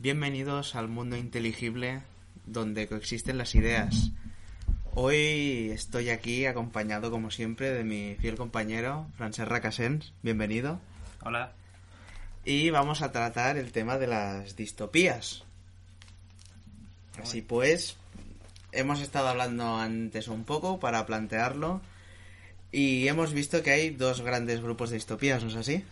Bienvenidos 0.00 0.76
al 0.76 0.86
mundo 0.86 1.16
inteligible 1.16 2.02
donde 2.46 2.86
coexisten 2.86 3.36
las 3.36 3.56
ideas. 3.56 4.12
Hoy 4.94 5.72
estoy 5.72 6.10
aquí 6.10 6.46
acompañado, 6.46 7.10
como 7.10 7.32
siempre, 7.32 7.72
de 7.72 7.82
mi 7.82 8.14
fiel 8.14 8.36
compañero, 8.36 9.08
Francesc 9.16 9.48
Racasens. 9.48 10.12
Bienvenido. 10.22 10.78
Hola. 11.24 11.50
Y 12.44 12.70
vamos 12.70 13.02
a 13.02 13.10
tratar 13.10 13.56
el 13.56 13.72
tema 13.72 13.98
de 13.98 14.06
las 14.06 14.54
distopías. 14.54 15.42
Así 17.20 17.42
pues, 17.42 17.96
hemos 18.70 19.00
estado 19.00 19.26
hablando 19.26 19.78
antes 19.78 20.28
un 20.28 20.44
poco 20.44 20.78
para 20.78 21.06
plantearlo 21.06 21.80
y 22.70 23.08
hemos 23.08 23.32
visto 23.32 23.64
que 23.64 23.72
hay 23.72 23.90
dos 23.90 24.20
grandes 24.20 24.60
grupos 24.60 24.90
de 24.90 24.96
distopías, 24.96 25.42
¿no 25.42 25.50
es 25.50 25.56
así? 25.56 25.84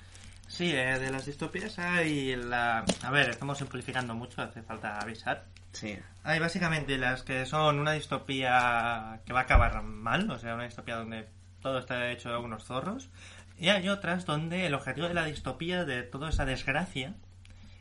Sí, 0.56 0.72
eh, 0.72 0.98
de 0.98 1.10
las 1.10 1.26
distopías 1.26 1.78
hay 1.78 2.34
la... 2.34 2.82
A 3.02 3.10
ver, 3.10 3.28
estamos 3.28 3.58
simplificando 3.58 4.14
mucho, 4.14 4.40
hace 4.40 4.62
falta 4.62 4.98
avisar. 4.98 5.44
Sí. 5.72 5.98
Hay 6.24 6.38
básicamente 6.38 6.96
las 6.96 7.22
que 7.22 7.44
son 7.44 7.78
una 7.78 7.92
distopía 7.92 9.20
que 9.26 9.34
va 9.34 9.40
a 9.40 9.42
acabar 9.42 9.82
mal, 9.82 10.30
o 10.30 10.38
sea, 10.38 10.54
una 10.54 10.64
distopía 10.64 10.96
donde 10.96 11.28
todo 11.60 11.78
está 11.78 12.10
hecho 12.10 12.30
de 12.30 12.38
unos 12.38 12.64
zorros. 12.64 13.10
Y 13.58 13.68
hay 13.68 13.90
otras 13.90 14.24
donde 14.24 14.64
el 14.64 14.72
objetivo 14.72 15.08
de 15.08 15.12
la 15.12 15.26
distopía, 15.26 15.84
de 15.84 16.02
toda 16.04 16.30
esa 16.30 16.46
desgracia, 16.46 17.12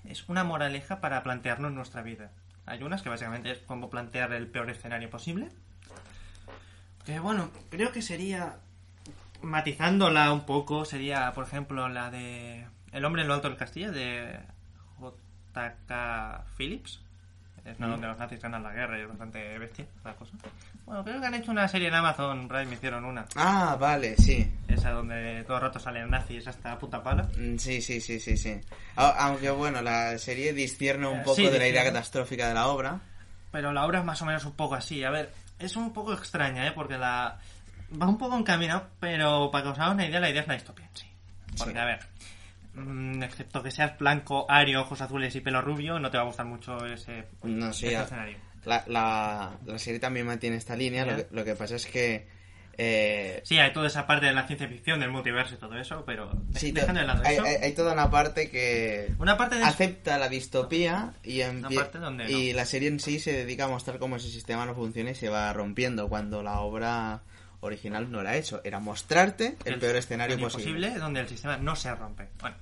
es 0.03 0.27
una 0.27 0.43
moraleja 0.43 0.99
para 0.99 1.23
plantearnos 1.23 1.71
nuestra 1.71 2.01
vida. 2.01 2.31
Hay 2.65 2.83
unas 2.83 3.01
que 3.01 3.07
básicamente 3.07 3.51
es 3.51 3.59
como 3.59 3.89
plantear 3.89 4.33
el 4.33 4.47
peor 4.47 4.69
escenario 4.69 5.09
posible. 5.09 5.47
Que 7.05 7.21
bueno, 7.21 7.51
creo 7.69 7.93
que 7.93 8.01
sería 8.01 8.57
matizándola 9.41 10.33
un 10.33 10.45
poco, 10.45 10.83
sería, 10.83 11.31
por 11.33 11.45
ejemplo, 11.45 11.87
la 11.87 12.09
de 12.09 12.67
El 12.95 13.03
hombre 13.05 13.21
en 13.23 13.27
lo 13.27 13.33
alto 13.33 13.49
del 13.49 13.57
castillo 13.57 13.91
de 13.91 14.39
J.K. 14.99 16.43
Phillips. 16.57 17.01
Es 17.65 17.79
no, 17.79 17.87
donde 17.89 18.05
los 18.05 18.17
nazis 18.19 18.39
ganan 18.39 18.61
la 18.61 18.71
guerra 18.73 18.99
y 18.99 19.01
es 19.01 19.07
bastante 19.07 19.57
bestia 19.57 19.87
la 20.03 20.13
cosa. 20.13 20.33
Bueno, 20.85 21.03
creo 21.03 21.19
que 21.19 21.25
han 21.25 21.33
hecho 21.33 21.49
una 21.51 21.67
serie 21.67 21.87
en 21.87 21.95
Amazon 21.95 22.47
Prime, 22.47 22.65
me 22.67 22.75
hicieron 22.75 23.03
una. 23.05 23.25
Ah, 23.35 23.75
vale, 23.79 24.15
sí. 24.17 24.47
Esa 24.67 24.91
donde 24.91 25.43
todo 25.47 25.57
el 25.57 25.63
rato 25.63 25.79
salen 25.79 26.11
nazis 26.11 26.47
hasta 26.47 26.77
puta 26.77 27.01
pala. 27.01 27.23
Mm, 27.37 27.57
Sí, 27.57 27.81
sí, 27.81 27.99
sí, 28.01 28.19
sí, 28.19 28.37
sí. 28.37 28.61
Aunque 28.95 29.49
bueno, 29.49 29.81
la 29.81 30.15
serie 30.19 30.53
discierne 30.53 31.07
un 31.07 31.17
Eh, 31.19 31.23
poco 31.23 31.37
sí, 31.37 31.47
de 31.49 31.57
la 31.57 31.67
idea 31.67 31.83
catastrófica 31.83 32.47
de 32.47 32.53
la 32.53 32.67
obra. 32.67 32.99
Pero 33.51 33.73
la 33.73 33.83
obra 33.85 33.99
es 33.99 34.05
más 34.05 34.21
o 34.21 34.25
menos 34.25 34.45
un 34.45 34.53
poco 34.53 34.75
así. 34.75 35.03
A 35.03 35.09
ver, 35.09 35.33
es 35.57 35.75
un 35.75 35.91
poco 35.91 36.13
extraña, 36.13 36.67
¿eh? 36.67 36.71
Porque 36.71 36.99
la... 36.99 37.39
Va 37.99 38.07
un 38.07 38.19
poco 38.19 38.37
encaminado, 38.37 38.89
pero 38.99 39.49
para 39.49 39.63
que 39.63 39.69
os 39.71 39.79
hagáis 39.79 39.93
una 39.95 40.05
idea, 40.05 40.19
la 40.19 40.29
idea 40.29 40.41
es 40.41 40.47
una 40.47 40.55
distopía 40.55 40.87
sí. 40.93 41.07
Porque, 41.57 41.73
Sí. 41.73 41.79
a 41.79 41.85
ver, 41.85 41.99
mm, 42.75 43.23
excepto 43.23 43.63
que 43.63 43.71
seas 43.71 43.97
blanco, 43.97 44.45
ario, 44.49 44.81
ojos 44.81 45.01
azules 45.01 45.35
y 45.35 45.41
pelo 45.41 45.61
rubio, 45.61 45.99
no 45.99 46.11
te 46.11 46.17
va 46.17 46.23
a 46.23 46.27
gustar 46.27 46.45
mucho 46.45 46.85
ese, 46.85 47.25
No 47.43 47.69
escenario. 47.69 48.37
la, 48.65 48.83
la, 48.87 49.51
la 49.65 49.79
serie 49.79 49.99
también 49.99 50.25
mantiene 50.25 50.57
esta 50.57 50.75
línea. 50.75 51.05
Lo 51.05 51.15
que, 51.15 51.27
lo 51.31 51.45
que 51.45 51.55
pasa 51.55 51.75
es 51.75 51.85
que... 51.85 52.27
eh, 52.77 53.39
Sí, 53.43 53.57
hay 53.57 53.71
toda 53.71 53.87
esa 53.87 54.05
parte 54.07 54.25
de 54.25 54.33
la 54.33 54.45
ciencia 54.47 54.67
ficción, 54.67 54.99
del 54.99 55.09
multiverso 55.11 55.55
y 55.55 55.57
todo 55.57 55.77
eso, 55.77 56.03
pero 56.05 56.31
sí, 56.55 56.71
dejando 56.71 56.99
de 57.01 57.07
lado 57.07 57.21
hay, 57.25 57.35
eso. 57.35 57.43
hay- 57.45 57.55
hay 57.55 57.71
toda 57.73 57.93
una 57.93 58.09
parte 58.11 58.49
que 58.49 59.13
Una 59.19 59.37
parte 59.37 59.55
de 59.55 59.63
acepta 59.63 60.17
la 60.17 60.27
distopía 60.27 61.13
y, 61.23 61.37
empie- 61.39 61.75
parte 61.75 61.99
donde 61.99 62.29
y 62.29 62.49
no. 62.51 62.57
la 62.57 62.65
serie 62.65 62.89
en 62.89 62.99
sí 62.99 63.19
se 63.19 63.31
dedica 63.31 63.65
a 63.65 63.67
mostrar 63.69 63.97
cómo 63.99 64.17
ese 64.17 64.29
sistema 64.29 64.65
no 64.65 64.75
funciona 64.75 65.11
y 65.11 65.15
se 65.15 65.29
va 65.29 65.53
rompiendo 65.53 66.09
cuando 66.09 66.43
la 66.43 66.59
obra 66.59 67.21
original 67.65 68.11
no 68.11 68.21
era 68.21 68.35
eso, 68.35 68.61
era 68.63 68.79
mostrarte 68.79 69.57
el, 69.65 69.79
peor 69.79 69.95
escenario 69.95 70.39
posible. 70.39 70.97
donde 70.97 71.21
el 71.21 71.27
sistema 71.27 71.57
no 71.57 71.75
se 71.75 71.93
rompe. 71.93 72.29
Bueno, 72.39 72.55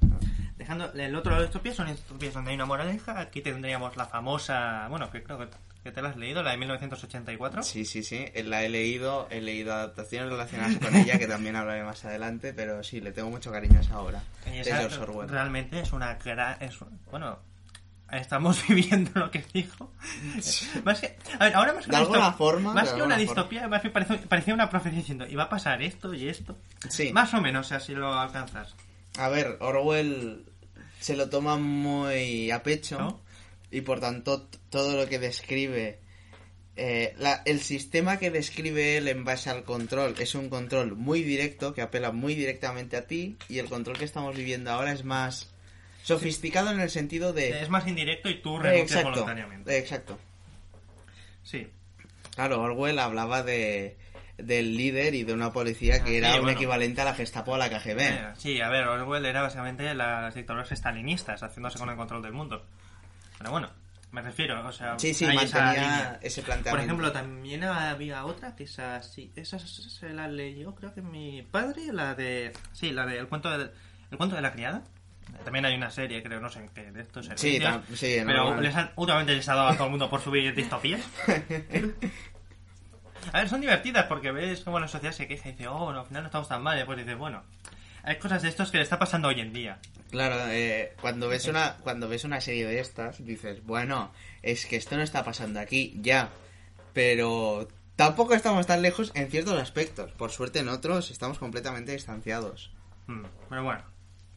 dejando 0.58 0.92
el 0.94 1.16
otro 1.16 1.32
lado 1.32 1.44
de 1.44 1.48
distopías 1.48 1.76
son 1.76 1.88
distopías 1.88 2.34
donde 2.34 2.52
hay 2.52 2.56
una 2.56 2.66
moraleja. 2.66 3.20
Aquí 3.20 3.42
tendríamos 3.42 3.96
la 3.98 4.06
famosa, 4.06 4.88
bueno, 4.90 5.10
que 5.12 5.24
creo 5.24 5.38
que, 5.38 5.48
que 5.84 5.92
te 5.92 6.02
la 6.02 6.10
has 6.10 6.18
leído, 6.18 6.44
la 6.44 6.52
de 6.52 6.58
1984. 6.58 7.64
Sí, 7.64 7.86
sí, 7.86 8.04
sí, 8.04 8.26
la 8.44 8.64
he 8.64 8.70
leído, 8.70 9.28
he 9.30 9.42
leído 9.42 9.74
adaptaciones 9.74 10.30
relacionadas 10.30 10.78
con 10.78 10.96
ella 10.96 11.18
que 11.20 11.28
también 11.28 11.56
hablaré 11.56 11.84
más 11.84 12.04
adelante, 12.06 12.54
pero 12.54 12.84
sí, 12.84 13.02
le 13.02 13.12
tengo 13.12 13.30
mucho 13.30 13.52
cariño 13.52 13.80
a 13.80 13.82
esa 13.82 14.00
obra 14.00 14.24
esa 14.46 14.88
realmente 15.28 15.80
es 15.80 15.94
una 15.94 16.16
gran... 16.16 16.62
Es, 16.62 16.78
bueno, 17.10 17.40
estamos 18.18 18.62
viviendo 18.68 19.12
lo 19.16 19.32
que 19.32 19.44
dijo. 19.54 19.92
Más 20.84 21.00
que, 21.00 21.16
a 21.40 21.46
ver, 21.46 21.56
ahora 21.56 21.74
más 21.74 21.86
que 21.86 21.92
De 21.92 21.98
una 21.98 22.06
alguna 22.06 22.34
forma, 22.34 22.74
Más 22.74 22.90
que 22.90 22.96
una 22.96 23.02
forma. 23.04 23.18
distopía, 23.18 23.68
más 23.68 23.82
bien 23.82 23.94
parecía, 23.94 24.22
parecía 24.28 24.54
una 24.54 24.70
profecía 24.70 25.00
diciendo, 25.00 25.26
iba 25.28 25.44
a 25.44 25.50
pasar 25.50 25.82
esto 25.82 26.14
y 26.14 26.28
esto. 26.28 26.58
Sí. 26.90 27.12
Más 27.14 27.34
o 27.34 27.42
menos, 27.42 27.66
o 27.66 27.70
sea, 27.70 27.80
si 27.80 27.94
lo 27.94 28.14
alcanzas. 28.14 28.76
A 29.18 29.30
ver, 29.30 29.58
Orwell 29.60 30.46
se 31.00 31.16
lo 31.16 31.30
toma 31.30 31.58
muy 31.58 32.50
a 32.52 32.64
pecho 32.64 32.98
¿No? 32.98 33.22
y 33.72 33.82
por 33.82 34.00
tanto 34.00 34.48
todo 34.70 34.96
lo 34.98 35.08
que 35.08 35.20
describe, 35.20 36.00
eh, 36.76 37.14
la- 37.20 37.42
el 37.46 37.60
sistema 37.62 38.18
que 38.18 38.32
describe 38.32 38.98
él 38.98 39.08
en 39.08 39.24
base 39.24 39.50
al 39.52 39.64
control 39.64 40.16
es 40.18 40.34
un 40.34 40.50
control 40.50 40.96
muy 40.96 41.22
directo 41.22 41.74
que 41.74 41.82
apela 41.84 42.12
muy 42.12 42.34
directamente 42.34 42.98
a 42.98 43.06
ti 43.06 43.38
y 43.50 43.60
el 43.60 43.68
control 43.70 43.98
que 43.98 44.06
estamos 44.06 44.36
viviendo 44.36 44.72
ahora 44.72 44.92
es 44.92 45.04
más 45.04 45.53
sofisticado 46.04 46.72
en 46.72 46.80
el 46.80 46.90
sentido 46.90 47.34
de... 47.34 47.62
Es 47.62 47.70
más 47.70 47.88
indirecto 47.88 48.30
y 48.30 48.42
tú 48.42 48.58
Eh, 48.58 48.62
renuncias 48.64 49.00
exacto, 49.00 49.10
voluntariamente. 49.12 49.78
exacto. 49.78 50.20
Sí. 51.44 51.68
Claro, 52.36 52.62
Orwell 52.62 53.00
hablaba 53.00 53.44
de 53.44 53.98
del 54.38 54.76
líder 54.76 55.14
y 55.14 55.24
de 55.24 55.32
una 55.34 55.54
policía 55.54 56.04
que 56.04 56.16
Ah, 56.16 56.18
era 56.18 56.32
sí, 56.32 56.40
un 56.40 56.46
bueno. 56.46 56.58
equivalente 56.58 57.02
a 57.02 57.06
la 57.06 57.14
Gestapo 57.14 57.52
o 57.52 57.56
a 57.56 57.58
la 57.60 57.70
KGB. 57.70 58.00
Eh, 58.00 58.28
Sí, 58.36 58.60
a 58.62 58.68
ver, 58.70 58.88
Orwell 58.88 59.26
era 59.26 59.44
básicamente 59.44 59.94
las 59.94 60.34
dictaduras 60.34 60.72
estalinistas 60.72 61.44
haciéndose 61.44 61.78
con 61.78 61.90
el 61.90 61.96
control 61.96 62.24
del 62.24 62.34
mundo. 62.34 62.66
Pero 63.38 63.52
bueno, 63.52 63.70
me 64.12 64.24
refiero, 64.24 64.68
o 64.68 64.72
sea, 64.72 64.98
Sí, 64.98 65.14
sí, 65.14 65.26
mantenía 65.28 65.72
línea. 65.74 66.20
ese 66.24 66.42
Por 66.42 66.46
planteamiento. 66.48 66.86
ejemplo, 66.86 67.12
también 67.12 67.64
había 67.64 68.26
otra 68.26 68.56
que 68.56 68.64
esa 68.64 69.04
sí, 69.04 69.32
esa 69.36 69.60
se 69.60 70.10
la 70.10 70.28
leyó 70.28 70.74
creo 70.74 70.94
que 70.96 71.04
mi 71.04 71.44
padre, 71.44 71.94
la 71.94 72.16
de 72.16 72.54
sí, 72.74 72.92
la 72.92 73.06
de 73.06 73.20
el 73.20 73.28
cuento 73.28 73.56
de 73.56 73.70
el 74.10 74.18
cuento 74.18 74.36
de 74.36 74.42
la 74.42 74.52
criada. 74.52 74.84
También 75.44 75.66
hay 75.66 75.76
una 75.76 75.92
serie, 75.92 76.24
creo, 76.24 76.40
no 76.40 76.50
sé 76.50 76.60
en 76.60 76.70
qué 76.70 76.92
de 76.92 77.02
estos 77.02 77.30
Sí, 77.36 77.60
tam- 77.60 77.84
sí, 77.96 78.14
en 78.16 78.26
pero 78.28 78.60
les 78.62 78.76
han, 78.76 78.92
últimamente 78.96 79.36
les 79.36 79.48
ha 79.50 79.56
dado 79.56 79.68
a 79.70 79.74
todo 79.76 79.86
el 79.86 79.90
mundo 79.92 80.10
por 80.10 80.22
subir 80.22 80.54
distopías. 80.56 81.02
A 83.32 83.40
ver, 83.40 83.50
son 83.50 83.62
divertidas 83.62 84.06
porque 84.08 84.32
ves 84.32 84.62
cómo 84.62 84.80
la 84.80 84.88
sociedad 84.88 85.14
se 85.14 85.28
queja 85.28 85.50
y 85.50 85.52
dice, 85.54 85.68
oh, 85.68 85.94
no, 85.94 86.02
al 86.02 86.06
final 86.06 86.24
no 86.24 86.28
estamos 86.28 86.48
tan 86.50 86.62
mal. 86.62 86.76
Y 86.76 86.80
después 86.80 86.98
dices, 86.98 87.18
bueno, 87.18 87.44
hay 88.04 88.18
cosas 88.18 88.42
de 88.42 88.50
estos 88.50 88.70
que 88.70 88.78
le 88.78 88.84
está 88.84 89.00
pasando 89.00 89.30
hoy 89.30 89.40
en 89.40 89.54
día. 89.54 89.80
Claro, 90.12 90.36
eh, 90.50 90.94
cuando 91.02 91.30
ves 91.30 91.48
una 91.48 91.78
cuando 91.78 92.08
ves 92.10 92.24
una 92.26 92.40
serie 92.42 92.66
de 92.68 92.80
estas 92.80 93.24
dices, 93.26 93.64
bueno, 93.66 94.12
es 94.42 94.66
que 94.66 94.76
esto 94.76 94.96
no 94.98 95.04
está 95.04 95.24
pasando 95.24 95.60
aquí 95.60 95.98
ya, 96.02 96.30
pero 96.94 97.68
tampoco 97.96 98.34
estamos 98.36 98.68
tan 98.68 98.82
lejos 98.82 99.12
en 99.16 99.32
ciertos 99.32 99.60
aspectos. 99.60 100.12
Por 100.12 100.32
suerte 100.32 100.60
en 100.60 100.70
otros 100.70 101.10
estamos 101.10 101.40
completamente 101.40 101.94
distanciados, 101.94 102.72
Mm, 103.08 103.24
Pero 103.50 103.64
bueno, 103.64 103.82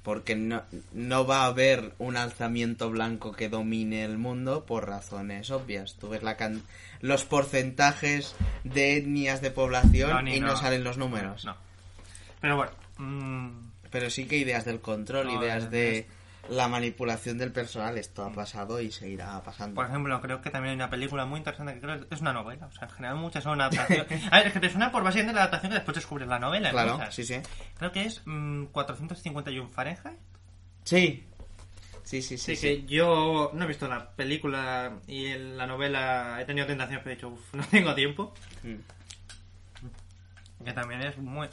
porque 0.07 0.37
no, 0.37 0.63
no 0.93 1.27
va 1.27 1.43
a 1.43 1.47
haber 1.47 1.93
un 1.99 2.17
alzamiento 2.17 2.89
blanco 2.91 3.33
que 3.33 3.49
domine 3.49 4.05
el 4.05 4.19
mundo 4.19 4.65
por 4.65 4.87
razones 4.87 5.51
obvias. 5.51 5.97
Tú 5.97 6.11
ves 6.11 6.23
la 6.23 6.37
can- 6.37 6.63
los 7.01 7.25
porcentajes 7.25 8.37
de 8.63 8.99
etnias 8.99 9.41
de 9.43 9.51
población 9.51 10.25
No, 10.25 10.33
y 10.33 10.39
no. 10.39 10.47
no. 10.47 10.57
salen 10.57 10.85
los 10.85 10.97
números. 10.97 11.45
no. 11.45 11.57
Pero 12.41 12.55
bueno, 12.57 12.71
mm, 12.99 13.49
Pero 13.91 14.09
sí 14.09 14.27
que 14.27 14.37
ideas 14.37 14.65
del 14.65 14.81
control, 14.81 15.29
ideas 15.43 15.73
de 15.73 16.07
la 16.51 16.69
manipulación 16.69 17.39
del 17.39 17.53
personal, 17.53 17.99
esto 17.99 18.25
ha 18.25 18.33
pasado 18.33 18.81
y 18.81 18.91
seguirá 18.91 19.43
pasando. 19.43 19.75
Por 19.75 19.87
ejemplo, 19.87 20.21
creo 20.21 20.41
que 20.41 20.51
también 20.51 20.71
hay 20.71 20.77
una 20.77 20.91
película 20.91 21.25
muy 21.25 21.39
interesante 21.39 21.75
que 21.75 21.81
creo 21.81 22.09
que 22.09 22.15
es 22.15 22.21
una 22.21 22.33
novela. 22.33 22.67
O 22.67 22.73
sea, 22.73 22.89
en 22.89 22.95
general 22.95 23.17
muchas 23.17 23.45
son 23.45 23.61
adaptaciones. 23.61 24.23
A 24.31 24.39
ver, 24.39 24.49
es 24.49 24.53
que 24.53 24.61
te 24.61 24.71
suena 24.71 24.91
por 24.93 25.03
básicamente 25.03 25.35
la 25.35 25.43
adaptación 25.43 25.71
que 25.71 25.77
después 25.77 25.95
descubres 25.95 26.29
la 26.29 26.39
novela. 26.39 26.71
claro, 26.71 26.95
muchas. 26.95 27.15
sí, 27.15 27.25
sí. 27.25 27.37
Creo 27.79 27.93
que 27.93 28.05
es 28.05 28.23
mm, 28.25 28.67
451 28.67 29.69
Fahrenheit. 29.69 30.19
Sí. 30.85 31.25
Sí, 32.05 32.23
sí, 32.23 32.39
sí. 32.39 32.55
Sí, 32.55 32.57
sí. 32.57 32.63
que 32.63 32.87
yo 32.87 33.51
no 33.53 33.65
he 33.65 33.69
visto 33.69 33.89
la 33.89 34.11
película 34.13 35.01
y 35.09 35.27
en 35.27 35.59
la 35.59 35.67
novela 35.67 36.39
he 36.41 36.45
tenido 36.45 36.67
tentación, 36.67 37.01
pero 37.03 37.13
he 37.13 37.15
dicho, 37.17 37.29
uff, 37.29 37.55
no 37.55 37.65
tengo 37.65 37.95
tiempo. 37.95 38.33
Mm. 38.63 38.77
Que 40.65 40.73
también 40.73 41.03
es 41.03 41.19
muy, 41.19 41.49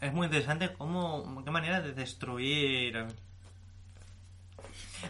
es 0.00 0.12
muy 0.12 0.26
interesante 0.26 0.72
cómo, 0.76 1.42
qué 1.44 1.50
manera 1.50 1.80
de 1.80 1.92
destruir 1.92 3.06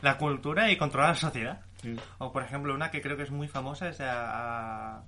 la 0.03 0.19
cultura 0.19 0.71
y 0.71 0.77
controlar 0.77 1.11
la 1.11 1.17
sociedad. 1.17 1.61
O 2.19 2.33
por 2.33 2.43
ejemplo, 2.43 2.75
una 2.75 2.91
que 2.91 3.03
creo 3.03 3.17
que 3.17 3.25
es 3.25 3.31
muy 3.31 3.49
famosa 3.49 3.89
es 3.89 4.01
a... 4.01 4.97
a- 4.99 5.03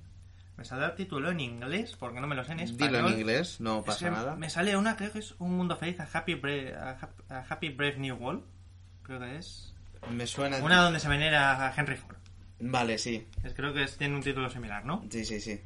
Me 0.58 0.64
sale 0.64 0.84
el 0.86 0.94
título 0.94 1.30
en 1.30 1.40
inglés, 1.40 1.96
porque 1.98 2.20
no 2.20 2.26
me 2.26 2.34
lo 2.36 2.44
sé 2.44 2.52
en 2.52 2.60
español. 2.60 2.92
Dilo 2.92 3.08
en 3.08 3.18
inglés, 3.18 3.60
no 3.60 3.78
Es 3.80 3.84
pasa 3.86 4.04
que 4.06 4.10
nada. 4.10 4.36
Me 4.36 4.50
sale 4.50 4.76
una, 4.76 4.96
creo 4.96 5.12
que 5.12 5.20
es 5.20 5.34
Un 5.38 5.56
Mundo 5.56 5.76
Feliz, 5.76 5.98
a 6.00 6.08
Happy 6.12 6.34
Brave, 6.34 6.74
a 6.76 6.98
Hap- 6.98 7.30
a 7.32 7.44
Happy 7.48 7.70
Brave 7.70 7.96
New 7.98 8.16
World. 8.16 8.42
Creo 9.02 9.20
que 9.20 9.36
es. 9.36 9.72
Me 10.10 10.26
suena. 10.26 10.58
Una 10.58 10.82
donde 10.82 11.00
se 11.00 11.08
venera 11.08 11.66
a 11.66 11.74
Henry 11.74 11.96
Ford. 11.96 12.16
Vale, 12.60 12.96
sí. 12.98 13.26
Es- 13.44 13.54
creo 13.54 13.72
que 13.74 13.82
es- 13.84 13.96
tiene 13.96 14.14
un 14.14 14.22
título 14.22 14.48
similar, 14.50 14.84
¿no? 14.84 15.04
Sí, 15.10 15.24
sí, 15.24 15.40
sí. 15.40 15.60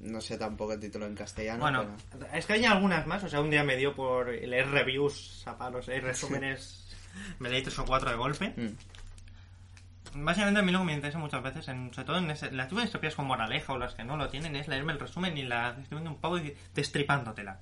No 0.00 0.20
sé 0.20 0.36
tampoco 0.36 0.74
el 0.74 0.80
título 0.80 1.06
en 1.06 1.14
castellano. 1.14 1.60
Bueno, 1.60 1.86
pero- 2.12 2.26
es 2.32 2.44
que 2.46 2.52
hay 2.54 2.64
algunas 2.66 3.06
más. 3.06 3.24
O 3.24 3.28
sea, 3.28 3.40
un 3.40 3.48
día 3.50 3.64
me 3.64 3.76
dio 3.76 3.94
por 3.94 4.28
leer 4.28 4.68
reviews 4.68 5.42
a 5.46 5.56
palos, 5.56 5.86
leer 5.88 6.04
resúmenes. 6.04 6.82
me 7.38 7.48
leí 7.48 7.62
tres 7.62 7.78
o 7.78 7.84
cuatro 7.84 8.10
de 8.10 8.16
golpe. 8.16 8.54
Mm. 8.56 10.24
básicamente 10.24 10.60
a 10.60 10.62
mí 10.62 10.72
lo 10.72 10.78
que 10.80 10.84
me 10.86 10.94
interesa 10.94 11.18
muchas 11.18 11.42
veces, 11.42 11.68
en, 11.68 11.92
sobre 11.92 12.06
todo 12.06 12.18
en 12.18 12.30
ese- 12.30 12.50
las 12.52 12.70
distopías 12.70 13.14
con 13.14 13.26
moraleja 13.26 13.72
o 13.74 13.78
las 13.78 13.94
que 13.94 14.04
no 14.04 14.16
lo 14.16 14.28
tienen, 14.30 14.56
es 14.56 14.66
leerme 14.68 14.92
el 14.92 14.98
resumen 15.00 15.36
y 15.36 15.42
la 15.42 15.68
descripción 15.72 16.04
de 16.04 16.08
un 16.10 16.16
pavo 16.16 16.38
y 16.38 16.56
destripándotela. 16.74 17.58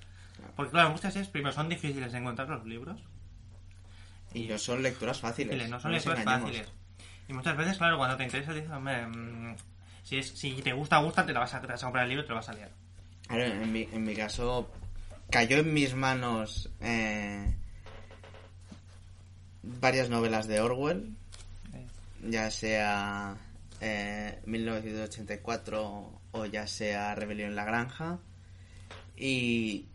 Porque 0.57 0.71
claro, 0.73 0.91
muchas 0.91 1.15
veces 1.15 1.29
primero 1.29 1.53
son 1.53 1.69
difíciles 1.69 2.13
de 2.13 2.19
encontrar 2.19 2.49
los 2.49 2.65
libros, 2.65 3.01
Y 4.35 4.47
no 4.47 4.59
son 4.59 4.83
lecturas 4.83 5.21
fáciles. 5.21 5.69
no 5.69 5.81
son 5.81 5.93
lecturas 5.93 6.23
fáciles. 6.25 6.69
Y 7.29 7.33
muchas 7.33 7.57
veces, 7.57 7.79
claro, 7.79 7.97
cuando 7.97 8.17
te 8.17 8.25
interesa, 8.25 8.53
dices, 8.53 8.71
hombre, 8.71 9.07
mm, 9.07 9.57
si, 10.03 10.19
es, 10.19 10.29
si 10.29 10.53
te 10.63 10.73
gusta, 10.75 10.99
gusta, 10.99 11.25
te, 11.25 11.33
la 11.33 11.41
vas 11.41 11.55
a, 11.55 11.61
te 11.61 11.67
vas 11.69 11.83
a 11.83 11.87
comprar 11.87 12.05
el 12.05 12.11
libro 12.11 12.23
y 12.25 12.27
te 12.27 12.31
lo 12.31 12.37
vas 12.37 12.49
a 12.49 12.53
leer. 12.53 12.71
Claro, 13.27 13.45
en 13.45 13.73
mi, 13.73 13.89
en 13.91 14.05
mi 14.05 14.15
caso, 14.15 14.71
cayó 15.31 15.57
en 15.59 15.73
mis 15.73 15.95
manos 15.95 16.69
eh, 16.81 17.57
varias 19.81 20.11
novelas 20.11 20.47
de 20.47 20.61
Orwell, 20.61 21.15
Eh, 21.73 21.87
ya 22.31 22.51
sea 22.51 23.37
eh, 23.81 24.39
1984 24.47 26.21
o 26.33 26.47
ya 26.47 26.67
sea 26.67 27.15
Rebelión 27.15 27.51
en 27.51 27.57
la 27.57 27.65
Granja. 27.65 28.19
Y 29.17 29.87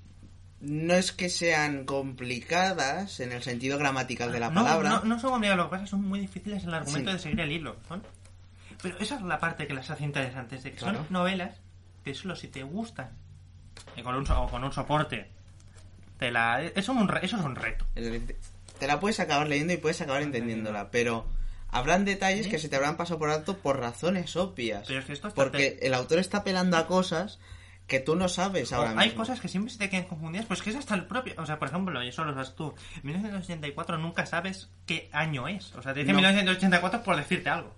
no 0.62 0.94
es 0.94 1.12
que 1.12 1.30
sean 1.30 1.86
complicadas 1.86 3.20
en 3.20 3.32
el 3.32 3.42
sentido 3.44 3.78
gramatical 3.78 4.32
de 4.32 4.40
la 4.40 4.50
no, 4.50 4.64
palabra. 4.64 4.90
No, 4.90 5.04
no 5.04 5.20
son 5.20 5.32
complicados, 5.32 5.58
lo 5.58 5.70
que 5.70 5.76
pasa 5.78 5.88
son 5.88 6.06
muy 6.08 6.20
difíciles 6.20 6.64
en 6.64 6.70
el 6.70 6.76
argumento 6.76 7.12
Sí. 7.12 7.18
de 7.18 7.24
seguir 7.24 7.40
el 7.42 7.52
hilo. 7.52 7.76
¿no? 7.90 8.02
Pero 8.82 8.98
esa 9.00 9.16
es 9.16 9.22
la 9.24 9.40
parte 9.40 9.68
que 9.68 9.74
las 9.74 9.90
hace 9.90 10.04
interesantes, 10.06 10.64
de 10.64 10.72
que 10.72 10.78
Claro. 10.78 11.00
son 11.04 11.08
novelas 11.10 11.58
que 12.04 12.14
solo 12.14 12.36
si 12.36 12.48
te 12.48 12.64
gustan 12.64 13.10
y 13.96 14.02
con 14.02 14.16
un, 14.16 14.30
o 14.32 14.48
con 14.50 14.64
un 14.64 14.72
soporte, 14.72 15.30
te 16.18 16.32
la, 16.32 16.62
eso, 16.64 16.74
es 16.76 16.90
un, 16.90 17.10
eso 17.22 17.38
es 17.38 17.44
un 17.44 17.56
reto. 17.56 17.86
Es 17.96 18.06
decir, 18.06 18.38
te- 18.80 18.86
te 18.86 18.88
la 18.88 19.00
puedes 19.00 19.20
acabar 19.20 19.48
leyendo 19.48 19.74
y 19.74 19.78
puedes 19.78 20.00
acabar 20.02 20.22
entendiéndola, 20.22 20.90
pero 20.92 21.28
habrán 21.70 22.06
detalles 22.06 22.46
¿Sí? 22.46 22.52
que 22.52 22.60
se 22.60 22.70
te 22.70 22.76
habrán 22.76 22.98
pasado 22.98 23.20
por 23.20 23.30
alto 23.30 23.58
por 23.58 23.80
razones 23.80 24.36
obvias. 24.36 24.86
Pero 24.88 25.00
es 25.00 25.06
que 25.06 25.14
esto 25.14 25.30
Porque 25.36 25.78
el 25.82 25.94
autor 25.94 26.20
está 26.20 26.40
apelando 26.40 26.78
a 26.78 26.88
cosas 26.88 27.40
que 27.88 28.00
tú 28.00 28.16
no 28.16 28.30
sabes 28.30 28.72
ahora 28.72 28.94
O 28.94 29.00
hay 29.00 29.08
mismo. 29.08 29.22
cosas 29.22 29.40
que 29.42 29.48
siempre 29.48 29.72
se 29.74 29.80
te 29.80 29.90
quedan 29.90 30.04
confundidas, 30.06 30.46
pues 30.46 30.62
que 30.62 30.70
es 30.70 30.76
hasta 30.76 30.94
el 30.96 31.06
propio. 31.08 31.34
O 31.38 31.46
sea, 31.46 31.58
por 31.58 31.68
ejemplo, 31.70 32.00
eso 32.02 32.24
lo 32.24 32.34
sabes 32.34 32.56
tú. 32.56 32.74
1984 33.02 33.98
nunca 33.98 34.26
sabes 34.28 34.70
qué 34.86 35.10
año 35.12 35.48
es. 35.48 35.74
O 35.76 35.82
sea, 35.82 35.94
te 35.94 36.02
dicen 36.02 36.14
No. 36.16 36.22
1984 36.22 37.02
por 37.04 37.16
decirte 37.16 37.50
algo. 37.50 37.74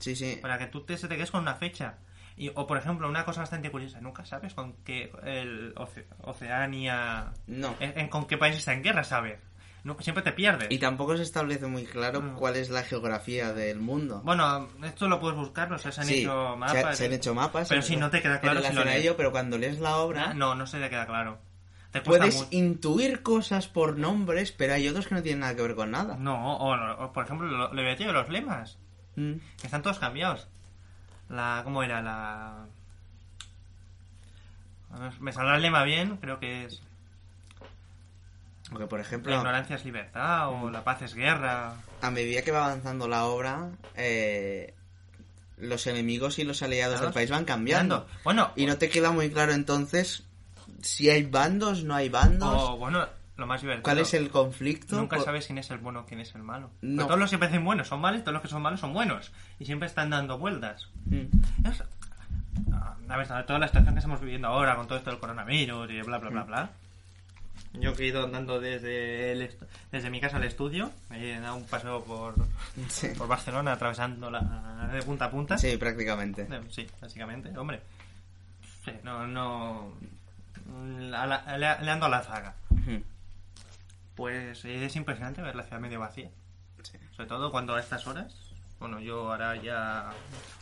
Sí, 0.00 0.14
sí. 0.16 0.38
Para 0.42 0.58
que 0.58 0.66
tú 0.66 0.84
te, 0.84 0.96
se 0.96 1.08
te 1.08 1.16
quedes 1.16 1.30
con 1.30 1.42
una 1.42 1.54
fecha. 1.54 1.98
Y, 2.36 2.50
o, 2.54 2.66
por 2.68 2.78
ejemplo, 2.78 3.08
una 3.08 3.24
cosa 3.24 3.40
bastante 3.40 3.70
curiosa. 3.70 4.00
Nunca 4.00 4.24
sabes 4.24 4.54
con 4.54 4.74
qué. 4.84 5.10
El 5.24 5.74
Oce- 5.76 6.06
Oceania. 6.22 7.32
No. 7.48 7.74
en- 7.80 7.98
en 7.98 8.08
con 8.08 8.26
qué 8.26 8.36
país 8.38 8.56
está 8.56 8.72
en 8.74 8.82
guerra, 8.82 9.02
¿sabes? 9.04 9.38
No, 9.84 9.96
siempre 10.00 10.22
te 10.22 10.32
pierdes. 10.32 10.68
Y 10.70 10.78
tampoco 10.78 11.16
se 11.16 11.22
establece 11.22 11.66
muy 11.66 11.84
claro 11.84 12.20
No. 12.20 12.34
cuál 12.34 12.56
es 12.56 12.68
la 12.68 12.82
geografía 12.82 13.52
del 13.52 13.78
mundo. 13.80 14.20
Bueno, 14.24 14.68
esto 14.82 15.08
lo 15.08 15.20
puedes 15.20 15.38
buscar, 15.38 15.72
o 15.72 15.78
sea, 15.78 15.92
se 15.92 16.00
han 16.00 16.06
Sí, 16.08 16.20
hecho 16.22 16.52
se, 16.52 16.56
mapas. 16.58 16.98
se 16.98 17.06
han 17.06 17.12
hecho 17.12 17.34
mapas. 17.34 17.68
Pero 17.68 17.82
si 17.82 17.96
no 17.96 18.10
te 18.10 18.20
queda 18.20 18.34
en 18.34 18.40
claro 18.40 18.60
si 18.60 18.66
relación 18.66 18.84
lo 18.84 18.90
a 18.90 18.94
lees. 18.94 19.04
ello, 19.04 19.16
pero 19.16 19.30
cuando 19.30 19.56
lees 19.56 19.78
la 19.80 19.96
obra, 19.98 20.34
No, 20.34 20.54
no 20.54 20.66
se 20.66 20.78
te 20.80 20.90
queda 20.90 21.06
claro. 21.06 21.38
Te 21.92 22.02
puedes 22.02 22.34
mucho. 22.34 22.48
intuir 22.50 23.22
cosas 23.22 23.66
por 23.66 23.96
nombres, 23.96 24.52
pero 24.52 24.74
hay 24.74 24.86
otros 24.88 25.06
que 25.06 25.14
no 25.14 25.22
tienen 25.22 25.40
nada 25.40 25.56
que 25.56 25.62
ver 25.62 25.74
con 25.74 25.90
nada. 25.90 26.16
No, 26.18 26.56
o, 26.56 27.04
o, 27.04 27.12
por 27.12 27.24
ejemplo, 27.24 27.46
lo, 27.46 27.72
lo 27.72 27.82
de 27.82 27.96
los 28.12 28.28
lemas. 28.28 28.76
Mm. 29.16 29.34
Que 29.58 29.66
están 29.66 29.80
todos 29.82 29.98
cambiados. 29.98 30.48
La. 31.30 31.62
¿Cómo 31.64 31.82
era? 31.82 32.02
La. 32.02 32.66
Ver, 34.98 35.12
me 35.20 35.32
saldrá 35.32 35.56
el 35.56 35.62
lema 35.62 35.82
bien, 35.84 36.16
creo 36.18 36.38
que 36.40 36.64
es. 36.64 36.82
Porque, 38.70 38.86
por 38.86 38.98
La 38.98 39.04
ejemplo, 39.06 39.34
ignorancia 39.34 39.76
es 39.76 39.84
libertad 39.84 40.48
o 40.50 40.70
la 40.70 40.84
paz 40.84 41.02
es 41.02 41.14
guerra. 41.14 41.74
a 42.02 42.10
medida 42.10 42.42
que 42.42 42.50
va 42.50 42.66
avanzando 42.66 43.08
la 43.08 43.24
obra, 43.24 43.70
eh, 43.96 44.74
los 45.56 45.86
enemigos 45.86 46.38
y 46.38 46.44
los 46.44 46.62
aliados 46.62 47.00
del 47.00 47.12
país 47.12 47.30
van 47.30 47.44
cambiando. 47.44 48.06
Bueno, 48.24 48.50
Y 48.56 48.66
no 48.66 48.76
te 48.76 48.88
queda 48.90 49.10
muy 49.10 49.30
claro 49.30 49.52
entonces 49.52 50.24
si 50.82 51.08
hay 51.10 51.24
bandos, 51.24 51.82
no 51.84 51.94
hay 51.94 52.08
bandos, 52.08 52.54
o 52.54 52.76
bueno, 52.76 53.04
lo 53.36 53.46
más 53.46 53.60
divertido. 53.62 53.82
cuál 53.84 53.98
es 53.98 54.14
el 54.14 54.30
conflicto. 54.30 54.96
Nunca 54.96 55.18
sabes 55.20 55.46
quién 55.46 55.58
es 55.58 55.70
el 55.70 55.78
bueno 55.78 56.00
o 56.00 56.04
quién 56.06 56.20
es 56.20 56.34
el 56.34 56.42
malo. 56.42 56.70
No. 56.82 56.96
Pero 56.98 57.06
todos 57.08 57.20
los 57.20 57.30
que 57.30 57.38
parecen 57.38 57.64
buenos 57.64 57.88
son 57.88 58.00
malos, 58.00 58.20
todos 58.22 58.34
los 58.34 58.42
que 58.42 58.48
son 58.48 58.62
malos 58.62 58.78
son 58.80 58.92
buenos. 58.92 59.32
Y 59.58 59.64
siempre 59.64 59.86
están 59.88 60.10
dando 60.10 60.38
vueltas. 60.38 60.88
Mm. 61.06 61.66
Es- 61.66 61.82
A 63.10 63.16
ver, 63.16 63.26
toda 63.46 63.58
la 63.58 63.66
situación 63.68 63.94
que 63.94 63.98
estamos 64.00 64.20
viviendo 64.20 64.48
ahora 64.48 64.76
con 64.76 64.86
todo 64.86 64.98
esto 64.98 65.10
del 65.10 65.18
coronavirus 65.18 65.90
y 65.90 66.02
bla, 66.02 66.18
bla, 66.18 66.28
bla, 66.30 66.42
bla. 66.44 66.70
Yo 67.74 67.94
que 67.94 68.04
he 68.04 68.06
ido 68.06 68.24
andando 68.24 68.58
desde, 68.60 69.32
el 69.32 69.56
desde 69.92 70.10
mi 70.10 70.20
casa 70.20 70.38
al 70.38 70.44
estudio, 70.44 70.90
he 71.12 71.38
dado 71.38 71.56
un 71.56 71.66
paseo 71.66 72.02
por, 72.02 72.34
Sí. 72.88 73.08
por 73.16 73.28
Barcelona 73.28 73.72
atravesando 73.72 74.30
la 74.30 74.88
de 74.92 75.02
punta 75.02 75.26
a 75.26 75.30
punta. 75.30 75.58
Sí, 75.58 75.76
prácticamente. 75.76 76.42
Eh, 76.50 76.60
Sí, 76.70 76.86
básicamente, 77.00 77.56
hombre. 77.56 77.80
Sí, 78.84 78.92
no, 79.04 79.26
no. 79.26 79.92
la- 80.98 81.26
la- 81.26 81.58
le, 81.58 81.84
le 81.84 81.90
ando 81.90 82.06
a 82.06 82.08
la 82.08 82.22
zaga. 82.22 82.54
Pues 84.14 84.64
es 84.64 84.96
impresionante 84.96 85.42
ver 85.42 85.54
la 85.54 85.62
ciudad 85.62 85.80
medio 85.80 86.00
vacía. 86.00 86.30
Sí. 86.82 86.98
Sobre 87.14 87.28
todo 87.28 87.50
cuando 87.50 87.74
a 87.74 87.80
estas 87.80 88.06
horas. 88.06 88.34
Bueno, 88.80 89.00
yo 89.00 89.30
ahora 89.32 89.56
ya 89.62 90.10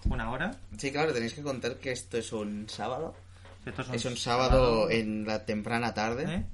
una 0.04 0.30
hora. 0.30 0.54
Sí, 0.78 0.90
claro, 0.92 1.12
tenéis 1.12 1.34
que 1.34 1.42
contar 1.42 1.76
que 1.76 1.92
esto 1.92 2.16
es 2.18 2.32
un 2.32 2.68
sábado. 2.68 3.14
Esto 3.64 3.82
Es 3.92 4.04
un 4.04 4.16
sábado 4.16 4.88
en 4.90 5.26
la 5.26 5.44
temprana 5.44 5.92
tarde. 5.92 6.24
¿eh? 6.34 6.44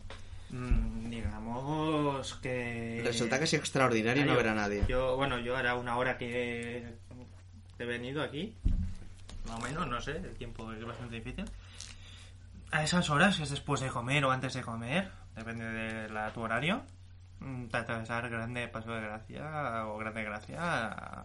Mm, 0.52 1.10
digamos 1.10 2.34
que. 2.36 3.00
Resulta 3.04 3.38
casi 3.38 3.56
extraordinario 3.56 4.24
no 4.24 4.32
Yo- 4.32 4.36
ver 4.36 4.48
a 4.48 4.54
nadie. 4.54 4.84
Yo, 4.88 5.16
bueno, 5.16 5.38
yo 5.38 5.56
ahora 5.56 5.74
una 5.74 5.96
hora 5.96 6.16
que 6.18 6.94
he 7.78 7.84
venido 7.84 8.22
aquí, 8.22 8.54
más 9.48 9.58
o 9.58 9.62
menos, 9.62 9.88
no 9.88 10.00
sé, 10.00 10.18
el 10.18 10.36
tiempo 10.36 10.70
es 10.72 10.84
bastante 10.84 11.16
difícil. 11.16 11.44
A 12.70 12.84
esas 12.84 13.10
horas, 13.10 13.36
que 13.36 13.42
es 13.42 13.50
después 13.50 13.80
de 13.80 13.88
comer 13.88 14.24
o 14.24 14.30
antes 14.30 14.54
de 14.54 14.62
comer, 14.62 15.10
depende 15.34 15.64
de 15.64 16.08
la, 16.10 16.32
tu 16.32 16.40
horario, 16.40 16.82
mm, 17.40 17.66
te 17.66 17.76
atravesar 17.76 18.30
Grande 18.30 18.68
Paso 18.68 18.92
de 18.92 19.00
Gracia 19.00 19.86
o 19.86 19.98
Grande 19.98 20.22
Gracia 20.22 20.56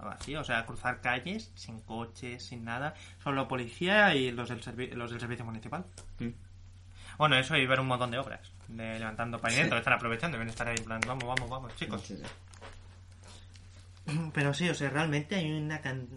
vacío, 0.03 0.41
o 0.41 0.44
sea, 0.44 0.65
cruzar 0.65 1.00
calles 1.01 1.51
sin 1.56 1.80
coches, 1.81 2.44
sin 2.44 2.65
nada, 2.65 2.95
solo 3.23 3.47
policía 3.47 4.13
y 4.15 4.31
los 4.31 4.50
del, 4.50 4.62
servi- 4.62 4.91
los 4.94 5.12
del 5.12 5.19
servicio 5.19 5.45
municipal. 5.45 5.85
Mm. 6.19 6.30
Bueno, 7.18 7.36
eso 7.38 7.56
y 7.56 7.66
ver 7.66 7.80
un 7.80 7.88
montón 7.88 8.12
de 8.12 8.19
obras, 8.19 8.52
de 8.68 9.00
levantando 9.00 9.40
dentro, 9.40 9.78
están 9.78 9.94
aprovechando, 9.94 10.38
deben 10.38 10.50
estar 10.50 10.68
ahí 10.68 10.75
en 10.78 10.84
plan, 10.86 11.02
vamos, 11.06 11.24
vamos, 11.25 11.50
vamos, 11.50 11.75
chicos. 11.75 12.02
Sí, 12.04 12.16
sí. 12.16 12.24
Pero 14.34 14.54
sí, 14.54 14.69
o 14.69 14.75
sea, 14.75 14.90
realmente 14.90 15.36
hay 15.36 15.52
una 15.52 15.81
can... 15.81 16.08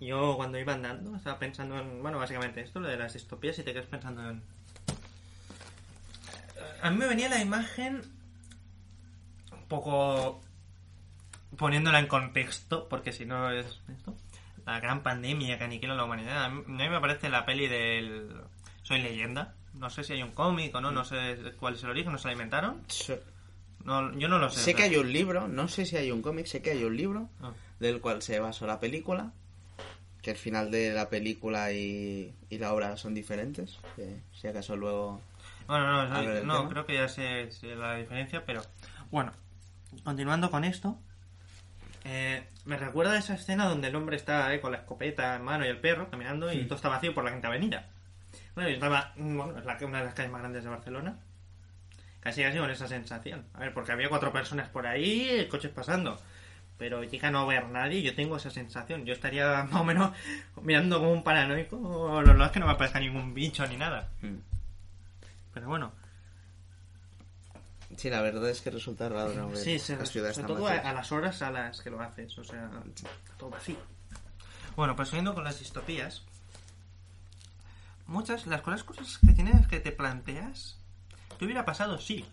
Yo 0.00 0.36
cuando 0.36 0.58
iba 0.58 0.74
andando 0.74 1.16
estaba 1.16 1.38
pensando 1.38 1.78
en, 1.78 2.02
bueno, 2.02 2.18
básicamente 2.18 2.60
esto, 2.60 2.80
lo 2.80 2.88
de 2.88 2.96
las 2.96 3.14
distopías 3.14 3.58
y 3.58 3.62
te 3.62 3.72
quedas 3.72 3.86
pensando 3.86 4.28
en... 4.28 4.42
A 6.82 6.90
mí 6.90 6.96
me 6.98 7.06
venía 7.06 7.28
la 7.28 7.40
imagen 7.40 8.02
un 9.52 9.68
poco 9.68 10.42
poniéndola 11.56 12.00
en 12.00 12.08
contexto, 12.08 12.88
porque 12.88 13.12
si 13.12 13.24
no 13.24 13.50
es 13.50 13.80
esto, 13.88 14.14
la 14.66 14.80
gran 14.80 15.02
pandemia 15.02 15.56
que 15.56 15.64
aniquila 15.64 15.94
la 15.94 16.04
humanidad. 16.04 16.44
A 16.44 16.48
mí 16.50 16.64
me 16.66 17.00
parece 17.00 17.30
la 17.30 17.46
peli 17.46 17.68
del 17.68 18.42
Soy 18.84 19.02
leyenda. 19.02 19.54
No 19.74 19.90
sé 19.90 20.04
si 20.04 20.12
hay 20.12 20.22
un 20.22 20.30
cómic 20.30 20.72
o 20.76 20.80
no, 20.80 20.92
no 20.92 21.04
sé 21.04 21.36
cuál 21.58 21.74
es 21.74 21.82
el 21.82 21.90
origen, 21.90 22.12
no 22.12 22.18
se 22.18 22.28
la 22.28 22.32
inventaron. 22.34 22.82
So- 22.86 23.18
No, 23.84 24.16
yo 24.16 24.28
no 24.28 24.38
lo 24.38 24.48
sé. 24.48 24.60
Sé 24.60 24.72
o 24.72 24.76
que 24.76 24.82
hay 24.84 24.96
un 24.96 25.12
libro, 25.12 25.48
no 25.48 25.66
sé 25.68 25.84
si 25.84 25.96
hay 25.96 26.10
un 26.12 26.22
cómic, 26.22 26.46
sé 26.46 26.62
que 26.62 26.70
hay 26.70 26.84
un 26.84 26.96
libro 26.96 27.28
Ah. 27.42 27.50
del 27.80 28.00
cual 28.00 28.22
se 28.22 28.38
basó 28.38 28.66
la 28.68 28.78
película. 28.78 29.32
Que 30.22 30.30
el 30.30 30.36
final 30.38 30.70
de 30.70 30.92
la 30.94 31.10
película 31.10 31.70
y, 31.72 32.32
y 32.48 32.58
la 32.58 32.72
obra 32.72 32.96
son 32.96 33.12
diferentes. 33.14 33.78
que 33.96 34.20
si 34.32 34.46
acaso 34.46 34.74
luego. 34.76 35.20
Bueno, 35.66 35.86
no, 35.90 36.00
A 36.14 36.22
no 36.22 36.32
tema. 36.32 36.68
creo 36.70 36.86
que 36.86 36.94
ya 36.94 37.08
sé, 37.08 37.50
sé 37.50 37.74
la 37.74 37.96
diferencia, 37.96 38.44
pero 38.46 38.62
bueno, 39.10 39.32
continuando 40.02 40.50
con 40.50 40.64
esto, 40.64 40.98
eh, 42.04 42.46
me 42.64 42.76
recuerda 42.76 43.18
esa 43.18 43.34
escena 43.34 43.66
donde 43.68 43.88
el 43.88 43.96
hombre 43.96 44.16
está 44.16 44.52
eh, 44.54 44.60
con 44.60 44.72
la 44.72 44.78
escopeta 44.78 45.36
en 45.36 45.42
mano 45.42 45.64
y 45.64 45.68
el 45.68 45.78
perro 45.80 46.08
caminando 46.10 46.52
y 46.52 46.64
todo 46.64 46.76
está 46.76 46.88
vacío 46.88 47.14
por 47.14 47.24
la 47.24 47.32
quinta 47.32 47.48
avenida. 47.48 47.88
Bueno, 48.54 48.70
yo 48.70 48.74
estaba, 48.74 49.12
bueno, 49.16 49.58
es 49.58 49.64
la, 49.64 49.78
una 49.82 49.98
de 49.98 50.04
las 50.04 50.14
calles 50.14 50.32
más 50.32 50.40
grandes 50.40 50.64
de 50.64 50.70
Barcelona. 50.70 51.16
Casi 52.20 52.42
casi 52.42 52.58
con 52.58 52.70
esa 52.70 52.88
sensación. 52.88 53.44
A 53.54 53.60
ver, 53.60 53.74
porque 53.74 53.92
había 53.92 54.08
cuatro 54.08 54.32
personas 54.32 54.68
por 54.68 54.86
ahí, 54.86 55.46
coches 55.50 55.70
pasando. 55.70 56.18
Pero 56.78 57.04
llega 57.04 57.28
a 57.28 57.30
no 57.30 57.46
ver 57.46 57.68
nadie, 57.68 58.02
yo 58.02 58.14
tengo 58.14 58.36
esa 58.36 58.50
sensación. 58.50 59.04
Yo 59.04 59.12
estaría 59.12 59.64
más 59.70 59.80
o 59.80 59.84
menos 59.84 60.12
mirando 60.62 60.98
como 60.98 61.12
un 61.12 61.22
paranoico. 61.22 62.22
Lo 62.22 62.44
es 62.44 62.50
que 62.50 62.60
no 62.60 62.66
me 62.66 62.72
aparezca 62.72 63.00
ningún 63.00 63.34
bicho 63.34 63.66
ni 63.66 63.76
nada. 63.76 64.08
Mm. 64.22 64.36
Pero 65.52 65.68
bueno, 65.68 65.92
Sí, 67.96 68.10
la 68.10 68.22
verdad 68.22 68.48
es 68.50 68.60
que 68.60 68.70
resulta 68.70 69.08
raro 69.08 69.32
no 69.34 69.48
ver 69.48 69.56
Sí, 69.56 69.78
se, 69.78 69.96
las 69.96 70.10
ciudades 70.10 70.36
sobre 70.36 70.48
todo 70.48 70.66
a 70.66 70.92
las 70.92 71.12
horas 71.12 71.42
a 71.42 71.50
las 71.50 71.80
que 71.80 71.90
lo 71.90 72.00
haces, 72.00 72.36
o 72.38 72.44
sea, 72.44 72.70
todo 73.38 73.50
vacío. 73.50 73.76
Bueno, 74.76 74.96
pues 74.96 75.08
siguiendo 75.08 75.34
con 75.34 75.44
las 75.44 75.58
distopías, 75.58 76.24
muchas, 78.06 78.46
las 78.46 78.66
las 78.66 78.84
cosas 78.84 79.18
que 79.24 79.32
tienes 79.32 79.66
que 79.66 79.80
te 79.80 79.92
planteas, 79.92 80.78
¿qué 81.38 81.44
hubiera 81.44 81.64
pasado 81.64 81.98
si? 81.98 82.24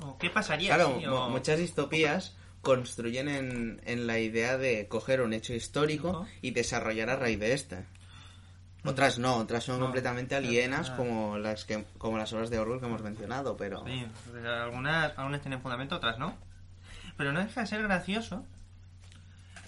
¿O 0.00 0.16
qué 0.18 0.30
pasaría 0.30 0.74
Claro, 0.74 0.90
mu- 1.00 1.14
O- 1.14 1.28
muchas 1.30 1.58
distopías 1.58 2.36
construyen 2.62 3.28
en, 3.28 3.80
en 3.84 4.06
la 4.06 4.18
idea 4.18 4.56
de 4.58 4.86
coger 4.88 5.20
un 5.22 5.32
hecho 5.32 5.54
histórico 5.54 6.26
y 6.42 6.50
desarrollar 6.52 7.10
a 7.10 7.16
raíz 7.16 7.38
de 7.40 7.52
este. 7.52 7.84
Otras 8.84 9.18
no, 9.18 9.36
otras 9.36 9.64
son 9.64 9.80
No, 9.80 9.86
completamente 9.86 10.36
alienas 10.36 10.90
como 10.90 11.36
las 11.36 11.64
que 11.64 11.84
como 11.98 12.16
las 12.16 12.32
obras 12.32 12.48
de 12.48 12.58
Orwell 12.58 12.78
que 12.80 12.86
hemos 12.86 13.02
mencionado, 13.02 13.56
pero 13.56 13.84
Sí, 13.84 14.06
pues, 14.30 14.44
algunas, 14.44 15.18
algunas 15.18 15.40
tienen 15.40 15.60
fundamento, 15.60 15.96
otras 15.96 16.18
no. 16.18 16.34
Pero 17.16 17.32
no 17.32 17.40
deja 17.40 17.62
de 17.62 17.66
ser 17.66 17.82
gracioso. 17.82 18.44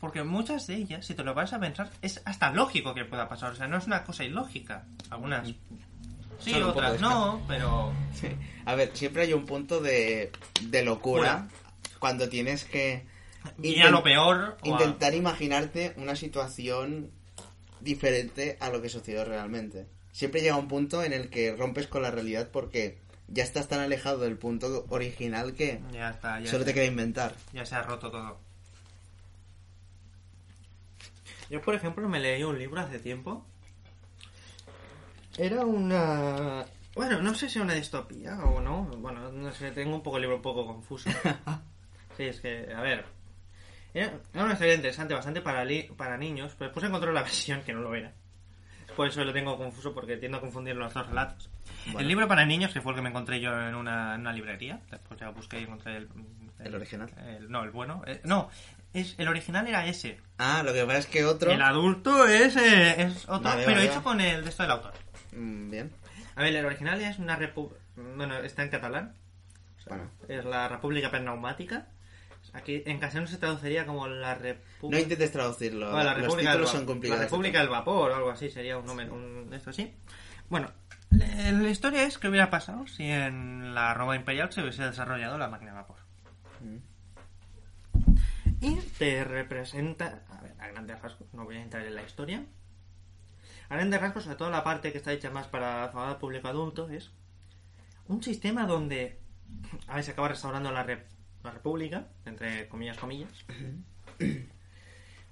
Porque 0.00 0.22
muchas 0.22 0.66
de 0.66 0.76
ellas, 0.76 1.04
si 1.06 1.14
te 1.14 1.22
lo 1.22 1.34
vas 1.34 1.52
a 1.52 1.60
pensar, 1.60 1.90
es 2.00 2.22
hasta 2.24 2.50
lógico 2.52 2.94
que 2.94 3.04
pueda 3.04 3.28
pasar. 3.28 3.52
O 3.52 3.54
sea, 3.54 3.66
no 3.68 3.76
es 3.76 3.86
una 3.86 4.02
cosa 4.04 4.24
ilógica. 4.24 4.86
Algunas 5.10 5.46
sí, 6.38 6.52
Solo 6.52 6.70
otras 6.70 7.00
no, 7.00 7.42
pero... 7.46 7.92
Sí. 8.14 8.28
A 8.64 8.74
ver, 8.74 8.90
siempre 8.94 9.22
hay 9.22 9.32
un 9.34 9.44
punto 9.46 9.80
de, 9.80 10.32
de 10.62 10.82
locura 10.84 11.48
cuando 11.98 12.28
tienes 12.28 12.64
que 12.64 13.04
Y 13.62 13.80
a 13.80 13.90
lo 13.90 14.02
peor... 14.02 14.56
a- 14.62 14.68
intentar 14.68 15.14
imaginarte 15.14 15.92
una 15.98 16.16
situación 16.16 17.10
diferente 17.80 18.56
a 18.60 18.70
lo 18.70 18.80
que 18.82 18.88
sucedió 18.88 19.24
realmente. 19.24 19.86
Siempre 20.12 20.40
llega 20.40 20.56
un 20.56 20.68
punto 20.68 21.02
en 21.02 21.12
el 21.12 21.30
que 21.30 21.54
rompes 21.54 21.86
con 21.86 22.02
la 22.02 22.10
realidad 22.10 22.48
porque 22.52 22.98
ya 23.28 23.44
estás 23.44 23.68
tan 23.68 23.80
alejado 23.80 24.18
del 24.20 24.36
punto 24.36 24.86
original 24.88 25.54
que 25.54 25.80
Ya 25.92 26.10
está, 26.10 26.40
ya, 26.40 26.50
solo 26.50 26.64
te 26.64 26.74
queda 26.74 26.84
inventar. 26.86 27.34
ya 27.52 27.64
se 27.64 27.74
ha 27.76 27.82
roto 27.82 28.10
todo. 28.10 28.40
Yo, 31.50 31.60
por 31.60 31.74
ejemplo, 31.74 32.08
me 32.08 32.20
leí 32.20 32.42
un 32.44 32.58
libro 32.58 32.80
hace 32.80 32.98
tiempo. 32.98 33.44
Era 35.36 35.64
una... 35.64 36.64
Bueno, 36.94 37.20
no 37.22 37.34
sé 37.34 37.48
si 37.48 37.58
una 37.58 37.74
distopía 37.74 38.36
o 38.44 38.60
no. 38.60 38.82
Bueno, 38.98 39.30
no 39.32 39.52
sé, 39.52 39.70
tengo 39.72 39.94
un 39.94 40.02
poco 40.02 40.16
el 40.16 40.22
libro 40.22 40.36
un 40.36 40.42
poco 40.42 40.66
confuso. 40.66 41.10
Sí, 42.16 42.24
es 42.24 42.40
que, 42.40 42.70
a 42.76 42.82
ver. 42.82 43.06
Era, 43.94 44.12
una 44.34 44.52
historia 44.52 44.74
interesante, 44.74 45.14
bastante 45.14 45.40
para, 45.40 45.64
li- 45.64 45.88
para 45.96 46.18
niños, 46.18 46.54
pero 46.58 46.68
después 46.68 46.84
encontré 46.84 47.10
la 47.14 47.22
versión 47.30 47.62
que 47.62 47.72
no 47.72 47.80
lo 47.80 47.94
era. 47.94 48.12
Por 48.94 49.08
eso 49.08 49.24
lo 49.24 49.32
tengo 49.32 49.56
confuso, 49.56 49.94
porque 49.94 50.18
tiendo 50.18 50.36
a 50.36 50.40
confundir 50.42 50.76
los 50.76 50.92
dos 50.92 51.06
relatos. 51.06 51.48
Bueno. 51.86 52.00
El 52.00 52.08
libro 52.08 52.28
para 52.28 52.44
niños, 52.44 52.74
que 52.74 52.82
fue 52.82 52.92
el 52.92 52.96
que 52.96 53.02
me 53.02 53.08
encontré 53.08 53.40
yo 53.40 53.58
en 53.58 53.74
una, 53.74 54.16
en 54.16 54.20
una 54.22 54.32
librería, 54.34 54.80
después 54.90 55.18
ya 55.18 55.30
busqué 55.30 55.60
y 55.60 55.62
encontré 55.62 55.96
el... 55.96 56.08
¿El 56.58 56.74
original? 56.74 57.08
el- 57.26 57.50
no, 57.50 57.62
el 57.62 57.70
bueno. 57.70 58.02
Eh, 58.06 58.20
no, 58.24 58.50
es, 58.94 59.14
el 59.18 59.28
original 59.28 59.66
era 59.66 59.86
ese. 59.86 60.18
Ah, 60.38 60.62
lo 60.64 60.72
que 60.72 60.84
pasa 60.84 60.98
es 60.98 61.06
que 61.06 61.24
otro... 61.24 61.50
El 61.52 61.62
adulto 61.62 62.26
es, 62.26 62.56
eh, 62.56 63.02
es 63.02 63.24
otro, 63.28 63.40
Vale, 63.50 63.64
pero 63.64 63.76
vale, 63.76 63.84
hecho 63.84 63.94
vale. 64.02 64.04
con 64.04 64.20
el 64.20 64.44
de 64.44 64.50
esto 64.50 64.62
del 64.62 64.72
autor. 64.72 64.92
Mm, 65.32 65.70
Bien. 65.70 65.92
A 66.36 66.42
ver, 66.42 66.54
el 66.56 66.64
original 66.64 67.00
es 67.00 67.18
una 67.18 67.36
república... 67.36 67.80
Bueno, 67.96 68.36
está 68.38 68.62
en 68.62 68.68
catalán. 68.70 69.14
Bueno. 69.86 70.10
Es 70.28 70.44
la 70.44 70.68
República 70.68 71.10
Pernaumática. 71.10 71.88
Aquí 72.52 72.82
en 72.86 72.98
castellano 72.98 73.26
se 73.28 73.38
traduciría 73.38 73.86
como 73.86 74.08
la 74.08 74.34
No 74.34 74.40
República... 74.42 75.02
intentes 75.02 75.32
traducirlo. 75.32 75.90
Bueno, 75.90 76.04
la 76.04 76.18
Los 76.18 76.36
del, 76.36 76.66
son 76.66 76.86
complicados. 76.86 77.20
la 77.20 77.26
República 77.26 77.58
del 77.60 77.68
Vapor 77.68 78.10
o 78.10 78.14
algo 78.14 78.30
así 78.30 78.50
sería 78.50 78.78
un 78.78 78.86
nombre, 78.86 79.08
un, 79.10 79.50
esto 79.52 79.70
así. 79.70 79.94
Bueno, 80.48 80.72
la, 81.10 81.52
la 81.52 81.68
historia 81.68 82.04
es 82.04 82.18
que 82.18 82.28
hubiera 82.28 82.50
pasado 82.50 82.86
si 82.86 83.04
en 83.04 83.74
la 83.74 83.94
Roma 83.94 84.16
Imperial 84.16 84.50
se 84.52 84.62
hubiese 84.62 84.82
desarrollado 84.84 85.38
la 85.38 85.48
máquina 85.48 85.72
de 85.72 85.76
vapor. 85.76 85.96
Mm. 86.60 86.76
Y 88.60 88.76
te 88.98 89.24
representa, 89.24 90.22
a 90.28 90.40
ver, 90.42 90.54
a 90.58 90.68
grandes 90.68 91.00
rasgos, 91.00 91.32
no 91.32 91.44
voy 91.44 91.56
a 91.56 91.62
entrar 91.62 91.86
en 91.86 91.94
la 91.94 92.02
historia. 92.02 92.44
A 93.68 93.74
grandes 93.76 94.00
rasgos, 94.00 94.24
sobre 94.24 94.36
todo 94.36 94.50
la 94.50 94.64
parte 94.64 94.92
que 94.92 94.98
está 94.98 95.12
hecha 95.12 95.30
más 95.30 95.46
para 95.46 95.90
el 96.10 96.16
público 96.16 96.48
adulto, 96.48 96.88
es 96.90 97.10
un 98.08 98.22
sistema 98.22 98.66
donde, 98.66 99.18
a 99.86 99.94
ver, 99.94 100.04
se 100.04 100.10
acaba 100.10 100.28
restaurando 100.28 100.70
la, 100.72 100.84
rep- 100.84 101.06
la 101.42 101.52
república, 101.52 102.08
entre 102.26 102.68
comillas, 102.68 102.98
comillas. 102.98 103.30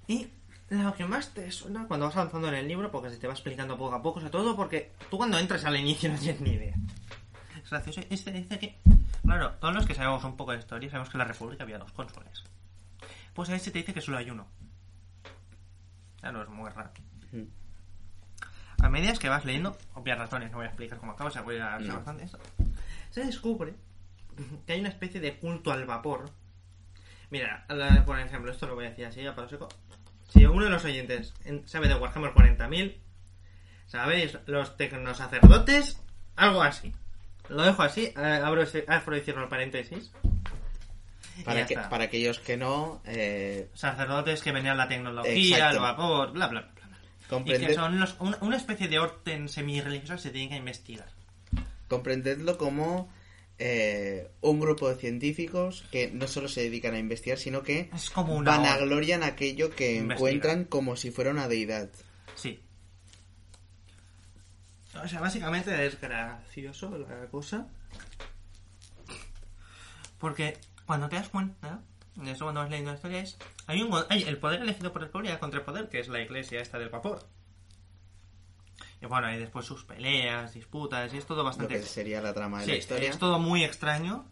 Y 0.07 0.29
lo 0.69 0.93
que 0.95 1.05
más 1.05 1.33
te 1.33 1.51
suena 1.51 1.87
cuando 1.87 2.07
vas 2.07 2.15
avanzando 2.15 2.47
en 2.47 2.55
el 2.55 2.67
libro, 2.67 2.89
porque 2.91 3.09
se 3.09 3.17
te 3.17 3.27
va 3.27 3.33
explicando 3.33 3.77
poco 3.77 3.95
a 3.95 4.01
poco, 4.01 4.19
sobre 4.19 4.31
todo 4.31 4.55
porque 4.55 4.91
tú 5.11 5.17
cuando 5.17 5.37
entras 5.37 5.65
al 5.65 5.75
inicio 5.77 6.11
no 6.11 6.17
tienes 6.17 6.41
ni 6.41 6.51
idea. 6.51 6.75
Es 7.63 7.69
gracioso. 7.69 8.01
Este 8.09 8.31
dice 8.31 8.57
que, 8.57 8.79
claro, 9.23 9.51
todos 9.59 9.75
los 9.75 9.85
que 9.85 9.93
sabemos 9.93 10.23
un 10.23 10.37
poco 10.37 10.53
de 10.53 10.59
historia 10.59 10.89
sabemos 10.89 11.09
que 11.09 11.17
en 11.17 11.19
la 11.19 11.25
república 11.25 11.63
había 11.63 11.77
dos 11.77 11.91
cónsules. 11.91 12.43
Pues 13.39 13.49
a 13.51 13.55
este 13.55 13.71
te 13.71 13.79
dice 13.79 13.93
que 13.93 14.01
solo 14.01 14.17
hay 14.17 14.29
uno. 14.29 14.45
Claro, 16.19 16.43
es 16.43 16.49
muy 16.49 16.69
raro. 16.69 16.91
Mm. 17.31 17.43
A 18.83 18.89
medida 18.89 19.13
que 19.13 19.29
vas 19.29 19.45
leyendo, 19.45 19.77
obvias 19.93 20.17
razones, 20.17 20.51
no 20.51 20.57
voy 20.57 20.65
a 20.65 20.67
explicar 20.67 20.97
cómo 20.99 21.13
acaba, 21.13 21.29
o 21.29 21.31
sea, 21.31 21.43
voy 21.43 21.55
a 21.57 21.79
No. 21.79 21.95
bastante. 21.95 22.27
Se 23.11 23.23
descubre 23.23 23.75
que 24.67 24.73
hay 24.73 24.81
una 24.81 24.89
especie 24.89 25.21
de 25.21 25.37
culto 25.39 25.71
al 25.71 25.85
vapor. 25.85 26.29
Mira, 27.29 27.65
por 28.05 28.19
ejemplo, 28.19 28.51
esto 28.51 28.67
lo 28.67 28.75
voy 28.75 28.87
a 28.87 28.89
decir 28.89 29.05
así, 29.05 29.25
a 29.25 29.33
seco. 29.47 29.69
Si 30.27 30.45
uno 30.45 30.65
de 30.65 30.71
los 30.71 30.83
oyentes 30.83 31.33
en- 31.45 31.65
sabe 31.65 31.87
de 31.87 31.95
Warhammer 31.95 32.33
40.000, 32.33 32.97
¿sabéis? 33.87 34.37
Los 34.47 34.75
tecnosacerdotes, 34.75 35.97
algo 36.35 36.61
así. 36.61 36.93
Lo 37.47 37.63
dejo 37.63 37.83
así, 37.83 38.11
eh, 38.17 38.41
abro, 38.43 38.63
ese, 38.63 38.83
abro 38.89 39.15
y 39.15 39.21
cierro 39.21 39.43
el 39.43 39.47
paréntesis. 39.47 40.11
Para, 41.43 41.65
que, 41.65 41.75
para 41.77 42.03
aquellos 42.05 42.39
que 42.39 42.57
no, 42.57 43.01
eh, 43.05 43.69
Sacerdotes 43.73 44.41
que 44.41 44.51
venían 44.51 44.77
la 44.77 44.87
tecnología, 44.87 45.55
Exacto. 45.57 45.75
el 45.77 45.81
vapor, 45.81 46.31
bla, 46.33 46.47
bla, 46.47 46.61
bla. 46.61 46.71
bla. 47.43 47.53
Y 47.55 47.59
que 47.65 47.73
son 47.73 47.93
una, 47.95 48.37
una 48.41 48.57
especie 48.57 48.87
de 48.87 48.99
orden 48.99 49.47
semi-religioso 49.49 50.15
que 50.15 50.19
se 50.21 50.29
tiene 50.31 50.49
que 50.49 50.55
investigar. 50.57 51.09
comprendedlo 51.87 52.57
como 52.57 53.11
eh, 53.59 54.29
un 54.41 54.59
grupo 54.59 54.89
de 54.89 54.95
científicos 54.95 55.83
que 55.91 56.09
no 56.11 56.27
solo 56.27 56.47
se 56.47 56.61
dedican 56.61 56.93
a 56.95 56.99
investigar, 56.99 57.37
sino 57.37 57.61
que 57.61 57.89
Es 57.93 58.09
como 58.09 58.35
una... 58.35 58.51
or- 58.51 58.57
vanaglorian 58.57 59.21
aquello 59.23 59.69
que 59.75 59.97
encuentran 59.99 60.63
como 60.65 60.95
si 60.95 61.11
fuera 61.11 61.31
una 61.31 61.47
deidad. 61.47 61.89
Sí. 62.35 62.59
O 65.03 65.07
sea, 65.07 65.19
básicamente 65.19 65.85
es 65.85 65.99
gracioso 66.01 66.97
la 66.97 67.27
cosa. 67.27 67.67
Porque 70.17 70.57
cuando 70.89 71.07
te 71.07 71.17
das 71.17 71.29
cuenta, 71.29 71.81
de 72.15 72.31
eso 72.31 72.45
cuando 72.45 72.61
vas 72.61 72.69
leyendo 72.71 72.89
la 72.89 72.95
historia 72.95 73.19
es... 73.19 73.37
Hay, 73.67 73.83
un, 73.83 73.95
hay 74.09 74.23
el 74.23 74.39
poder 74.39 74.63
elegido 74.63 74.91
por 74.91 75.03
el 75.03 75.09
pueblo 75.11 75.29
y 75.29 75.31
el 75.31 75.37
contrapoder, 75.37 75.87
que 75.87 75.99
es 75.99 76.07
la 76.07 76.19
iglesia 76.19 76.61
esta 76.61 76.79
del 76.79 76.89
vapor. 76.89 77.27
Y 78.99 79.05
bueno, 79.05 79.27
hay 79.27 79.37
después 79.37 79.67
sus 79.67 79.83
peleas, 79.85 80.51
disputas, 80.55 81.13
y 81.13 81.17
es 81.17 81.27
todo 81.27 81.37
Lo 81.37 81.43
bastante... 81.43 81.75
que 81.75 81.83
sería 81.83 82.21
la 82.21 82.33
trama 82.33 82.57
de 82.61 82.65
Sí, 82.65 82.71
la 82.71 82.77
historia. 82.77 83.09
es 83.11 83.19
todo 83.19 83.37
muy 83.37 83.63
extraño. 83.63 84.25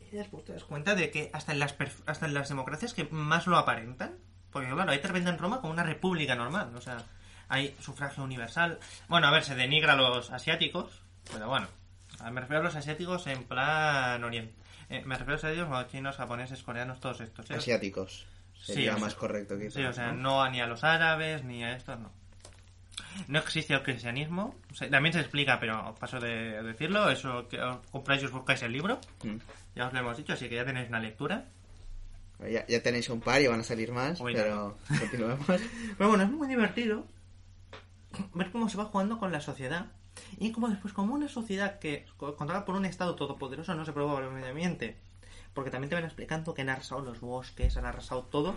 Y 0.00 0.16
después 0.16 0.46
te 0.46 0.54
das 0.54 0.64
cuenta 0.64 0.94
de 0.94 1.10
que 1.10 1.28
hasta 1.34 1.52
en 1.52 1.58
las, 1.58 1.76
hasta 2.06 2.24
en 2.24 2.32
las 2.32 2.48
democracias 2.48 2.94
que 2.94 3.04
más 3.10 3.46
lo 3.46 3.58
aparentan, 3.58 4.16
porque 4.50 4.70
claro, 4.70 4.90
ahí 4.90 4.98
te 4.98 5.08
venden 5.12 5.36
Roma 5.36 5.60
como 5.60 5.74
una 5.74 5.82
república 5.82 6.34
normal, 6.36 6.74
o 6.74 6.80
sea, 6.80 7.04
hay 7.48 7.76
sufragio 7.82 8.24
universal. 8.24 8.78
Bueno, 9.08 9.26
a 9.26 9.30
ver, 9.30 9.44
se 9.44 9.54
denigra 9.54 9.92
a 9.92 9.96
los 9.96 10.30
asiáticos, 10.30 11.02
pero 11.30 11.48
bueno, 11.50 11.68
me 12.32 12.40
refiero 12.40 12.60
a 12.62 12.64
los 12.64 12.76
asiáticos 12.76 13.26
en 13.26 13.44
plan 13.44 14.24
oriente. 14.24 14.54
Eh, 14.88 15.02
me 15.04 15.16
refiero 15.16 15.32
a 15.32 15.34
los 15.34 15.44
asiáticos 15.44 15.68
como 15.68 15.82
chinos, 15.84 16.16
japoneses, 16.16 16.62
coreanos, 16.62 17.00
todos 17.00 17.20
estos. 17.20 17.50
¿eh? 17.50 17.54
Asiáticos. 17.54 18.26
Sí, 18.54 18.72
Sería 18.74 18.92
o 18.92 18.94
sea- 18.96 19.04
más 19.04 19.14
correcto 19.14 19.58
quizás. 19.58 19.74
Sí, 19.74 19.84
o 19.84 19.92
sea, 19.92 20.12
¿no? 20.12 20.44
no 20.44 20.50
ni 20.50 20.60
a 20.60 20.66
los 20.66 20.82
árabes 20.84 21.44
ni 21.44 21.64
a 21.64 21.76
estos, 21.76 21.98
no. 21.98 22.10
No 23.28 23.38
existe 23.38 23.74
el 23.74 23.82
cristianismo. 23.82 24.54
O 24.70 24.74
sea, 24.74 24.88
también 24.90 25.12
se 25.12 25.20
explica, 25.20 25.58
pero 25.58 25.94
paso 25.98 26.20
de 26.20 26.62
decirlo. 26.62 27.10
Eso 27.10 27.48
que 27.48 27.60
os 27.60 27.78
compráis 27.90 28.22
y 28.22 28.26
os 28.26 28.32
buscáis 28.32 28.62
el 28.62 28.72
libro. 28.72 29.00
Mm. 29.22 29.36
Ya 29.74 29.86
os 29.86 29.92
lo 29.92 29.98
hemos 30.00 30.16
dicho, 30.16 30.32
así 30.34 30.48
que 30.48 30.56
ya 30.56 30.64
tenéis 30.64 30.88
una 30.88 31.00
lectura. 31.00 31.44
Ya, 32.40 32.66
ya 32.66 32.82
tenéis 32.82 33.08
un 33.08 33.20
par 33.20 33.40
y 33.40 33.46
van 33.46 33.60
a 33.60 33.64
salir 33.64 33.92
más, 33.92 34.20
pero 34.20 34.76
continuemos. 34.98 35.46
Pero 35.98 36.08
bueno, 36.10 36.24
es 36.24 36.30
muy 36.30 36.46
divertido 36.48 37.06
ver 38.34 38.50
cómo 38.50 38.68
se 38.68 38.76
va 38.76 38.84
jugando 38.84 39.18
con 39.18 39.32
la 39.32 39.40
sociedad. 39.40 39.86
Y 40.38 40.52
cómo 40.52 40.68
después, 40.68 40.92
como 40.92 41.14
una 41.14 41.28
sociedad 41.28 41.78
que 41.78 42.06
controlada 42.16 42.64
por 42.64 42.74
un 42.74 42.84
Estado 42.84 43.14
todopoderoso 43.14 43.74
no 43.74 43.84
se 43.84 43.92
preocupa 43.92 44.16
por 44.16 44.24
el 44.24 44.32
medio 44.32 44.48
ambiente. 44.48 44.96
Porque 45.54 45.70
también 45.70 45.88
te 45.88 45.94
van 45.94 46.04
explicando 46.04 46.52
que 46.52 46.62
han 46.62 46.68
arrasado 46.68 47.00
los 47.00 47.20
bosques, 47.20 47.76
han 47.76 47.86
arrasado 47.86 48.24
todo, 48.24 48.54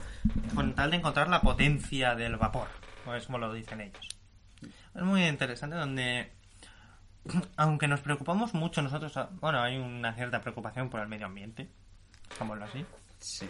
con 0.54 0.76
tal 0.76 0.92
de 0.92 0.98
encontrar 0.98 1.30
la 1.30 1.42
potencia 1.42 2.16
del 2.16 2.36
vapor. 2.36 2.68
O 3.06 3.14
es 3.14 3.26
como 3.26 3.38
lo 3.38 3.54
dicen 3.54 3.82
ellos. 3.82 4.08
Es 4.94 5.02
muy 5.04 5.24
interesante 5.26 5.78
donde, 5.78 6.32
aunque 7.56 7.88
nos 7.88 8.02
preocupamos 8.02 8.54
mucho 8.54 8.82
nosotros, 8.82 9.18
bueno, 9.40 9.62
hay 9.62 9.78
una 9.78 10.14
cierta 10.14 10.42
preocupación 10.42 10.90
por 10.90 11.00
el 11.00 11.08
medio 11.08 11.28
ambiente, 11.28 11.70
digámoslo 12.32 12.66
así, 12.66 12.86
Sí. 13.20 13.50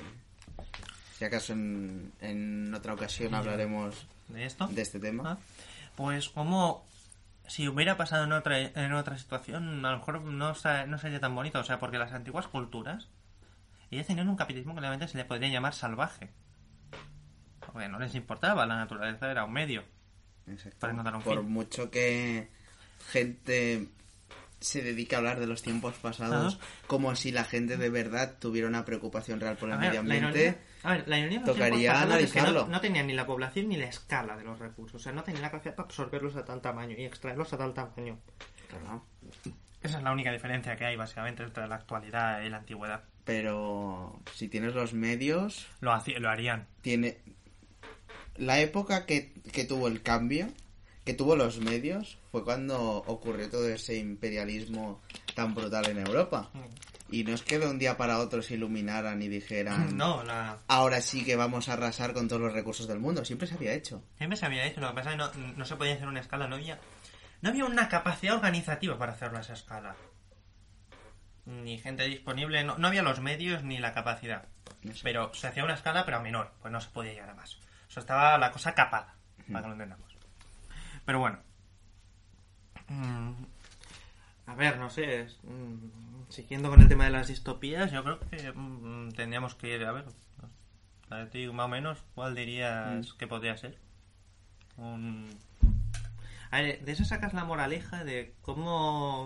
Si 1.17 1.25
acaso 1.25 1.53
en, 1.53 2.11
en 2.21 2.73
otra 2.73 2.93
ocasión 2.93 3.33
hablaremos 3.35 4.07
de 4.29 4.45
esto. 4.45 4.67
de 4.67 4.81
este 4.81 4.99
tema. 4.99 5.23
Ah, 5.25 5.37
Pues 5.95 6.29
como 6.29 6.85
si 7.49 7.67
hubiera 7.67 7.97
pasado 7.97 8.23
en 8.23 8.31
otra, 8.31 8.59
en 8.59 8.93
otra 8.93 9.17
situación, 9.17 9.85
a 9.85 9.91
lo 9.91 9.97
mejor 9.97 10.21
no, 10.21 10.53
no 10.87 10.97
sería 10.97 11.19
tan 11.19 11.35
bonito. 11.35 11.59
O 11.59 11.63
sea, 11.63 11.79
porque 11.79 11.97
las 11.97 12.13
antiguas 12.13 12.47
culturas, 12.47 13.09
ellas 13.91 14.07
tenían 14.07 14.29
un 14.29 14.35
capitalismo 14.35 14.75
que 14.75 14.81
realmente 14.81 15.07
se 15.07 15.17
le 15.17 15.25
podría 15.25 15.49
llamar 15.49 15.73
salvaje. 15.73 16.29
Porque 17.59 17.89
no 17.89 17.99
les 17.99 18.15
importaba, 18.15 18.65
la 18.65 18.75
naturaleza 18.75 19.29
era 19.29 19.45
un 19.45 19.53
medio. 19.53 19.83
Exacto. 20.47 20.77
Para 20.79 20.93
dar 21.03 21.15
un 21.15 21.21
Por 21.23 21.39
fin. 21.41 21.51
mucho 21.51 21.89
que 21.91 22.49
gente 23.11 23.87
se 24.59 24.81
dedica 24.81 25.15
a 25.15 25.19
hablar 25.19 25.39
de 25.39 25.47
los 25.47 25.61
tiempos 25.61 25.95
pasados 25.95 26.59
como 26.87 27.15
si 27.15 27.31
la 27.31 27.43
gente 27.45 27.77
de 27.77 27.89
verdad 27.89 28.37
tuviera 28.39 28.67
una 28.67 28.83
preocupación 28.85 29.39
real 29.39 29.55
por 29.57 29.69
el 29.69 29.77
ver, 29.77 29.87
medio 29.89 30.03
la 30.03 30.15
ambiente. 30.15 30.39
ironía- 30.47 30.57
a 30.83 30.91
ver, 30.93 31.07
la 31.07 31.19
ironía 31.19 31.39
de 31.39 31.45
los 31.45 31.55
tocaría 31.55 31.77
tiempos 31.79 32.01
pasados 32.01 32.23
es 32.23 32.31
que 32.31 32.39
no, 32.39 32.45
analizarlo. 32.47 32.71
no 32.73 32.81
tenían 32.81 33.07
ni 33.07 33.13
la 33.13 33.25
población 33.25 33.69
ni 33.69 33.77
la 33.77 33.85
escala 33.85 34.35
de 34.37 34.43
los 34.43 34.59
recursos. 34.59 35.01
O 35.01 35.03
sea, 35.03 35.11
no 35.13 35.23
tenían 35.23 35.41
la 35.43 35.51
capacidad 35.51 35.75
para 35.75 35.85
absorberlos 35.87 36.35
a 36.35 36.45
tal 36.45 36.61
tamaño 36.61 36.95
y 36.97 37.05
extraerlos 37.05 37.51
a 37.53 37.57
tal 37.57 37.73
tamaño. 37.73 38.19
Claro. 38.69 39.05
Esa 39.81 39.97
es 39.97 40.03
la 40.03 40.11
única 40.11 40.31
diferencia 40.31 40.75
que 40.75 40.85
hay, 40.85 40.95
básicamente, 40.97 41.43
entre 41.43 41.67
la 41.67 41.75
actualidad 41.75 42.41
y 42.43 42.49
la 42.49 42.57
antigüedad. 42.57 43.03
Pero 43.23 44.21
si 44.33 44.47
tienes 44.49 44.73
los 44.75 44.93
medios, 44.93 45.67
Lo, 45.79 45.91
lo 46.19 46.29
harían. 46.29 46.67
tiene 46.81 47.19
la 48.35 48.59
época 48.59 49.05
que, 49.05 49.33
que 49.53 49.65
tuvo 49.65 49.87
el 49.87 50.01
cambio, 50.01 50.47
que 51.09 51.15
tuvo 51.15 51.35
los 51.35 51.57
medios, 51.57 52.19
fue 52.31 52.43
cuando 52.43 52.97
ocurrió 53.07 53.49
todo 53.49 53.67
ese 53.67 53.97
imperialismo 53.97 55.01
tan 55.33 55.55
brutal 55.55 55.89
en 55.89 55.97
Europa. 55.97 56.51
Y 57.09 57.23
no 57.23 57.33
es 57.33 57.41
que 57.41 57.57
de 57.57 57.65
un 57.65 57.79
día 57.79 57.97
para 57.97 58.19
otro 58.19 58.43
se 58.43 58.53
iluminaran 58.53 59.19
y 59.23 59.27
dijeran, 59.27 59.97
No, 59.97 60.21
la... 60.23 60.59
ahora 60.67 61.01
sí 61.01 61.25
que 61.25 61.35
vamos 61.35 61.67
a 61.67 61.73
arrasar 61.73 62.13
con 62.13 62.27
todos 62.27 62.43
los 62.43 62.53
recursos 62.53 62.87
del 62.87 62.99
mundo. 62.99 63.25
Siempre 63.25 63.47
se 63.47 63.55
había 63.55 63.73
hecho. 63.73 64.03
Siempre 64.19 64.37
se 64.37 64.45
había 64.45 64.67
hecho, 64.67 64.81
lo 64.81 64.89
que 64.89 64.93
pasa 64.97 65.09
es 65.09 65.15
que 65.15 65.39
no, 65.39 65.53
no 65.57 65.65
se 65.65 65.75
podía 65.77 65.95
hacer 65.95 66.07
una 66.07 66.19
escala, 66.19 66.47
no 66.47 66.57
había, 66.57 66.79
no 67.41 67.49
había 67.49 67.65
una 67.65 67.89
capacidad 67.89 68.35
organizativa 68.35 68.95
para 68.99 69.13
hacerlo 69.13 69.39
a 69.39 69.41
esa 69.41 69.53
escala. 69.53 69.95
Ni 71.47 71.79
gente 71.79 72.03
disponible, 72.03 72.63
no, 72.63 72.77
no 72.77 72.87
había 72.87 73.01
los 73.01 73.19
medios 73.19 73.63
ni 73.63 73.79
la 73.79 73.95
capacidad. 73.95 74.47
No 74.83 74.93
sé. 74.93 74.99
Pero 75.01 75.33
se 75.33 75.47
hacía 75.47 75.63
una 75.63 75.73
escala, 75.73 76.05
pero 76.05 76.17
a 76.17 76.21
menor, 76.21 76.51
pues 76.61 76.71
no 76.71 76.79
se 76.79 76.91
podía 76.91 77.13
llegar 77.13 77.31
a 77.31 77.33
más. 77.33 77.55
O 77.87 77.91
sea, 77.91 78.01
estaba 78.01 78.37
la 78.37 78.51
cosa 78.51 78.75
capada, 78.75 79.15
para 79.47 79.61
que 79.61 79.67
lo 79.69 79.73
entendamos. 79.73 80.08
Pero 81.09 81.21
bueno. 81.21 81.39
Mm, 82.87 83.31
A 84.45 84.53
ver, 84.53 84.77
no 84.77 84.91
sé, 84.91 85.21
es, 85.21 85.39
mm, 85.41 86.29
siguiendo 86.29 86.69
con 86.69 86.81
el 86.81 86.87
tema 86.87 87.05
de 87.05 87.09
las 87.09 87.29
distopías, 87.29 87.91
yo 87.91 88.03
creo 88.03 88.19
que 88.19 88.51
mm, 88.53 89.13
tendríamos 89.13 89.55
que 89.55 89.73
ir, 89.73 89.85
a 89.85 89.91
ver, 89.91 90.05
a 91.09 91.25
ti 91.31 91.47
más 91.47 91.65
o 91.65 91.67
menos, 91.67 92.03
¿cuál 92.13 92.35
dirías 92.35 93.11
que 93.13 93.25
podría 93.25 93.57
ser? 93.57 93.79
Un... 94.77 95.35
A 96.51 96.61
ver, 96.61 96.85
de 96.85 96.91
eso 96.91 97.03
sacas 97.03 97.33
la 97.33 97.43
moraleja 97.43 98.03
de 98.03 98.35
cómo, 98.43 99.25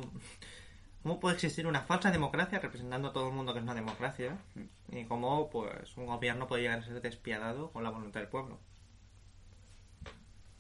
cómo 1.02 1.20
puede 1.20 1.36
existir 1.36 1.68
una 1.68 1.82
falsa 1.82 2.12
democracia 2.12 2.60
representando 2.60 3.10
a 3.10 3.14
todo 3.14 3.28
el 3.28 3.36
mundo 3.36 3.52
que 3.52 3.60
es 3.60 3.64
una 3.64 3.76
democracia 3.76 4.38
y 4.90 5.04
cómo 5.04 5.50
pues 5.50 5.98
un 5.98 6.06
gobierno 6.06 6.48
puede 6.48 6.62
llegar 6.62 6.80
a 6.80 6.84
ser 6.84 7.02
despiadado 7.02 7.72
con 7.72 7.84
la 7.84 7.90
voluntad 7.90 8.22
del 8.22 8.30
pueblo. 8.30 8.58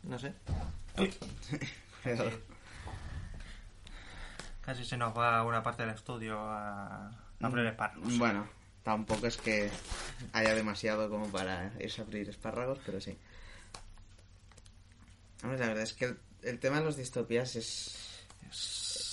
No 0.03 0.19
sé. 0.19 0.33
Casi 4.61 4.85
se 4.85 4.97
nos 4.97 5.17
va 5.17 5.43
una 5.43 5.61
parte 5.63 5.83
del 5.83 5.93
estudio 5.95 6.39
a, 6.39 7.07
a 7.07 7.11
abrir 7.41 7.65
espárragos. 7.65 8.17
Bueno, 8.17 8.47
tampoco 8.83 9.27
es 9.27 9.37
que 9.37 9.69
haya 10.31 10.55
demasiado 10.55 11.09
como 11.09 11.27
para 11.27 11.73
irse 11.79 12.01
a 12.01 12.05
abrir 12.05 12.29
espárragos, 12.29 12.79
pero 12.85 13.01
sí. 13.01 13.17
Hombre, 15.43 15.59
la 15.59 15.67
verdad 15.67 15.83
es 15.83 15.93
que 15.93 16.05
el, 16.05 16.17
el 16.43 16.59
tema 16.59 16.79
de 16.79 16.85
las 16.85 16.95
distopías 16.95 17.55
es, 17.57 18.25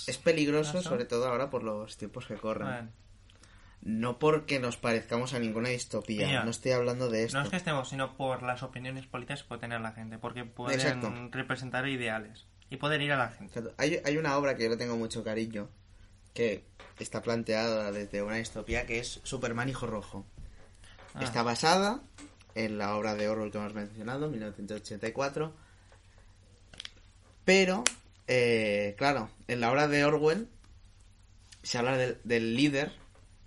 es 0.07 0.17
peligroso, 0.17 0.81
sobre 0.81 1.05
todo 1.05 1.27
ahora 1.27 1.49
por 1.49 1.63
los 1.63 1.97
tiempos 1.97 2.25
que 2.27 2.35
corren. 2.35 2.67
Bueno, 2.67 2.89
No 3.81 4.19
porque 4.19 4.59
nos 4.59 4.77
parezcamos 4.77 5.33
a 5.33 5.39
ninguna 5.39 5.69
distopía, 5.69 6.43
no 6.43 6.51
estoy 6.51 6.71
hablando 6.73 7.09
de 7.09 7.23
esto. 7.23 7.37
no 7.37 7.43
es 7.43 7.49
que 7.49 7.57
estemos, 7.57 7.89
sino 7.89 8.15
por 8.15 8.43
las 8.43 8.61
opiniones 8.61 9.07
políticas 9.07 9.41
que 9.41 9.47
puede 9.49 9.61
tener 9.61 9.81
la 9.81 9.91
gente, 9.91 10.19
porque 10.19 10.45
pueden 10.45 10.79
Exacto. 10.79 11.11
representar 11.31 11.87
ideales 11.87 12.45
y 12.69 12.77
poder 12.77 13.01
ir 13.01 13.11
a 13.11 13.17
la 13.17 13.29
gente. 13.29 13.61
Hay, 13.77 13.99
hay 14.05 14.17
una 14.17 14.37
obra 14.37 14.55
que 14.55 14.63
yo 14.63 14.69
le 14.69 14.77
tengo 14.77 14.97
mucho 14.97 15.23
cariño, 15.23 15.69
que 16.33 16.63
está 16.99 17.21
planteada 17.21 17.91
desde 17.91 18.21
una 18.21 18.35
distopía, 18.35 18.85
que 18.85 18.99
es 18.99 19.19
Superman 19.23 19.69
Hijo 19.69 19.87
Rojo. 19.87 20.25
Ah. 21.13 21.23
Está 21.23 21.43
basada 21.43 22.01
en 22.55 22.77
la 22.77 22.95
obra 22.95 23.15
de 23.15 23.29
Orwell 23.29 23.51
que 23.51 23.57
hemos 23.57 23.73
mencionado, 23.73 24.29
1984. 24.29 25.53
Pero, 27.45 27.83
eh, 28.27 28.95
claro, 28.97 29.29
en 29.47 29.59
la 29.59 29.71
obra 29.71 29.87
de 29.87 30.05
Orwell 30.05 30.47
se 31.63 31.77
habla 31.77 31.97
del, 31.97 32.19
del 32.23 32.55
líder, 32.55 32.93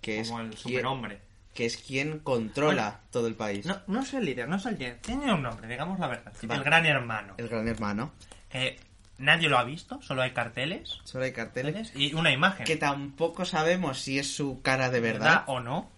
que 0.05 0.19
es, 0.19 0.27
como 0.29 0.41
el 0.41 0.49
quien, 0.49 0.57
superhombre. 0.59 1.19
que 1.55 1.65
es 1.65 1.77
quien 1.77 2.19
controla 2.19 2.99
todo 3.09 3.25
el 3.25 3.33
país. 3.33 3.65
No, 3.65 3.81
no 3.87 4.01
es 4.03 4.13
el 4.13 4.23
líder, 4.23 4.47
no 4.47 4.57
es 4.57 4.65
el 4.67 4.77
líder. 4.77 4.99
Tiene 5.01 5.33
un 5.33 5.41
nombre, 5.41 5.67
digamos 5.67 5.97
la 5.97 6.05
verdad. 6.07 6.31
Vale. 6.43 6.59
El 6.59 6.63
gran 6.63 6.85
hermano. 6.85 7.33
El 7.37 7.49
gran 7.49 7.67
hermano. 7.67 8.11
Que 8.49 8.79
nadie 9.17 9.49
lo 9.49 9.57
ha 9.57 9.63
visto, 9.63 9.99
solo 10.03 10.21
hay 10.21 10.29
carteles 10.31 10.99
Solo 11.05 11.23
hay 11.25 11.31
carteles. 11.33 11.91
y 11.95 12.13
una 12.13 12.31
imagen. 12.31 12.67
Que 12.67 12.75
tampoco 12.75 13.45
sabemos 13.45 13.99
si 13.99 14.19
es 14.19 14.31
su 14.31 14.61
cara 14.61 14.91
de 14.91 14.99
¿Verdad 14.99 15.19
verdad. 15.23 15.43
o 15.47 15.59
no? 15.59 15.89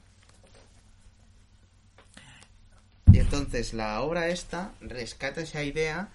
Y 3.12 3.20
entonces 3.20 3.74
la 3.74 4.00
obra 4.02 4.30
esta 4.30 4.72
rescata 4.80 5.42
esa 5.42 5.64
idea 5.64 6.08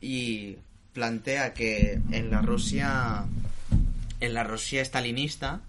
y 0.00 0.56
plantea 0.94 1.52
que 1.52 2.00
en 2.10 2.30
la 2.30 2.40
Rusia 2.40 3.24
en 4.20 4.32
la 4.34 4.44
Rusia 4.44 4.80
estalinista 4.80 5.60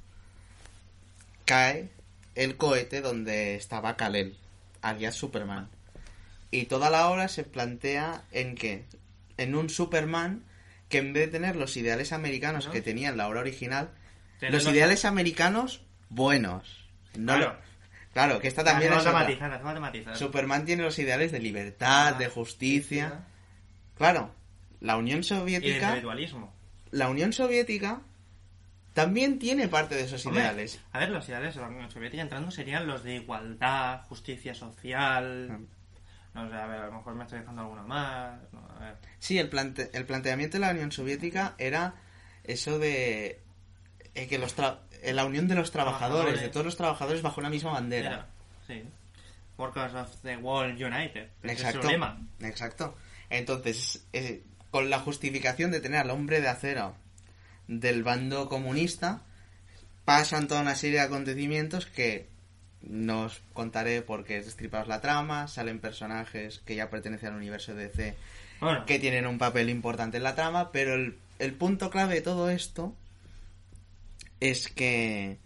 cae 1.49 1.89
el 2.35 2.57
cohete 2.57 3.01
donde 3.01 3.55
estaba 3.55 3.97
Kal-El, 3.97 4.37
alias 4.83 5.15
Superman. 5.15 5.67
Y 6.51 6.65
toda 6.65 6.89
la 6.91 7.09
obra 7.09 7.27
se 7.27 7.43
plantea 7.43 8.23
en 8.31 8.53
que 8.55 8.85
en 9.37 9.55
un 9.55 9.69
Superman 9.69 10.43
que 10.89 10.99
en 10.99 11.13
vez 11.13 11.25
de 11.27 11.31
tener 11.39 11.55
los 11.55 11.75
ideales 11.77 12.13
americanos 12.13 12.67
que 12.67 12.81
tenía 12.81 13.09
en 13.09 13.17
la 13.17 13.27
obra 13.27 13.39
original, 13.41 13.89
los 14.41 14.65
ideales 14.67 15.05
americanos 15.05 15.81
buenos. 16.09 16.85
No 17.15 17.35
Claro. 17.35 17.57
claro, 18.13 18.39
que 18.39 18.47
esta 18.47 18.63
también 18.63 18.93
es 18.93 18.99
otra. 18.99 19.11
matizar. 19.79 20.17
Superman 20.17 20.65
tiene 20.65 20.83
los 20.83 20.97
ideales 20.99 21.31
de 21.31 21.39
libertad, 21.39 22.09
Ah, 22.09 22.17
de 22.17 22.27
justicia. 22.27 23.25
Claro, 23.97 24.33
la 24.81 24.97
Unión 24.97 25.19
Y 25.19 25.23
Soviética, 25.23 25.87
individualismo. 25.89 26.53
la 26.91 27.09
Unión 27.09 27.33
Soviética 27.33 28.01
también 29.01 29.39
tiene 29.39 29.67
parte 29.67 29.95
de 29.95 30.01
esos 30.03 30.25
Hombre, 30.25 30.41
ideales. 30.41 30.79
A 30.91 30.99
ver, 30.99 31.09
los 31.09 31.27
ideales 31.29 31.55
de 31.55 31.61
la 31.61 31.67
Unión 31.67 31.89
Soviética 31.91 32.21
entrando 32.21 32.51
serían 32.51 32.87
los 32.87 33.03
de 33.03 33.15
igualdad, 33.15 34.01
justicia 34.07 34.53
social. 34.55 35.49
Mm. 35.59 35.65
No 36.35 36.49
sé, 36.49 36.55
a 36.55 36.67
ver, 36.67 36.79
a 36.81 36.85
lo 36.87 36.91
mejor 36.93 37.15
me 37.15 37.23
estoy 37.23 37.39
dejando 37.39 37.61
alguno 37.63 37.83
más. 37.87 38.39
no, 38.53 38.67
a 38.77 38.79
ver. 38.79 38.95
Sí, 39.19 39.37
el, 39.39 39.49
plante- 39.49 39.89
el 39.93 40.05
planteamiento 40.05 40.57
de 40.57 40.61
la 40.61 40.71
Unión 40.71 40.91
Soviética 40.91 41.55
era 41.57 41.95
eso 42.43 42.79
de 42.79 43.41
eh, 44.15 44.27
que 44.27 44.37
los 44.37 44.55
tra- 44.57 44.79
eh, 45.01 45.13
la 45.13 45.25
unión 45.25 45.47
de 45.47 45.55
los 45.55 45.71
trabajadores, 45.71 46.09
Trabajadores. 46.09 46.41
de 46.41 46.49
todos 46.49 46.65
los 46.65 46.77
trabajadores 46.77 47.21
bajo 47.21 47.41
una 47.41 47.49
misma 47.49 47.71
bandera. 47.73 48.07
Era, 48.09 48.27
sí. 48.67 48.83
Workers 49.57 49.93
of 49.95 50.15
the 50.21 50.37
World 50.37 50.81
United. 50.81 51.29
Exacto. 51.43 51.79
Es 51.79 51.85
su 51.85 51.91
lema. 51.91 52.19
Exacto. 52.41 52.95
Entonces, 53.29 54.05
eh, 54.13 54.43
con 54.71 54.89
la 54.89 54.99
justificación 54.99 55.71
de 55.71 55.81
tener 55.81 55.99
al 55.99 56.11
hombre 56.11 56.41
de 56.41 56.47
acero 56.47 56.95
del 57.69 58.03
bando 58.03 58.49
comunista, 58.49 59.21
pasan 60.03 60.47
toda 60.47 60.61
una 60.61 60.75
serie 60.75 60.97
de 60.97 61.05
acontecimientos 61.05 61.85
que 61.85 62.27
no 62.81 63.25
os 63.25 63.41
contaré 63.53 64.01
porque 64.01 64.37
es 64.37 64.45
destriparos 64.45 64.87
la 64.87 65.01
trama, 65.01 65.47
salen 65.47 65.79
personajes 65.79 66.59
que 66.65 66.75
ya 66.75 66.89
pertenecen 66.89 67.29
al 67.29 67.35
universo 67.35 67.75
DC 67.75 68.15
Bueno, 68.59 68.85
que 68.85 68.97
tienen 68.97 69.27
un 69.27 69.37
papel 69.37 69.69
importante 69.69 70.17
en 70.17 70.23
la 70.23 70.33
trama, 70.33 70.71
pero 70.71 70.95
el, 70.95 71.17
el 71.37 71.53
punto 71.53 71.91
clave 71.91 72.15
de 72.15 72.21
todo 72.21 72.49
esto 72.49 72.95
es 74.39 74.67
que 74.67 75.37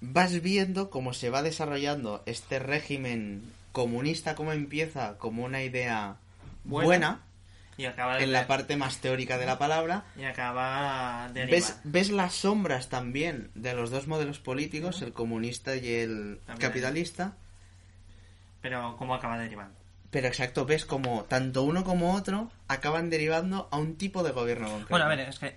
vas 0.00 0.40
viendo 0.40 0.88
cómo 0.88 1.12
se 1.12 1.30
va 1.30 1.42
desarrollando 1.42 2.22
este 2.26 2.60
régimen 2.60 3.42
comunista, 3.72 4.36
cómo 4.36 4.52
empieza 4.52 5.18
como 5.18 5.44
una 5.44 5.64
idea 5.64 6.16
Buena. 6.64 6.86
buena, 6.86 7.22
y 7.76 7.86
acaba 7.86 8.16
de 8.16 8.24
en 8.24 8.32
la 8.32 8.46
parte 8.46 8.76
más 8.76 8.98
teórica 8.98 9.38
de 9.38 9.46
la 9.46 9.58
palabra. 9.58 10.04
Y 10.16 10.24
acaba 10.24 11.28
de 11.32 11.46
Ves, 11.46 11.80
ves 11.84 12.10
las 12.10 12.34
sombras 12.34 12.88
también 12.88 13.50
de 13.54 13.74
los 13.74 13.90
dos 13.90 14.06
modelos 14.06 14.38
políticos, 14.38 15.02
el 15.02 15.12
comunista 15.12 15.76
y 15.76 15.88
el 15.88 16.40
También. 16.46 16.68
capitalista. 16.70 17.34
Pero 18.60 18.96
cómo 18.96 19.14
acaba 19.14 19.38
derivando. 19.38 19.74
Pero 20.10 20.28
exacto, 20.28 20.66
ves 20.66 20.84
como 20.84 21.24
tanto 21.24 21.62
uno 21.62 21.84
como 21.84 22.14
otro 22.14 22.50
acaban 22.68 23.08
derivando 23.10 23.68
a 23.72 23.78
un 23.78 23.96
tipo 23.96 24.22
de 24.22 24.32
gobierno 24.32 24.66
concreto. 24.68 24.90
Bueno, 24.90 25.06
a 25.06 25.08
ver, 25.08 25.20
es 25.20 25.38
que. 25.38 25.56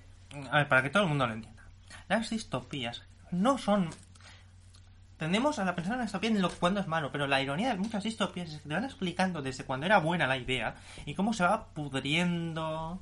A 0.49 0.57
ver, 0.59 0.67
para 0.69 0.81
que 0.81 0.89
todo 0.89 1.03
el 1.03 1.09
mundo 1.09 1.27
lo 1.27 1.33
entienda. 1.33 1.63
Las 2.07 2.29
distopías 2.29 3.03
no 3.31 3.57
son. 3.57 3.89
Tendemos 5.17 5.59
a 5.59 5.65
la 5.65 5.75
pensar 5.75 5.99
en 5.99 6.33
la 6.33 6.41
lo 6.41 6.49
cuando 6.49 6.81
es 6.81 6.87
malo, 6.87 7.11
pero 7.11 7.25
la 7.25 7.41
ironía 7.41 7.69
de 7.69 7.77
muchas 7.77 8.03
distopías 8.03 8.49
es 8.49 8.61
que 8.61 8.67
te 8.67 8.73
van 8.73 8.83
explicando 8.83 9.41
desde 9.41 9.63
cuando 9.63 9.85
era 9.85 9.99
buena 9.99 10.27
la 10.27 10.37
idea 10.37 10.75
y 11.05 11.13
cómo 11.13 11.33
se 11.33 11.43
va 11.43 11.67
pudriendo, 11.67 12.99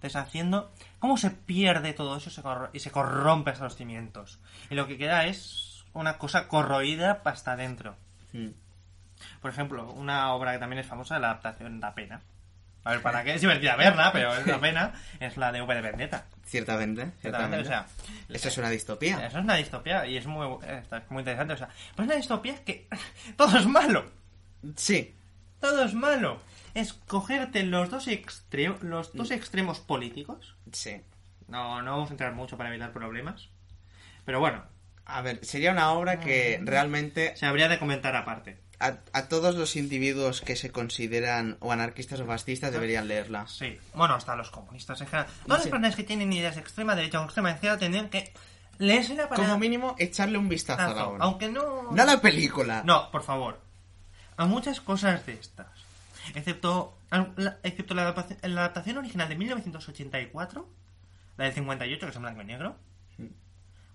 deshaciendo, 0.00 0.72
cómo 0.98 1.18
se 1.18 1.30
pierde 1.30 1.92
todo 1.92 2.16
eso 2.16 2.70
y 2.72 2.78
se 2.80 2.90
corrompe 2.90 3.50
hasta 3.50 3.64
los 3.64 3.76
cimientos. 3.76 4.40
Y 4.70 4.74
lo 4.74 4.86
que 4.86 4.96
queda 4.96 5.26
es 5.26 5.84
una 5.92 6.16
cosa 6.16 6.48
corroída 6.48 7.20
hasta 7.24 7.52
adentro. 7.52 7.96
Mm. 8.32 8.48
Por 9.40 9.50
ejemplo, 9.50 9.92
una 9.92 10.32
obra 10.32 10.52
que 10.52 10.58
también 10.58 10.80
es 10.80 10.86
famosa, 10.86 11.18
la 11.18 11.30
adaptación 11.30 11.80
La 11.80 11.94
Pena. 11.94 12.22
A 12.84 12.90
ver, 12.90 13.02
¿para 13.02 13.22
qué? 13.22 13.34
Es 13.34 13.40
divertida 13.40 13.76
verla, 13.76 14.10
pero 14.12 14.34
es 14.36 14.46
la 14.46 14.60
pena. 14.60 14.92
Es 15.20 15.36
la 15.36 15.52
de 15.52 15.62
V 15.62 15.74
de 15.74 15.80
Vendetta. 15.80 16.26
Ciertamente, 16.44 17.12
Ciertamente, 17.20 17.62
ciertamente. 17.62 17.62
o 17.62 17.64
sea, 17.64 17.86
Eso 18.28 18.48
es 18.48 18.58
una 18.58 18.70
distopía. 18.70 19.26
Eso 19.26 19.38
es 19.38 19.44
una 19.44 19.54
distopía 19.54 20.06
y 20.06 20.16
es 20.16 20.26
muy, 20.26 20.46
esto 20.66 20.96
es 20.96 21.10
muy 21.10 21.20
interesante. 21.20 21.54
O 21.54 21.56
sea, 21.56 21.68
pues 21.68 22.00
es 22.00 22.04
una 22.06 22.14
distopía 22.16 22.64
que 22.64 22.88
todo 23.36 23.56
es 23.58 23.66
malo. 23.66 24.10
Sí, 24.76 25.14
Todo 25.60 25.84
es 25.84 25.94
malo. 25.94 26.40
Es 26.74 26.92
cogerte 26.94 27.62
los 27.64 27.90
dos, 27.90 28.08
extre- 28.08 28.78
los 28.80 29.12
dos 29.12 29.30
extremos 29.30 29.80
políticos. 29.80 30.56
sí. 30.72 31.00
No, 31.48 31.82
no 31.82 31.90
vamos 31.92 32.08
a 32.08 32.12
entrar 32.14 32.32
mucho 32.32 32.56
para 32.56 32.70
evitar 32.70 32.92
problemas. 32.92 33.48
Pero 34.24 34.40
bueno, 34.40 34.64
A 35.04 35.20
ver, 35.20 35.44
sería 35.44 35.70
una 35.72 35.92
obra 35.92 36.18
que 36.20 36.58
realmente 36.62 37.36
se 37.36 37.44
habría 37.44 37.68
de 37.68 37.78
comentar 37.78 38.16
aparte. 38.16 38.58
A, 38.82 38.98
a 39.12 39.28
todos 39.28 39.54
los 39.54 39.76
individuos 39.76 40.40
que 40.40 40.56
se 40.56 40.70
consideran 40.72 41.56
o 41.60 41.72
anarquistas 41.72 42.20
o 42.20 42.26
fascistas 42.26 42.72
deberían 42.72 43.08
leerla. 43.08 43.46
Sí. 43.46 43.78
Bueno, 43.94 44.14
hasta 44.14 44.34
los 44.36 44.50
comunistas 44.50 45.00
en 45.00 45.06
general. 45.06 45.26
Todas 45.44 45.58
las 45.58 45.62
Sí. 45.64 45.70
personas 45.70 45.96
que 45.96 46.02
tienen 46.04 46.32
ideas 46.32 46.56
de 46.56 46.60
extrema 46.60 46.94
derecha 46.94 47.20
o 47.20 47.24
extrema 47.24 47.52
izquierda 47.52 47.78
tendrían 47.78 48.08
que 48.10 48.32
leérsela 48.78 49.28
para... 49.28 49.42
Como 49.44 49.58
mínimo, 49.58 49.94
echarle 49.98 50.38
un 50.38 50.48
vistazo 50.48 50.82
a 50.82 50.94
la 50.94 51.06
obra. 51.08 51.24
Aunque 51.24 51.48
no... 51.48 51.92
No 51.92 52.02
a 52.02 52.04
la 52.06 52.20
película. 52.20 52.82
No, 52.84 53.10
por 53.10 53.22
favor. 53.22 53.60
A 54.36 54.46
muchas 54.46 54.80
cosas 54.80 55.24
de 55.26 55.34
estas. 55.34 55.68
Excepto, 56.34 56.96
excepto 57.62 57.94
la, 57.94 58.02
adaptación, 58.02 58.38
la 58.54 58.60
adaptación 58.62 58.98
original 58.98 59.28
de 59.28 59.34
1984, 59.36 60.68
la 61.36 61.44
del 61.44 61.54
58, 61.54 62.00
que 62.06 62.10
es 62.10 62.16
en 62.16 62.22
blanco 62.22 62.42
y 62.42 62.44
negro. 62.44 62.76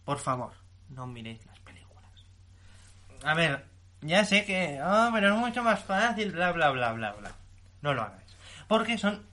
Por 0.05 0.19
favor, 0.19 0.53
no 0.89 1.07
miréis 1.07 1.45
las 1.45 1.59
películas. 1.59 2.03
A 3.23 3.33
ver, 3.33 3.65
ya 4.01 4.25
sé 4.25 4.45
que... 4.45 4.79
Ah, 4.81 5.09
pero 5.13 5.33
es 5.33 5.39
mucho 5.39 5.63
más 5.63 5.83
fácil, 5.83 6.31
bla, 6.31 6.51
bla, 6.51 6.69
bla, 6.71 6.93
bla, 6.93 7.13
bla. 7.13 7.35
No 7.81 7.93
lo 7.93 8.03
hagáis. 8.03 8.35
Porque 8.67 8.97
son... 8.97 9.25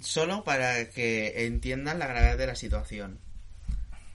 Solo 0.00 0.44
para 0.44 0.88
que 0.90 1.46
entiendan 1.46 1.98
la 1.98 2.06
gravedad 2.06 2.38
de 2.38 2.46
la 2.46 2.54
situación. 2.54 3.18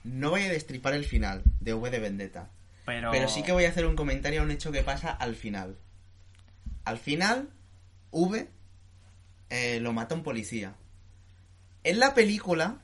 No 0.04 0.30
voy 0.30 0.42
a 0.42 0.48
destripar 0.48 0.94
el 0.94 1.04
final 1.04 1.42
de 1.60 1.74
V 1.74 1.90
de 1.90 1.98
Vendetta. 1.98 2.48
Pero... 2.84 3.10
Pero 3.10 3.28
sí 3.28 3.42
que 3.42 3.52
voy 3.52 3.64
a 3.64 3.70
hacer 3.70 3.86
un 3.86 3.96
comentario 3.96 4.40
a 4.40 4.44
un 4.44 4.50
hecho 4.50 4.72
que 4.72 4.82
pasa 4.82 5.10
al 5.10 5.34
final. 5.34 5.76
Al 6.84 6.98
final, 6.98 7.50
V 8.10 8.48
eh, 9.50 9.80
lo 9.80 9.92
mata 9.92 10.14
un 10.14 10.22
policía. 10.22 10.74
En 11.84 12.00
la 12.00 12.14
película 12.14 12.78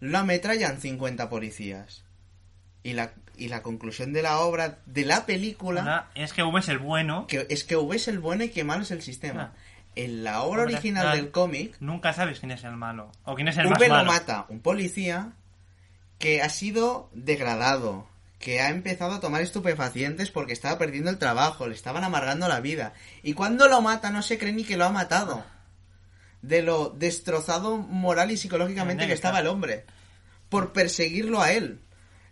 lo 0.00 0.18
ametrallan 0.18 0.80
50 0.80 1.28
policías. 1.28 2.04
Y 2.82 2.92
la, 2.92 3.12
y 3.38 3.48
la 3.48 3.62
conclusión 3.62 4.12
de 4.12 4.22
la 4.22 4.38
obra 4.40 4.78
de 4.86 5.04
la 5.04 5.26
película 5.26 6.10
es 6.14 6.32
que 6.32 6.42
V 6.42 6.58
es 6.58 6.68
el 6.68 6.78
bueno. 6.78 7.26
que 7.26 7.46
es 7.50 7.64
que 7.64 7.76
V 7.76 7.96
es 7.96 8.08
el 8.08 8.18
bueno 8.18 8.44
y 8.44 8.50
que 8.50 8.64
malo 8.64 8.82
es 8.82 8.90
el 8.90 9.02
sistema. 9.02 9.52
Ah. 9.54 9.58
En 9.94 10.24
la 10.24 10.42
obra 10.42 10.62
Hombre, 10.62 10.74
original 10.74 11.16
del 11.16 11.30
cómic, 11.30 11.74
Nunca 11.80 12.12
sabes 12.12 12.40
quién 12.40 12.52
es 12.52 12.64
el 12.64 12.76
malo. 12.76 13.10
O 13.24 13.34
quién 13.34 13.48
es 13.48 13.56
el 13.56 13.68
más 13.68 13.78
V 13.78 13.88
lo 13.88 13.94
malo. 13.94 14.12
mata 14.12 14.46
un 14.50 14.60
policía 14.60 15.32
que 16.18 16.42
ha 16.42 16.48
sido 16.48 17.08
degradado, 17.12 18.06
que 18.38 18.60
ha 18.60 18.68
empezado 18.68 19.14
a 19.14 19.20
tomar 19.20 19.40
estupefacientes 19.40 20.30
porque 20.30 20.52
estaba 20.52 20.78
perdiendo 20.78 21.10
el 21.10 21.18
trabajo, 21.18 21.66
le 21.66 21.74
estaban 21.74 22.04
amargando 22.04 22.48
la 22.48 22.60
vida. 22.60 22.92
Y 23.22 23.32
cuando 23.32 23.68
lo 23.68 23.80
mata 23.80 24.10
no 24.10 24.22
se 24.22 24.38
cree 24.38 24.52
ni 24.52 24.64
que 24.64 24.76
lo 24.76 24.84
ha 24.84 24.90
matado. 24.90 25.44
De 26.42 26.62
lo 26.62 26.90
destrozado 26.90 27.78
moral 27.78 28.30
y 28.30 28.36
psicológicamente 28.36 29.06
que 29.06 29.12
estaba 29.14 29.40
el 29.40 29.46
hombre. 29.46 29.84
Por 30.48 30.72
perseguirlo 30.72 31.40
a 31.40 31.52
él. 31.52 31.80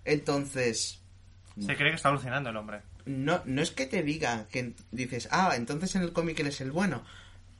Entonces, 0.05 1.01
Se 1.59 1.77
cree 1.77 1.91
que 1.91 1.97
está 1.97 2.09
alucinando 2.11 2.51
el 2.51 2.57
hombre. 2.57 2.81
no, 3.07 3.43
no 3.45 3.63
es 3.63 3.71
que 3.71 3.87
te 3.87 4.03
diga 4.03 4.47
que 4.51 4.73
dices, 4.91 5.29
ah, 5.31 5.53
entonces 5.57 5.95
en 5.95 6.03
el 6.03 6.13
cómic 6.13 6.39
él 6.41 6.49
es 6.49 6.61
el 6.61 6.73
bueno. 6.73 7.05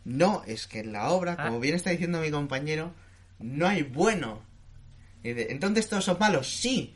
No, 0.05 0.43
es 0.47 0.67
que 0.67 0.81
en 0.81 0.93
la 0.93 1.11
obra, 1.11 1.37
Ah. 1.39 1.47
como 1.47 1.61
bien 1.61 1.75
está 1.75 1.91
diciendo 1.91 2.21
mi 2.21 2.31
compañero, 2.31 2.93
no 3.39 3.67
hay 3.67 3.83
bueno. 3.83 4.43
Entonces 5.23 5.89
todos 5.89 6.05
son 6.05 6.19
malos, 6.21 6.49
sí. 6.55 6.95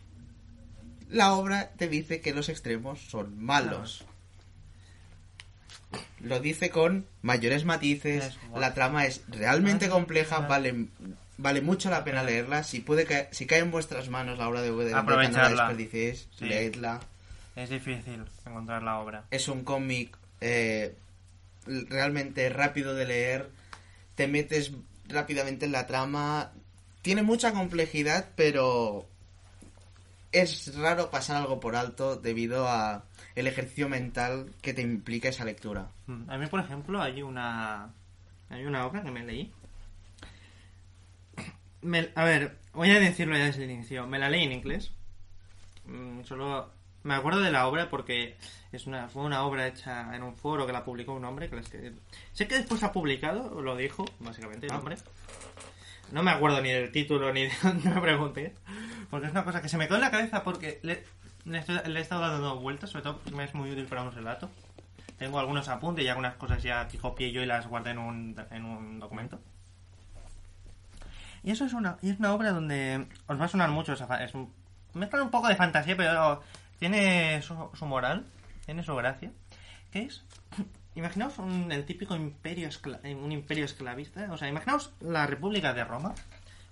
La 1.08 1.32
obra 1.32 1.70
te 1.78 1.88
dice 1.88 2.20
que 2.20 2.34
los 2.34 2.48
extremos 2.50 3.00
son 3.00 3.42
malos. 3.42 4.04
Lo 6.20 6.38
dice 6.40 6.68
con 6.68 7.06
mayores 7.22 7.64
matices, 7.64 8.36
la 8.54 8.74
trama 8.74 9.06
es 9.06 9.22
realmente 9.28 9.88
compleja, 9.88 10.40
vale, 10.40 10.88
vale 11.38 11.60
mucho 11.62 11.88
la 11.88 12.04
pena 12.04 12.22
leerla. 12.22 12.62
Si 12.62 12.80
puede 12.80 13.04
caer, 13.06 13.28
si 13.32 13.46
cae 13.46 13.60
en 13.60 13.70
vuestras 13.70 14.08
manos 14.10 14.36
la 14.38 14.48
obra 14.48 14.60
de 14.60 14.70
Vendetta, 14.70 15.02
no 15.02 15.16
la 15.16 15.48
desperdiciéis, 15.48 16.28
Sí. 16.36 16.44
leedla. 16.44 17.00
Es 17.56 17.70
difícil 17.70 18.24
encontrar 18.46 18.82
la 18.82 18.98
obra. 18.98 19.24
Es 19.30 19.48
un 19.48 19.64
cómic 19.64 20.16
eh, 20.40 20.94
realmente 21.66 22.48
rápido 22.50 22.94
de 22.94 23.06
leer. 23.06 23.50
Te 24.14 24.28
metes 24.28 24.72
rápidamente 25.08 25.64
en 25.66 25.72
la 25.72 25.86
trama. 25.86 26.52
Tiene 27.02 27.22
mucha 27.22 27.52
complejidad, 27.52 28.28
pero 28.36 29.06
es 30.32 30.76
raro 30.76 31.10
pasar 31.10 31.36
algo 31.38 31.58
por 31.58 31.74
alto 31.74 32.16
debido 32.16 32.68
a 32.68 33.04
el 33.34 33.46
ejercicio 33.46 33.88
mental 33.88 34.50
que 34.62 34.74
te 34.74 34.82
implica 34.82 35.28
esa 35.28 35.44
lectura. 35.44 35.88
Mm, 36.06 36.30
A 36.30 36.38
mí, 36.38 36.46
por 36.46 36.60
ejemplo, 36.60 37.00
hay 37.00 37.22
una 37.22 37.88
hay 38.50 38.64
una 38.64 38.86
obra 38.86 39.02
que 39.02 39.10
me 39.10 39.24
leí. 39.24 39.52
Me- 41.82 42.10
a 42.14 42.24
ver, 42.24 42.56
voy 42.72 42.90
a 42.90 42.98
decirlo 43.00 43.36
ya 43.36 43.44
desde 43.44 43.64
el 43.64 43.70
inicio. 43.70 44.06
Me 44.06 44.18
la 44.18 44.28
leí 44.30 44.44
en 44.44 44.52
inglés. 44.52 44.92
Mm, 45.86 46.22
Solo 46.24 46.70
me 47.04 47.14
acuerdo 47.14 47.40
de 47.40 47.50
la 47.52 47.66
obra 47.68 47.88
porque 47.88 48.36
es 48.72 48.86
una 48.86 49.08
fue 49.08 49.22
una 49.22 49.42
obra 49.44 49.66
hecha 49.66 50.14
en 50.14 50.22
un 50.22 50.34
foro 50.36 50.66
que 50.66 50.72
la 50.72 50.84
publicó 50.84 51.14
un 51.14 51.24
hombre 51.24 51.48
que 51.48 51.56
escri- 51.56 51.94
sé 52.32 52.46
que 52.48 52.56
después 52.56 52.82
ha 52.82 52.92
publicado, 52.92 53.60
lo 53.62 53.76
dijo 53.76 54.04
básicamente 54.18 54.66
el 54.66 54.72
Ah. 54.72 54.78
hombre. 54.78 54.96
No 56.12 56.22
me 56.22 56.30
acuerdo 56.30 56.60
ni 56.60 56.70
del 56.70 56.90
título 56.90 57.32
ni 57.32 57.42
de 57.44 57.52
dónde 57.62 57.88
me 57.90 58.00
pregunté, 58.00 58.54
porque 59.10 59.26
es 59.26 59.32
una 59.32 59.44
cosa 59.44 59.62
que 59.62 59.68
se 59.68 59.78
me 59.78 59.86
quedó 59.86 59.96
en 59.96 60.02
la 60.02 60.10
cabeza 60.10 60.42
porque 60.42 60.80
le, 60.82 61.04
le 61.44 61.58
estoy- 61.58 61.80
le 61.86 61.98
he 61.98 62.02
estado 62.02 62.22
dando 62.22 62.56
vueltas, 62.58 62.90
sobre 62.90 63.04
todo 63.04 63.18
porque 63.18 63.30
me 63.32 63.44
es 63.44 63.54
muy 63.54 63.70
útil 63.70 63.86
para 63.86 64.02
un 64.02 64.12
relato. 64.12 64.50
Tengo 65.18 65.38
algunos 65.38 65.68
apuntes 65.68 66.04
y 66.04 66.08
algunas 66.08 66.34
cosas 66.36 66.62
ya 66.62 66.86
que 66.88 66.98
copié 66.98 67.32
yo 67.32 67.42
y 67.42 67.46
las 67.46 67.66
guardé 67.66 67.90
en 67.90 67.98
un, 67.98 68.36
en 68.50 68.64
un 68.64 68.98
documento. 69.00 69.40
Y 71.42 71.50
eso 71.52 71.64
es 71.64 71.72
una, 71.72 71.96
y 72.02 72.10
es 72.10 72.18
una 72.18 72.32
obra 72.32 72.50
donde 72.52 73.06
os 73.26 73.40
va 73.40 73.44
a 73.44 73.48
sonar 73.48 73.70
mucho 73.70 73.92
esa 73.92 74.22
es 74.24 74.34
un, 74.34 74.52
mezclan 74.94 75.22
un 75.22 75.30
poco 75.30 75.48
de 75.48 75.56
fantasía, 75.56 75.96
pero 75.96 76.42
tiene 76.78 77.40
su, 77.42 77.70
su 77.74 77.86
moral, 77.86 78.26
tiene 78.66 78.82
su 78.82 78.94
gracia, 78.96 79.30
que 79.92 80.02
es 80.02 80.24
imaginaos 80.94 81.38
un- 81.38 81.70
el 81.70 81.84
típico 81.84 82.16
imperio 82.16 82.68
escla- 82.68 83.00
un 83.16 83.30
imperio 83.32 83.64
esclavista, 83.64 84.30
o 84.32 84.36
sea, 84.36 84.48
imaginaos 84.48 84.92
la 85.00 85.26
República 85.26 85.72
de 85.72 85.84
Roma, 85.84 86.14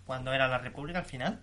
cuando 0.05 0.33
era 0.33 0.48
la 0.48 0.59
República 0.59 0.98
al 1.00 1.05
final, 1.05 1.40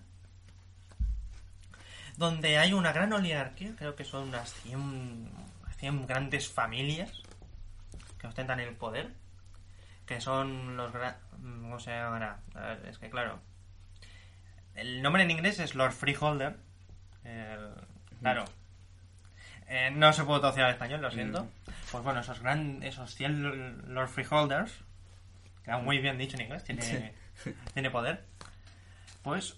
donde 2.17 2.57
hay 2.57 2.73
una 2.73 2.91
gran 2.93 3.12
oligarquía, 3.13 3.73
creo 3.77 3.95
que 3.95 4.03
son 4.03 4.27
unas 4.29 4.53
100, 4.62 5.29
100 5.77 6.05
grandes 6.07 6.47
familias 6.49 7.12
que 8.19 8.27
ostentan 8.27 8.59
el 8.59 8.75
poder, 8.75 9.12
que 10.06 10.20
son 10.22 10.76
los 10.78 10.92
gra- 10.94 11.18
¿cómo 11.32 11.80
se 11.80 11.92
llamará? 11.92 12.39
Es 12.88 12.98
que 12.98 13.10
claro, 13.10 13.39
el 14.76 15.02
nombre 15.02 15.24
en 15.24 15.32
inglés 15.32 15.60
es 15.60 15.76
Lord 15.76 15.94
Freeholder, 15.94 16.58
el- 17.24 17.74
claro, 18.22 18.46
eh, 19.68 19.92
no 19.92 20.12
se 20.13 20.24
puede 20.24 20.39
traducir 20.42 20.63
al 20.63 20.72
español, 20.72 21.02
lo 21.02 21.12
siento. 21.12 21.48
Pues 21.92 22.04
bueno, 22.04 22.20
esos 22.22 22.39
gran, 22.42 22.82
esos 22.84 23.13
100 23.16 23.94
Lord 23.94 24.10
Freeholders, 24.10 24.74
que 25.63 25.72
han 25.72 25.84
muy 25.86 26.00
bien 26.00 26.18
dicho 26.18 26.36
en 26.38 26.44
inglés, 26.44 26.63
tiene, 26.63 27.13
tiene 27.74 27.89
poder, 27.92 28.26
pues 29.22 29.58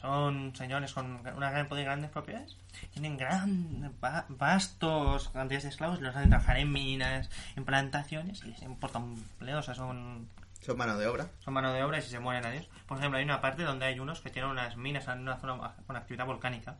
son 0.00 0.54
señores 0.54 0.92
con 0.92 1.20
una 1.36 1.50
gran 1.50 1.68
poder 1.68 1.82
y 1.82 1.86
grandes 1.86 2.10
propiedades. 2.10 2.56
Tienen 2.92 3.16
gran, 3.16 3.92
va- 4.02 4.26
vastos 4.28 5.28
cantidades 5.30 5.64
de 5.64 5.68
esclavos, 5.70 6.00
los 6.00 6.14
hacen 6.14 6.28
trabajar 6.30 6.58
en 6.58 6.72
minas, 6.72 7.28
en 7.56 7.64
plantaciones, 7.64 8.42
y 8.44 8.48
les 8.48 8.62
importa 8.62 8.98
un 8.98 9.16
pleno, 9.38 9.58
o 9.58 9.62
sea, 9.62 9.74
son, 9.74 10.28
Son 10.60 10.76
mano 10.76 10.96
de 10.96 11.06
obra. 11.06 11.28
son 11.40 11.54
mano 11.54 11.72
de 11.72 11.82
obra 11.82 11.98
y 11.98 12.02
si 12.02 12.10
se 12.10 12.20
mueren 12.20 12.44
adiós. 12.46 12.68
Por 12.86 12.98
ejemplo, 12.98 13.18
hay 13.18 13.24
una 13.24 13.40
parte 13.40 13.62
donde 13.64 13.86
hay 13.86 13.98
unos 13.98 14.20
que 14.20 14.30
tienen 14.30 14.50
unas 14.50 14.76
minas 14.76 15.08
en 15.08 15.20
una 15.20 15.36
zona 15.38 15.74
con 15.86 15.96
actividad 15.96 16.26
volcánica. 16.26 16.76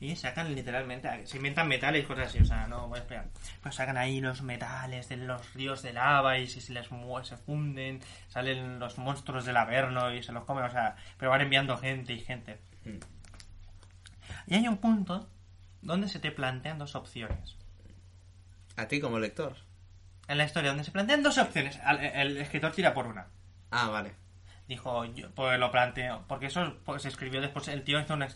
Y 0.00 0.16
sacan 0.16 0.54
literalmente, 0.54 1.26
se 1.26 1.36
inventan 1.36 1.68
metales 1.68 2.02
y 2.04 2.06
cosas 2.06 2.26
así, 2.28 2.38
o 2.40 2.44
sea, 2.44 2.66
no 2.66 2.88
voy 2.88 2.96
a 2.96 3.00
explicar. 3.00 3.26
Pues 3.62 3.74
sacan 3.74 3.96
ahí 3.96 4.20
los 4.20 4.42
metales 4.42 5.08
de 5.08 5.16
los 5.16 5.54
ríos 5.54 5.82
de 5.82 5.92
lava 5.92 6.38
y 6.38 6.48
si 6.48 6.60
se 6.60 6.72
les 6.72 6.88
se 7.22 7.36
funden, 7.36 8.00
salen 8.28 8.78
los 8.78 8.98
monstruos 8.98 9.44
del 9.44 9.56
Averno 9.56 10.12
y 10.12 10.22
se 10.22 10.32
los 10.32 10.44
comen, 10.44 10.64
o 10.64 10.70
sea, 10.70 10.96
pero 11.18 11.30
van 11.30 11.40
enviando 11.42 11.76
gente 11.78 12.12
y 12.12 12.20
gente. 12.20 12.58
Mm. 12.84 12.98
Y 14.46 14.54
hay 14.54 14.68
un 14.68 14.76
punto 14.78 15.28
donde 15.80 16.08
se 16.08 16.18
te 16.18 16.30
plantean 16.32 16.78
dos 16.78 16.94
opciones. 16.96 17.56
A 18.76 18.88
ti 18.88 19.00
como 19.00 19.18
lector. 19.18 19.56
En 20.26 20.38
la 20.38 20.44
historia, 20.44 20.70
donde 20.70 20.84
se 20.84 20.90
plantean 20.90 21.22
dos 21.22 21.38
opciones, 21.38 21.78
al- 21.84 22.00
el 22.04 22.36
escritor 22.38 22.72
tira 22.72 22.94
por 22.94 23.06
una. 23.06 23.26
Ah, 23.70 23.88
vale. 23.90 24.12
Dijo, 24.66 25.04
yo, 25.04 25.30
pues 25.32 25.58
lo 25.58 25.70
planteo, 25.70 26.24
porque 26.26 26.46
eso 26.46 26.74
pues, 26.86 27.02
se 27.02 27.08
escribió 27.08 27.40
después, 27.42 27.68
el 27.68 27.82
tío 27.82 28.00
hizo 28.00 28.14
una 28.14 28.28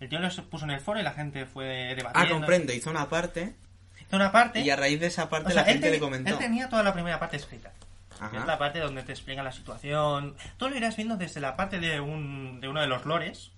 el 0.00 0.08
tío 0.08 0.18
lo 0.18 0.28
puso 0.48 0.64
en 0.64 0.70
el 0.70 0.80
foro 0.80 0.98
y 0.98 1.02
la 1.02 1.12
gente 1.12 1.44
fue 1.44 1.90
Ah, 1.90 1.94
debatiendo. 1.94 2.34
comprendo. 2.36 2.72
Hizo 2.72 2.88
una 2.90 3.08
parte 3.08 3.54
Hizo 4.00 4.16
una 4.16 4.32
parte, 4.32 4.60
y 4.60 4.70
a 4.70 4.76
raíz 4.76 4.98
de 4.98 5.06
esa 5.08 5.28
parte 5.28 5.48
o 5.48 5.50
sea, 5.50 5.62
la 5.62 5.68
gente 5.70 5.90
le 5.90 5.98
comentó. 6.00 6.30
él 6.30 6.38
tenía 6.38 6.68
toda 6.68 6.82
la 6.82 6.92
primera 6.94 7.18
parte 7.18 7.36
escrita. 7.36 7.72
Ajá. 8.18 8.38
Es 8.38 8.46
la 8.46 8.58
parte 8.58 8.78
donde 8.80 9.02
te 9.02 9.12
explica 9.12 9.42
la 9.42 9.52
situación. 9.52 10.34
Tú 10.56 10.68
lo 10.68 10.76
irás 10.76 10.96
viendo 10.96 11.16
desde 11.16 11.40
la 11.40 11.56
parte 11.56 11.78
de, 11.78 12.00
un, 12.00 12.60
de 12.60 12.68
uno 12.68 12.80
de 12.80 12.86
los 12.86 13.04
lores 13.04 13.50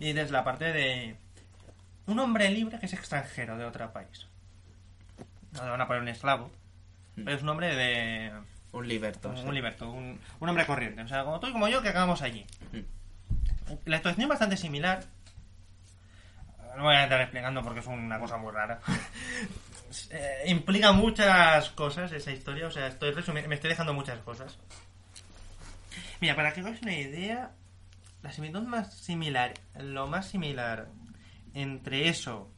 y 0.00 0.12
desde 0.12 0.32
la 0.32 0.42
parte 0.44 0.72
de 0.72 1.16
un 2.06 2.18
hombre 2.18 2.48
libre 2.50 2.78
que 2.80 2.86
es 2.86 2.92
extranjero 2.92 3.56
de 3.56 3.64
otro 3.64 3.92
país. 3.92 4.26
No 5.52 5.64
le 5.64 5.70
van 5.70 5.80
a 5.80 5.86
poner 5.86 6.02
un 6.02 6.08
esclavo, 6.08 6.50
pero 7.16 7.32
es 7.36 7.42
un 7.42 7.48
hombre 7.48 7.74
de... 7.76 8.32
Un 8.72 8.88
liberto. 8.88 9.28
un, 9.30 9.36
sí. 9.36 9.50
liberto, 9.52 9.90
un, 9.90 10.18
un 10.40 10.48
hombre 10.48 10.64
corriente. 10.66 11.02
O 11.02 11.08
sea, 11.08 11.24
como 11.24 11.38
tú 11.40 11.46
y 11.48 11.52
como 11.52 11.68
yo 11.68 11.82
que 11.82 11.90
acabamos 11.90 12.22
allí. 12.22 12.46
Mm. 12.72 12.78
La 13.84 13.98
situación 13.98 14.22
es 14.22 14.28
bastante 14.28 14.56
similar. 14.56 15.04
No 16.76 16.84
voy 16.84 16.94
a 16.96 17.04
estar 17.04 17.20
explicando 17.20 17.62
porque 17.62 17.80
es 17.80 17.86
una 17.86 18.18
cosa 18.18 18.36
muy 18.36 18.52
rara. 18.52 18.80
Eh, 20.08 20.44
implica 20.46 20.92
muchas 20.92 21.68
cosas 21.72 22.10
esa 22.12 22.32
historia, 22.32 22.66
o 22.66 22.70
sea, 22.70 22.86
estoy 22.86 23.12
resumi- 23.12 23.46
me 23.46 23.56
estoy 23.56 23.68
dejando 23.68 23.92
muchas 23.92 24.18
cosas. 24.20 24.56
Mira, 26.22 26.34
para 26.34 26.54
que 26.54 26.60
hagáis 26.60 26.80
una 26.80 26.94
idea, 26.96 27.50
la 28.22 28.32
similitud 28.32 28.62
más 28.62 28.94
similar, 28.94 29.52
lo 29.78 30.06
más 30.06 30.28
similar 30.30 30.88
entre 31.52 32.08
eso, 32.08 32.50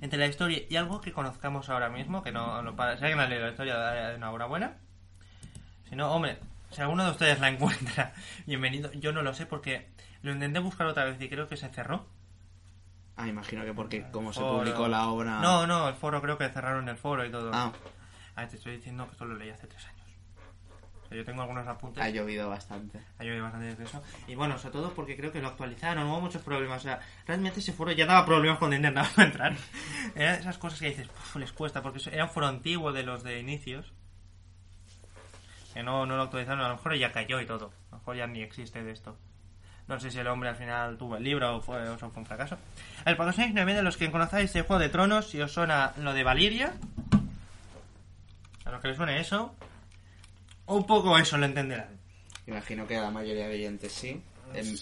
entre 0.00 0.18
la 0.18 0.26
historia 0.26 0.62
y 0.68 0.76
algo 0.76 1.00
que 1.00 1.12
conozcamos 1.12 1.68
ahora 1.68 1.88
mismo, 1.88 2.22
que 2.22 2.32
no, 2.32 2.62
no 2.62 2.76
para, 2.76 2.96
si 2.96 3.04
alguien 3.04 3.20
ha 3.20 3.26
leído 3.26 3.44
la 3.44 3.50
historia, 3.50 3.78
de 3.78 4.16
una 4.16 4.30
hora 4.30 4.46
buena. 4.46 4.76
Si 5.88 5.96
no, 5.96 6.10
hombre, 6.12 6.38
si 6.70 6.80
alguno 6.80 7.04
de 7.04 7.10
ustedes 7.10 7.40
la 7.40 7.48
encuentra, 7.48 8.12
bienvenido. 8.46 8.92
Yo 8.92 9.12
no 9.12 9.22
lo 9.22 9.34
sé 9.34 9.46
porque 9.46 9.88
lo 10.22 10.32
intenté 10.32 10.58
buscar 10.60 10.86
otra 10.86 11.04
vez 11.04 11.20
y 11.20 11.28
creo 11.28 11.48
que 11.48 11.56
se 11.56 11.68
cerró. 11.68 12.06
Ah, 13.16 13.28
imagino 13.28 13.64
que 13.64 13.74
porque 13.74 14.10
como 14.10 14.32
se 14.32 14.40
publicó 14.40 14.88
la 14.88 15.08
obra... 15.08 15.40
No, 15.40 15.66
no, 15.66 15.88
el 15.88 15.94
foro 15.94 16.22
creo 16.22 16.38
que 16.38 16.48
cerraron 16.48 16.88
el 16.88 16.96
foro 16.96 17.24
y 17.24 17.30
todo. 17.30 17.50
Ah, 17.52 17.72
Ah, 18.36 18.46
te 18.46 18.56
estoy 18.56 18.76
diciendo 18.76 19.04
que 19.04 19.12
esto 19.12 19.26
lo 19.26 19.34
leí 19.34 19.50
hace 19.50 19.66
tres 19.66 19.84
años. 19.86 19.99
Yo 21.10 21.24
tengo 21.24 21.42
algunos 21.42 21.66
apuntes. 21.66 22.02
ha 22.02 22.08
llovido 22.08 22.48
bastante. 22.48 23.00
Ha 23.18 23.24
llovido 23.24 23.42
bastante 23.42 23.74
de 23.74 23.84
eso. 23.84 24.02
Y 24.28 24.36
bueno, 24.36 24.56
sobre 24.58 24.72
todo 24.74 24.94
porque 24.94 25.16
creo 25.16 25.32
que 25.32 25.40
lo 25.40 25.48
actualizaron, 25.48 26.06
hubo 26.06 26.20
muchos 26.20 26.42
problemas. 26.42 26.80
O 26.80 26.84
sea, 26.84 27.00
realmente 27.26 27.58
ese 27.60 27.72
foro 27.72 27.90
ya 27.92 28.06
daba 28.06 28.24
problemas 28.24 28.58
cuando 28.58 28.76
intentaban 28.76 29.10
entrar. 29.18 29.56
Eran 30.14 30.36
esas 30.36 30.56
cosas 30.58 30.78
que 30.78 30.90
dices, 30.90 31.08
"Puf, 31.08 31.36
les 31.36 31.52
cuesta, 31.52 31.82
porque 31.82 32.00
era 32.12 32.24
un 32.24 32.30
foro 32.30 32.46
antiguo 32.46 32.92
de 32.92 33.02
los 33.02 33.24
de 33.24 33.40
inicios. 33.40 33.92
Que 35.74 35.82
no, 35.82 36.06
no 36.06 36.16
lo 36.16 36.22
actualizaron, 36.24 36.60
a 36.60 36.68
lo 36.68 36.76
mejor 36.76 36.96
ya 36.96 37.12
cayó 37.12 37.40
y 37.40 37.46
todo. 37.46 37.72
A 37.90 37.94
lo 37.94 37.98
mejor 37.98 38.16
ya 38.16 38.26
ni 38.26 38.42
existe 38.42 38.82
de 38.82 38.92
esto. 38.92 39.16
No 39.88 39.98
sé 39.98 40.12
si 40.12 40.18
el 40.20 40.26
hombre 40.28 40.48
al 40.48 40.56
final 40.56 40.96
tuvo 40.96 41.16
el 41.16 41.24
libro 41.24 41.56
o 41.56 41.60
fue, 41.60 41.88
o 41.88 41.98
fue 41.98 42.08
un 42.14 42.24
fracaso. 42.24 42.56
Hagáis 43.04 43.36
una 43.38 43.62
idea 43.62 43.74
de 43.76 43.82
los 43.82 43.96
que 43.96 44.08
conozcáis 44.10 44.54
el 44.54 44.62
Juego 44.62 44.78
de 44.78 44.88
Tronos, 44.88 45.28
si 45.28 45.40
os 45.40 45.52
suena 45.52 45.92
lo 45.96 46.12
de 46.12 46.22
Valiria, 46.22 46.74
a 48.64 48.70
los 48.70 48.80
que 48.80 48.88
les 48.88 48.96
suene 48.96 49.18
eso, 49.18 49.54
un 50.74 50.86
poco 50.86 51.16
eso 51.18 51.36
lo 51.38 51.46
entenderán. 51.46 51.98
Imagino 52.46 52.86
que 52.86 52.96
la 52.96 53.10
mayoría 53.10 53.48
de 53.48 53.54
oyentes 53.54 53.92
sí. 53.92 54.20
En, 54.54 54.76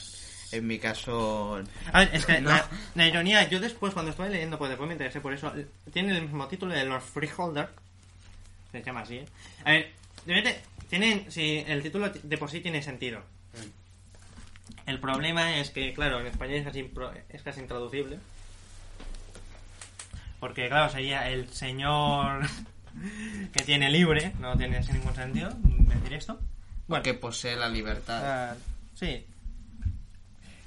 en 0.52 0.66
mi 0.66 0.78
caso... 0.78 1.62
A 1.92 1.98
ver, 2.00 2.10
es 2.14 2.24
que 2.24 2.40
No. 2.40 2.50
la, 2.50 2.68
la 2.94 3.06
ironía, 3.06 3.48
yo 3.48 3.60
después, 3.60 3.92
cuando 3.92 4.10
estuve 4.10 4.30
leyendo, 4.30 4.58
pues 4.58 4.70
después 4.70 4.86
me 4.88 4.94
interesé 4.94 5.20
por 5.20 5.34
eso, 5.34 5.52
tiene 5.92 6.16
el 6.16 6.22
mismo 6.22 6.46
título 6.48 6.74
de 6.74 6.84
los 6.84 7.02
Freeholder. 7.04 7.68
Se 8.72 8.82
llama 8.82 9.00
así, 9.00 9.16
¿eh? 9.16 9.26
A 9.64 9.72
ver, 9.72 9.92
de 10.26 10.60
tienen, 10.88 11.30
si 11.30 11.64
el 11.66 11.82
título 11.82 12.10
de 12.10 12.38
por 12.38 12.50
sí 12.50 12.60
tiene 12.60 12.82
sentido. 12.82 13.22
El 14.86 15.00
problema 15.00 15.58
es 15.58 15.70
que, 15.70 15.92
claro, 15.92 16.20
en 16.20 16.26
español 16.28 16.56
es 16.56 16.64
casi, 16.64 16.90
es 17.28 17.42
casi 17.42 17.60
intraducible. 17.60 18.18
Porque, 20.40 20.68
claro, 20.68 20.90
sería 20.90 21.28
el 21.28 21.48
señor 21.52 22.42
que 23.52 23.64
tiene 23.64 23.90
libre, 23.90 24.32
no 24.40 24.56
tiene 24.56 24.80
ningún 24.80 25.14
sentido 25.14 25.50
decir 25.62 26.12
esto. 26.14 26.40
Bueno, 26.86 27.02
que 27.02 27.14
posee 27.14 27.56
la 27.56 27.68
libertad. 27.68 28.50
ah, 28.52 28.56
sí. 28.94 29.24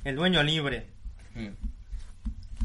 El 0.04 0.16
dueño 0.16 0.42
libre 0.44 0.88
Mm. 1.34 1.48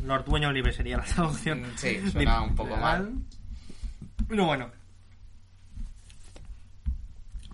Lord 0.06 0.24
Dueño 0.24 0.50
Libre 0.52 0.72
sería 0.72 0.96
la 0.96 1.04
traducción. 1.14 1.62
Mm, 1.62 1.76
sí, 1.76 2.10
suena 2.10 2.42
un 2.42 2.54
poco 2.56 2.76
mal. 2.76 3.12
Pero 4.28 4.44
bueno. 4.44 4.70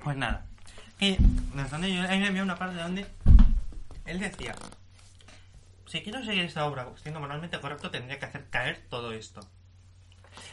Pues 0.02 0.16
nada. 0.16 0.46
Que, 0.98 1.16
donde 1.70 1.94
yo, 1.94 2.02
a 2.02 2.08
mí 2.08 2.18
me 2.18 2.28
envió 2.28 2.42
una 2.42 2.56
parte 2.56 2.76
donde 2.80 3.06
él 4.06 4.18
decía: 4.20 4.54
Si 5.86 6.00
quiero 6.00 6.24
seguir 6.24 6.44
esta 6.44 6.64
obra 6.64 6.88
siendo 7.02 7.20
moralmente 7.20 7.60
correcto, 7.60 7.90
tendría 7.90 8.18
que 8.18 8.24
hacer 8.26 8.46
caer 8.50 8.80
todo 8.88 9.12
esto. 9.12 9.46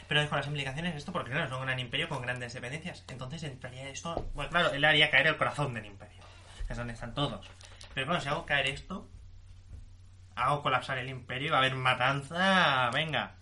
Pero 0.08 0.28
con 0.28 0.38
las 0.38 0.46
implicaciones 0.46 0.92
de 0.92 0.98
esto, 0.98 1.12
porque 1.12 1.30
claro, 1.30 1.46
es 1.46 1.52
un 1.52 1.62
gran 1.64 1.78
imperio 1.78 2.08
con 2.08 2.22
grandes 2.22 2.52
dependencias. 2.52 3.04
Entonces 3.08 3.42
entraría 3.42 3.88
esto. 3.88 4.30
Bueno, 4.34 4.50
claro, 4.50 4.72
él 4.72 4.84
haría 4.84 5.10
caer 5.10 5.28
el 5.28 5.36
corazón 5.36 5.74
del 5.74 5.86
imperio, 5.86 6.22
que 6.66 6.72
es 6.72 6.76
donde 6.78 6.94
están 6.94 7.14
todos. 7.14 7.46
Pero 7.94 8.06
claro, 8.06 8.20
si 8.20 8.28
hago 8.28 8.46
caer 8.46 8.68
esto, 8.68 9.08
hago 10.34 10.62
colapsar 10.62 10.98
el 10.98 11.08
imperio, 11.08 11.52
va 11.52 11.58
a 11.58 11.60
haber 11.60 11.74
matanza. 11.74 12.90
Venga. 12.92 13.36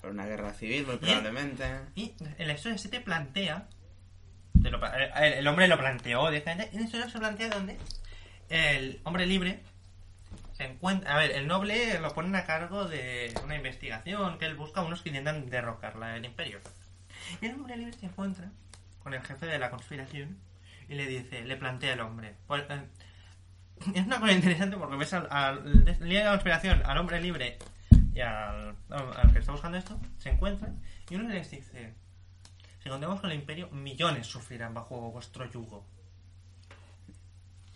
Por 0.00 0.10
una 0.10 0.26
guerra 0.26 0.52
civil, 0.52 0.86
muy 0.86 0.96
probablemente. 0.96 1.64
Y 1.94 2.14
en 2.38 2.46
la 2.46 2.54
historia 2.54 2.78
se 2.78 2.88
te 2.88 3.00
plantea. 3.00 3.68
te 4.62 4.70
lo 4.70 4.80
el 4.92 5.46
hombre 5.46 5.68
lo 5.68 5.78
planteó 5.78 6.28
directamente. 6.28 6.70
En 6.72 6.80
la 6.80 6.86
historia 6.86 7.10
se 7.10 7.18
plantea 7.18 7.48
donde 7.50 7.76
el 8.48 9.00
hombre 9.04 9.26
libre 9.26 9.62
se 10.60 10.66
encuentra. 10.66 11.14
A 11.14 11.18
ver, 11.18 11.30
el 11.30 11.46
noble 11.46 11.98
lo 12.00 12.12
ponen 12.12 12.36
a 12.36 12.44
cargo 12.44 12.84
de 12.86 13.32
una 13.42 13.56
investigación 13.56 14.38
que 14.38 14.44
él 14.44 14.56
busca 14.56 14.80
a 14.80 14.84
unos 14.84 15.00
que 15.00 15.08
intentan 15.08 15.48
derrocarla 15.48 16.16
el 16.16 16.24
imperio. 16.26 16.60
Y 17.40 17.46
el 17.46 17.54
hombre 17.54 17.76
libre 17.78 17.94
se 17.94 18.06
encuentra 18.06 18.50
con 19.02 19.14
el 19.14 19.22
jefe 19.22 19.46
de 19.46 19.58
la 19.58 19.70
conspiración 19.70 20.36
y 20.88 20.94
le 20.96 21.06
dice, 21.06 21.42
le 21.44 21.56
plantea 21.56 21.94
el 21.94 22.00
hombre. 22.00 22.34
pues, 22.46 22.62
eh, 22.68 22.82
es 23.94 24.06
una 24.06 24.20
cosa 24.20 24.32
interesante 24.32 24.76
porque 24.76 24.96
ves 24.96 25.14
al, 25.14 25.28
al 25.30 25.84
de- 25.86 25.96
la 26.22 26.30
conspiración, 26.32 26.82
al 26.84 26.98
hombre 26.98 27.20
libre 27.22 27.58
y 28.12 28.20
al, 28.20 28.74
al 28.90 29.32
que 29.32 29.38
está 29.38 29.52
buscando 29.52 29.78
esto, 29.78 29.98
se 30.18 30.28
encuentran 30.28 30.78
y 31.08 31.14
uno 31.14 31.28
les 31.30 31.50
dice, 31.50 31.94
si 32.82 32.88
contamos 32.90 33.20
con 33.22 33.30
el 33.30 33.38
imperio, 33.38 33.70
millones 33.70 34.26
sufrirán 34.26 34.74
bajo 34.74 35.10
vuestro 35.10 35.50
yugo. 35.50 35.86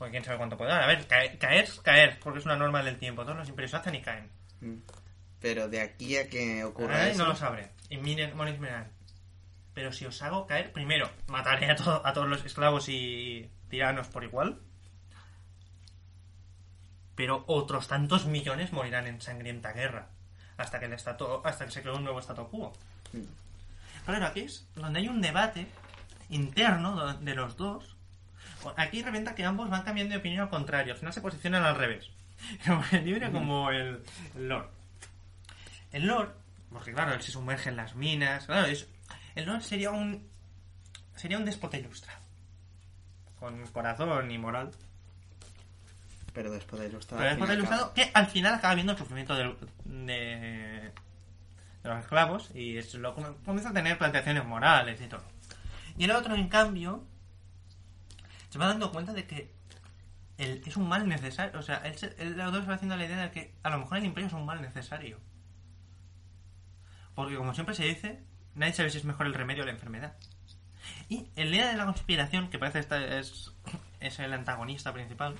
Porque 0.04 0.10
quién 0.18 0.24
sabe 0.24 0.36
cuánto 0.36 0.58
podrán. 0.58 0.82
A 0.82 0.86
ver, 0.86 1.06
caer, 1.06 1.38
caer, 1.38 1.66
caer, 1.82 2.20
porque 2.20 2.38
es 2.40 2.44
una 2.44 2.56
norma 2.56 2.82
del 2.82 2.98
tiempo. 2.98 3.22
Todos 3.22 3.38
los 3.38 3.48
imperios 3.48 3.72
hacen 3.72 3.94
y 3.94 4.02
caen. 4.02 4.28
Mm. 4.60 4.74
Pero 5.40 5.66
de 5.66 5.80
aquí 5.80 6.18
a 6.18 6.28
que 6.28 6.62
ocurra 6.62 7.04
Ay, 7.04 7.12
eso... 7.12 7.22
no 7.22 7.30
lo 7.30 7.34
sabré. 7.36 7.70
Y 7.88 7.96
miren, 7.96 8.36
moris. 8.36 8.56
Pero 9.72 9.92
si 9.94 10.04
os 10.04 10.20
hago 10.20 10.46
caer, 10.46 10.72
primero, 10.72 11.10
mataré 11.28 11.70
a, 11.70 11.74
todo- 11.76 12.06
a 12.06 12.12
todos 12.12 12.28
los 12.28 12.44
esclavos 12.44 12.86
y 12.90 13.50
tiranos 13.70 14.08
por 14.08 14.24
igual. 14.24 14.60
Pero 17.14 17.44
otros 17.46 17.88
tantos 17.88 18.26
millones 18.26 18.72
morirán 18.74 19.06
en 19.06 19.22
sangrienta 19.22 19.72
guerra. 19.72 20.08
Hasta 20.58 20.78
que 20.80 20.84
el 20.84 20.92
estatu- 20.92 21.40
hasta 21.44 21.64
que 21.64 21.70
se 21.70 21.80
creó 21.80 21.96
un 21.96 22.04
nuevo 22.04 22.18
statu 22.20 22.46
quo. 22.50 22.74
Mm. 23.14 23.22
Claro, 24.04 24.26
aquí 24.26 24.40
es 24.40 24.68
donde 24.74 25.00
hay 25.00 25.08
un 25.08 25.22
debate 25.22 25.66
interno 26.28 27.14
de 27.14 27.34
los 27.34 27.56
dos. 27.56 27.93
Aquí 28.76 29.02
reventa 29.02 29.34
que 29.34 29.44
ambos 29.44 29.68
van 29.70 29.82
cambiando 29.82 30.12
de 30.12 30.18
opinión 30.18 30.42
al 30.42 30.48
contrario. 30.50 30.92
Al 30.94 30.98
final 30.98 31.12
se 31.12 31.20
posicionan 31.20 31.64
al 31.64 31.76
revés. 31.76 32.10
El 32.92 33.04
libre 33.04 33.30
como 33.30 33.70
el, 33.70 34.02
el 34.36 34.48
Lord. 34.48 34.68
El 35.92 36.06
Lord, 36.06 36.34
porque 36.72 36.92
claro, 36.92 37.12
él 37.14 37.22
se 37.22 37.30
sumerge 37.30 37.68
en 37.70 37.76
las 37.76 37.94
minas. 37.94 38.46
Claro, 38.46 38.66
es- 38.66 38.88
el 39.34 39.44
Lord 39.46 39.62
sería 39.62 39.90
un. 39.90 40.28
Sería 41.14 41.38
un 41.38 41.44
déspota 41.44 41.76
ilustrado. 41.76 42.18
Con 43.38 43.64
corazón 43.68 44.30
y 44.30 44.38
moral. 44.38 44.70
Pero 46.32 46.50
después 46.50 46.82
de 46.82 46.88
ilustrado... 46.88 47.22
Pero 47.22 47.44
al 47.44 47.54
ilustrado 47.58 47.94
que 47.94 48.10
al 48.12 48.26
final 48.26 48.54
acaba 48.54 48.74
viendo 48.74 48.92
el 48.92 48.98
sufrimiento 48.98 49.36
del- 49.36 49.56
de, 49.84 50.90
de 51.82 51.88
los 51.88 52.00
esclavos 52.00 52.50
y 52.54 52.76
es 52.76 52.92
lo, 52.94 53.14
comienza 53.14 53.70
a 53.70 53.72
tener 53.72 53.96
planteaciones 53.96 54.44
morales 54.44 55.00
y 55.00 55.06
todo. 55.06 55.22
Y 55.96 56.04
el 56.04 56.10
otro, 56.10 56.34
en 56.34 56.48
cambio, 56.48 57.04
se 58.54 58.58
va 58.60 58.68
dando 58.68 58.92
cuenta 58.92 59.12
de 59.12 59.26
que 59.26 59.50
el- 60.38 60.62
es 60.64 60.76
un 60.76 60.88
mal 60.88 61.08
necesario. 61.08 61.58
O 61.58 61.62
sea, 61.62 61.78
él, 61.78 61.98
se, 61.98 62.14
él 62.18 62.36
los 62.38 62.52
dos 62.52 62.62
se 62.62 62.68
va 62.68 62.76
haciendo 62.76 62.96
la 62.96 63.04
idea 63.04 63.20
de 63.20 63.30
que 63.32 63.52
a 63.64 63.70
lo 63.70 63.78
mejor 63.80 63.98
el 63.98 64.04
imperio 64.04 64.28
es 64.28 64.32
un 64.32 64.46
mal 64.46 64.62
necesario. 64.62 65.18
Porque, 67.16 67.36
como 67.36 67.52
siempre 67.52 67.74
se 67.74 67.84
dice, 67.84 68.20
nadie 68.54 68.72
sabe 68.72 68.90
si 68.90 68.98
es 68.98 69.04
mejor 69.04 69.26
el 69.26 69.34
remedio 69.34 69.64
o 69.64 69.66
la 69.66 69.72
enfermedad. 69.72 70.14
Y 71.08 71.26
el 71.34 71.50
líder 71.50 71.72
de 71.72 71.76
la 71.76 71.84
conspiración, 71.84 72.48
que 72.48 72.58
parece 72.60 72.78
esta 72.78 73.18
es, 73.18 73.52
es 74.00 74.18
el 74.20 74.32
antagonista 74.32 74.92
principal, 74.92 75.34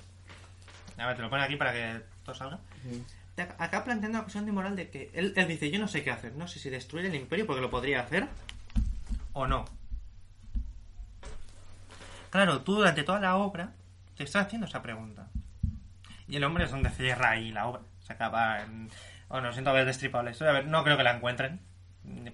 a 0.99 1.07
ver, 1.07 1.17
te 1.17 1.23
lo 1.23 1.31
pone 1.31 1.45
aquí 1.45 1.55
para 1.57 1.73
que 1.73 2.01
todo 2.25 2.35
salga. 2.35 2.59
Acá 3.59 3.83
planteando 3.85 4.19
la 4.19 4.25
cuestión 4.25 4.45
de 4.47 4.51
moral 4.53 4.75
de 4.77 4.91
que 4.91 5.11
él, 5.15 5.33
él 5.37 5.49
dice, 5.49 5.71
yo 5.71 5.79
no 5.79 5.87
sé 5.89 6.03
qué 6.05 6.11
hacer, 6.11 6.35
no 6.35 6.47
sé 6.49 6.59
si 6.61 6.69
destruir 6.71 7.07
el 7.07 7.15
imperio 7.15 7.47
porque 7.47 7.61
lo 7.63 7.71
podría 7.71 8.01
hacer 8.01 8.29
o 9.33 9.47
no. 9.47 9.65
Claro, 12.35 12.63
tú 12.63 12.75
durante 12.75 13.05
toda 13.05 13.21
la 13.21 13.37
obra 13.37 13.75
te 14.17 14.25
estás 14.25 14.47
haciendo 14.47 14.67
esa 14.67 14.83
pregunta. 14.83 15.29
Y 16.27 16.35
el 16.35 16.43
hombre 16.43 16.65
es 16.65 16.73
donde 16.73 16.91
cierra 16.91 17.31
ahí 17.31 17.53
la 17.53 17.69
obra. 17.69 17.83
Se 18.01 18.13
acaba 18.13 18.61
en... 18.63 18.91
Bueno, 19.29 19.53
siento 19.53 19.71
haber 19.71 19.85
destripado 19.85 20.25
la 20.25 20.33
historia. 20.33 20.51
A 20.51 20.55
ver, 20.55 20.67
no 20.67 20.83
creo 20.83 20.97
que 20.97 21.05
la 21.05 21.15
encuentren. 21.15 21.61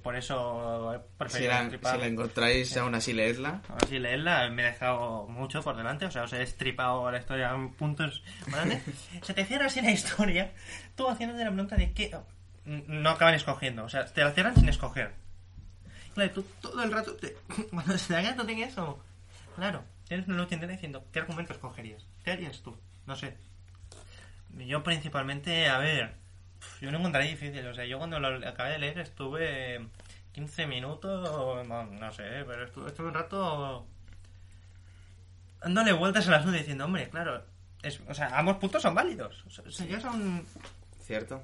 Por 0.02 0.16
eso 0.16 1.04
Si 1.28 1.46
la, 1.46 1.68
si 1.68 1.98
la 1.98 2.06
encontráis, 2.06 2.74
aún 2.78 2.94
así 2.94 3.12
leedla. 3.12 3.60
Ahora 3.68 3.86
sí, 3.86 3.98
leerla 3.98 4.48
me 4.48 4.62
he 4.62 4.64
dejado 4.72 5.26
mucho 5.28 5.62
por 5.62 5.76
delante, 5.76 6.06
o 6.06 6.10
sea, 6.10 6.22
os 6.22 6.32
he 6.32 6.38
destripado 6.38 7.10
la 7.10 7.18
historia 7.18 7.50
en 7.50 7.74
puntos 7.74 8.22
grandes. 8.46 8.82
Se 9.22 9.34
te 9.34 9.44
cierra 9.44 9.66
así 9.66 9.82
la 9.82 9.90
historia, 9.90 10.50
tú 10.96 11.10
haciéndote 11.10 11.44
la 11.44 11.50
pregunta 11.50 11.76
de 11.76 11.92
qué 11.92 12.16
no 12.64 13.10
acaban 13.10 13.34
escogiendo, 13.34 13.84
o 13.84 13.88
sea, 13.90 14.06
te 14.06 14.24
la 14.24 14.32
cierran 14.32 14.56
sin 14.56 14.68
escoger. 14.70 15.12
Claro, 16.14 16.30
tú 16.32 16.44
todo 16.62 16.82
el 16.82 16.90
rato, 16.90 17.14
te- 17.16 17.36
cuando 17.70 17.96
se 17.98 18.08
te 18.08 18.16
haga 18.16 18.34
tú 18.34 18.44
tienes 18.46 18.72
eso, 18.72 18.98
claro, 19.54 19.84
tienes 20.11 20.27
una 20.27 20.38
lucha 20.38 20.55
interna 20.57 20.73
diciendo, 20.73 21.07
¿qué 21.12 21.20
argumento 21.20 21.53
escogerías? 21.53 22.05
¿Qué 22.25 22.33
harías 22.33 22.62
tú? 22.62 22.77
No 23.07 23.14
sé. 23.14 23.37
Yo 24.57 24.83
principalmente, 24.83 25.68
a 25.68 25.79
ver, 25.79 26.16
yo 26.81 26.90
lo 26.90 26.99
encontré 26.99 27.29
difícil, 27.29 27.64
o 27.64 27.73
sea, 27.73 27.85
yo 27.85 27.99
cuando 27.99 28.18
lo 28.18 28.49
acabé 28.49 28.73
de 28.73 28.79
leer 28.81 28.99
estuve 28.99 29.87
15 30.33 30.66
minutos, 30.66 31.64
no, 31.68 31.85
no 31.85 32.12
sé, 32.12 32.25
pero 32.44 32.64
estuve, 32.64 32.88
estuve 32.88 33.07
un 33.07 33.14
rato 33.14 33.87
dándole 35.61 35.92
vueltas 35.92 36.27
al 36.27 36.35
asunto 36.35 36.59
diciendo, 36.59 36.87
hombre, 36.87 37.09
claro, 37.09 37.44
es, 37.81 38.01
o 38.09 38.12
sea, 38.12 38.37
ambos 38.37 38.57
puntos 38.57 38.83
son 38.83 38.96
válidos. 38.96 39.44
O 39.46 39.51
sea, 39.51 39.64
o 39.64 39.70
sea, 39.70 39.87
ya 39.87 40.01
son... 40.01 40.44
¿Cierto? 41.05 41.40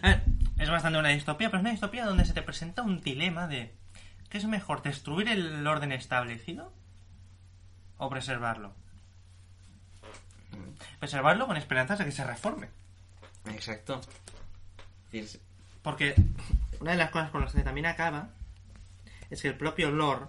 A 0.00 0.08
ver, 0.08 0.22
es 0.58 0.70
bastante 0.70 0.98
una 0.98 1.10
distopía, 1.10 1.50
pero 1.50 1.58
es 1.58 1.64
una 1.64 1.72
distopía 1.72 2.06
donde 2.06 2.24
se 2.24 2.32
te 2.32 2.40
presenta 2.40 2.80
un 2.80 3.02
dilema 3.02 3.46
de 3.46 3.74
¿qué 4.30 4.38
es 4.38 4.46
mejor, 4.46 4.80
destruir 4.80 5.28
el 5.28 5.66
orden 5.66 5.92
establecido 5.92 6.72
o 8.00 8.08
preservarlo? 8.10 8.72
Preservarlo 10.98 11.46
con 11.46 11.56
esperanzas 11.56 11.98
de 11.98 12.04
que 12.04 12.12
se 12.12 12.24
reforme. 12.24 12.68
Exacto. 13.46 14.00
Porque 15.82 16.14
una 16.80 16.92
de 16.92 16.96
las 16.98 17.10
cosas 17.10 17.30
con 17.30 17.40
las 17.42 17.52
que 17.52 17.62
también 17.62 17.86
acaba 17.86 18.28
es 19.30 19.40
que 19.42 19.48
el 19.48 19.56
propio 19.56 19.90
Lord 19.90 20.28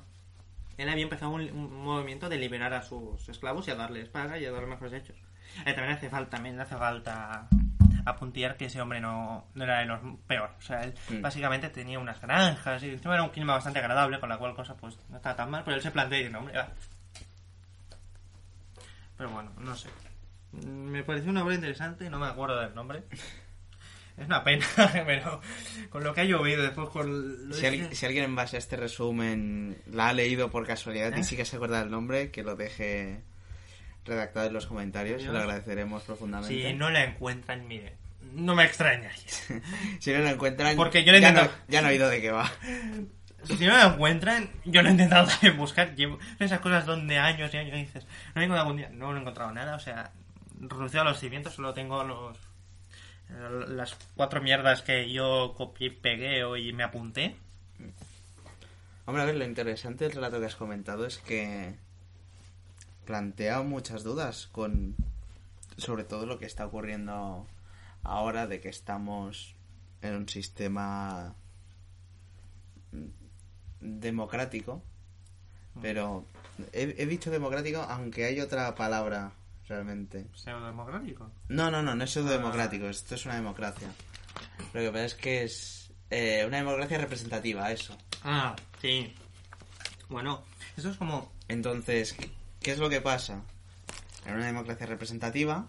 él 0.78 0.90
había 0.90 1.04
empezado 1.04 1.32
un, 1.32 1.42
un 1.52 1.84
movimiento 1.84 2.30
de 2.30 2.38
liberar 2.38 2.74
a 2.74 2.82
sus 2.82 3.28
esclavos 3.30 3.68
y 3.68 3.72
a 3.72 3.76
darles 3.76 4.10
paga 4.10 4.38
y 4.40 4.46
a 4.46 4.52
darles 4.52 4.70
mejores 4.70 4.94
hechos. 4.94 5.16
Eh, 5.66 5.74
también 5.74 5.98
hace 5.98 6.10
falta, 6.10 6.38
también 6.38 6.60
hace 6.60 6.76
falta 6.76 7.48
apuntar 8.06 8.58
que 8.58 8.66
ese 8.66 8.82
hombre 8.82 9.00
no, 9.00 9.46
no 9.54 9.64
era 9.64 9.80
de 9.80 9.86
los 9.86 10.00
peor. 10.26 10.52
O 10.58 10.62
sea, 10.62 10.84
él 10.84 10.96
Mm. 11.10 11.22
básicamente 11.22 11.70
tenía 11.70 12.00
unas 12.00 12.20
granjas 12.20 12.82
y 12.82 12.90
encima 12.90 13.14
era 13.14 13.24
un 13.24 13.30
clima 13.30 13.54
bastante 13.54 13.78
agradable, 13.80 14.20
con 14.20 14.30
la 14.30 14.38
cual 14.38 14.56
cosa 14.56 14.76
pues 14.76 14.98
no 15.10 15.18
estaba 15.18 15.36
tan 15.36 15.52
mal, 15.52 15.64
pero 15.64 15.76
él 15.76 15.84
se 15.84 15.92
plantea 15.92 16.18
y 16.18 16.22
dice, 16.24 16.32
"No, 16.34 16.40
hombre, 16.40 16.58
va". 16.58 16.70
Pero 19.22 19.34
bueno, 19.34 19.52
no 19.60 19.76
sé. 19.76 19.88
Me 20.66 21.04
pareció 21.04 21.30
una 21.30 21.44
obra 21.44 21.54
interesante, 21.54 22.10
no 22.10 22.18
me 22.18 22.26
acuerdo 22.26 22.60
del 22.60 22.74
nombre. 22.74 23.04
Es 24.18 24.26
una 24.26 24.44
pena, 24.44 24.66
pero 25.06 25.40
con 25.92 26.04
lo 26.04 26.12
que 26.16 26.22
ha 26.22 26.24
llovido 26.24 26.64
después 26.64 26.90
con... 26.90 27.50
lo 27.50 27.54
Si, 27.54 27.62
de- 27.62 27.68
alguien- 27.68 27.96
si 27.96 28.04
alguien 28.08 28.24
en 28.24 28.36
base 28.36 28.56
a 28.56 28.60
este 28.60 28.78
resumen 28.78 29.78
la 29.86 30.10
ha 30.10 30.14
leído 30.14 30.50
por 30.50 30.66
casualidad 30.66 31.14
¿Eh? 31.16 31.20
y 31.20 31.24
sí 31.24 31.36
que 31.38 31.46
se 31.46 31.58
acuerda 31.58 31.82
del 31.82 31.92
nombre, 31.92 32.32
que 32.32 32.42
lo 32.42 32.56
deje 32.56 33.22
redactado 34.06 34.48
en 34.48 34.54
los 34.54 34.66
comentarios 34.66 35.22
Dios. 35.22 35.32
lo 35.32 35.40
agradeceremos 35.40 36.02
profundamente. 36.02 36.72
Si 36.72 36.74
no 36.76 36.90
la 36.90 37.04
encuentran, 37.04 37.68
mire, 37.68 37.94
no 38.34 38.56
me 38.56 38.64
extrañaría. 38.66 39.14
Si 40.00 40.12
no 40.12 40.18
lo 40.18 40.30
encuentran, 40.30 40.76
Porque 40.76 41.04
yo 41.04 41.16
ya, 41.16 41.32
no, 41.32 41.48
ya 41.68 41.84
no 41.84 41.90
he 41.90 41.92
oído 41.92 42.10
de 42.10 42.22
qué 42.22 42.32
va. 42.32 42.52
Si 43.44 43.66
no 43.66 43.76
la 43.76 43.94
encuentran, 43.94 44.50
yo 44.66 44.82
lo 44.82 44.90
he 44.90 44.92
intentado 44.92 45.28
también 45.28 45.58
buscar. 45.58 45.96
Llevo 45.96 46.20
esas 46.40 46.60
cosas 46.60 46.86
donde 46.86 47.18
años 47.18 47.54
y 47.54 47.58
años 47.58 47.76
dices, 47.76 48.06
no 48.36 48.42
he 48.42 48.46
encontrado 48.46 48.70
algún 48.70 48.78
día, 48.78 48.90
no 48.90 49.16
he 49.16 49.20
encontrado 49.20 49.52
nada. 49.52 49.76
O 49.76 49.80
sea, 49.80 50.12
reducido 50.60 51.02
a 51.02 51.06
los 51.06 51.20
cimientos, 51.20 51.54
solo 51.54 51.74
tengo 51.74 52.04
los 52.04 52.38
las 53.70 53.96
cuatro 54.16 54.42
mierdas 54.42 54.82
que 54.82 55.12
yo 55.12 55.54
copié 55.58 55.88
y 55.88 55.92
pegué 55.92 56.60
y 56.60 56.74
me 56.74 56.84
apunté. 56.84 57.36
Hombre, 59.06 59.24
a 59.24 59.26
ver, 59.26 59.36
lo 59.36 59.46
interesante 59.46 60.06
del 60.06 60.14
relato 60.14 60.40
que 60.40 60.46
has 60.46 60.56
comentado 60.56 61.06
es 61.06 61.18
que 61.18 61.76
plantea 63.06 63.62
muchas 63.62 64.04
dudas 64.04 64.48
con 64.52 64.96
sobre 65.78 66.04
todo 66.04 66.26
lo 66.26 66.38
que 66.38 66.46
está 66.46 66.66
ocurriendo 66.66 67.48
ahora 68.04 68.48
de 68.48 68.62
que 68.62 68.70
estamos 68.70 69.56
en 70.02 70.16
un 70.16 70.30
sistema 70.30 71.36
democrático 73.82 74.82
pero 75.82 76.26
he, 76.74 76.96
he 76.98 77.06
dicho 77.06 77.32
democrático 77.32 77.80
aunque 77.82 78.26
hay 78.26 78.40
otra 78.40 78.74
palabra 78.76 79.32
realmente 79.68 80.28
Pseudo 80.36 80.66
democrático. 80.68 81.30
no 81.50 81.72
no 81.72 81.82
no 81.82 81.96
no 81.96 82.04
es 82.04 82.14
democrático 82.14 82.88
esto 82.88 83.16
es 83.16 83.26
una 83.26 83.36
democracia 83.36 83.88
lo 84.74 84.80
que 84.82 84.88
pasa 84.92 85.06
es 85.06 85.16
que 85.16 85.44
es 85.44 85.92
eh, 86.10 86.44
una 86.46 86.58
democracia 86.58 86.98
representativa 86.98 87.72
eso 87.72 87.98
Ah, 88.24 88.56
sí. 88.82 89.14
Bueno, 90.10 90.44
eso 90.78 90.90
es 90.92 90.98
como. 90.98 91.32
Entonces, 91.48 92.14
¿qué- 92.14 92.30
¿qué 92.62 92.72
es 92.74 92.78
lo 92.78 92.88
que 92.90 93.02
pasa? 93.02 93.42
En 94.28 94.36
una 94.36 94.46
democracia 94.46 94.86
representativa, 94.86 95.68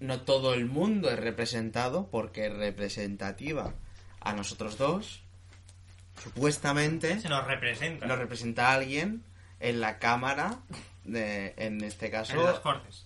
no, 0.00 0.20
todo 0.22 0.54
el 0.54 0.66
mundo 0.66 1.10
es 1.10 1.18
representado 1.18 2.08
porque 2.10 2.48
representativa 2.48 3.74
a 4.20 4.32
nosotros 4.32 4.78
dos, 4.78 5.22
supuestamente 6.22 7.20
Se 7.20 7.28
nos 7.28 7.46
representa. 7.46 8.06
nos 8.06 8.18
representa 8.18 8.72
alguien 8.72 9.22
en 9.60 9.80
la 9.80 9.98
Cámara, 9.98 10.58
de, 11.04 11.54
en 11.56 11.82
este 11.82 12.10
caso, 12.10 12.32
en 12.32 12.44
las 12.44 12.60
cortes. 12.60 13.04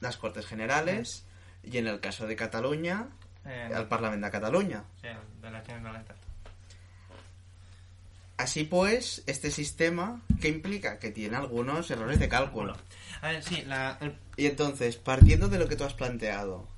las, 0.00 0.16
Cortes 0.16 0.46
Generales, 0.46 1.24
y 1.64 1.78
en 1.78 1.86
el 1.88 2.00
caso 2.00 2.26
de 2.26 2.36
Cataluña, 2.36 3.06
Eh, 3.44 3.70
al 3.74 3.88
Parlamento 3.88 4.26
de 4.26 4.30
Cataluña. 4.32 4.84
sí, 5.00 5.08
de 5.42 5.50
la. 5.50 5.62
Así 8.36 8.62
pues, 8.64 9.22
este 9.26 9.50
sistema, 9.50 10.20
¿qué 10.40 10.48
implica? 10.48 10.98
Que 11.00 11.10
tiene 11.10 11.36
algunos 11.36 11.90
errores 11.90 12.20
de 12.20 12.28
cálculo. 12.28 12.76
A 13.20 13.28
ver, 13.32 13.42
sí, 13.42 13.62
la, 13.66 13.98
el- 14.00 14.16
Y 14.36 14.46
entonces, 14.46 14.96
partiendo 14.96 15.48
de 15.48 15.58
lo 15.58 15.68
que 15.68 15.74
tú 15.74 15.82
has 15.84 15.94
planteado, 15.94 16.68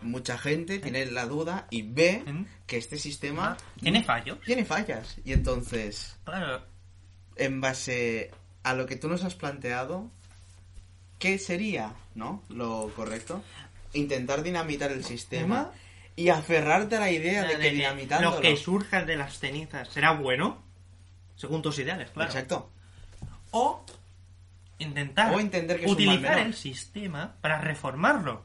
mucha 0.00 0.38
gente 0.38 0.78
tiene 0.78 1.06
la 1.06 1.26
duda 1.26 1.66
y 1.70 1.82
ve 1.82 2.24
que 2.66 2.76
este 2.76 2.98
sistema 2.98 3.56
¿Tiene 3.80 4.02
fallos? 4.04 4.38
tiene 4.44 4.64
fallas. 4.64 5.16
Y 5.24 5.32
entonces, 5.32 6.16
Claro, 6.24 6.62
en 7.36 7.60
base 7.60 8.30
a 8.62 8.74
lo 8.74 8.86
que 8.86 8.96
tú 8.96 9.08
nos 9.08 9.24
has 9.24 9.34
planteado, 9.34 10.10
¿qué 11.18 11.38
sería, 11.38 11.94
no? 12.14 12.42
Lo 12.48 12.92
correcto. 12.94 13.42
Intentar 13.92 14.42
dinamitar 14.42 14.92
el 14.92 15.04
sistema 15.04 15.72
y 16.16 16.28
aferrarte 16.28 16.96
a 16.96 17.00
la 17.00 17.10
idea 17.10 17.44
de 17.44 17.56
de 17.56 17.62
que 17.62 17.70
dinamitándolo... 17.70 18.36
lo 18.36 18.40
que 18.42 18.56
surja 18.56 19.04
de 19.04 19.16
las 19.16 19.38
cenizas 19.38 19.88
será 19.88 20.12
bueno, 20.12 20.62
según 21.36 21.62
tus 21.62 21.78
ideales, 21.78 22.10
claro. 22.10 22.28
Exacto. 22.30 22.70
O 23.52 23.84
intentar 24.78 25.34
O 25.34 25.40
entender 25.40 25.80
que 25.80 25.86
utilizar 25.86 26.38
el 26.38 26.54
sistema 26.54 27.36
para 27.40 27.60
reformarlo. 27.60 28.42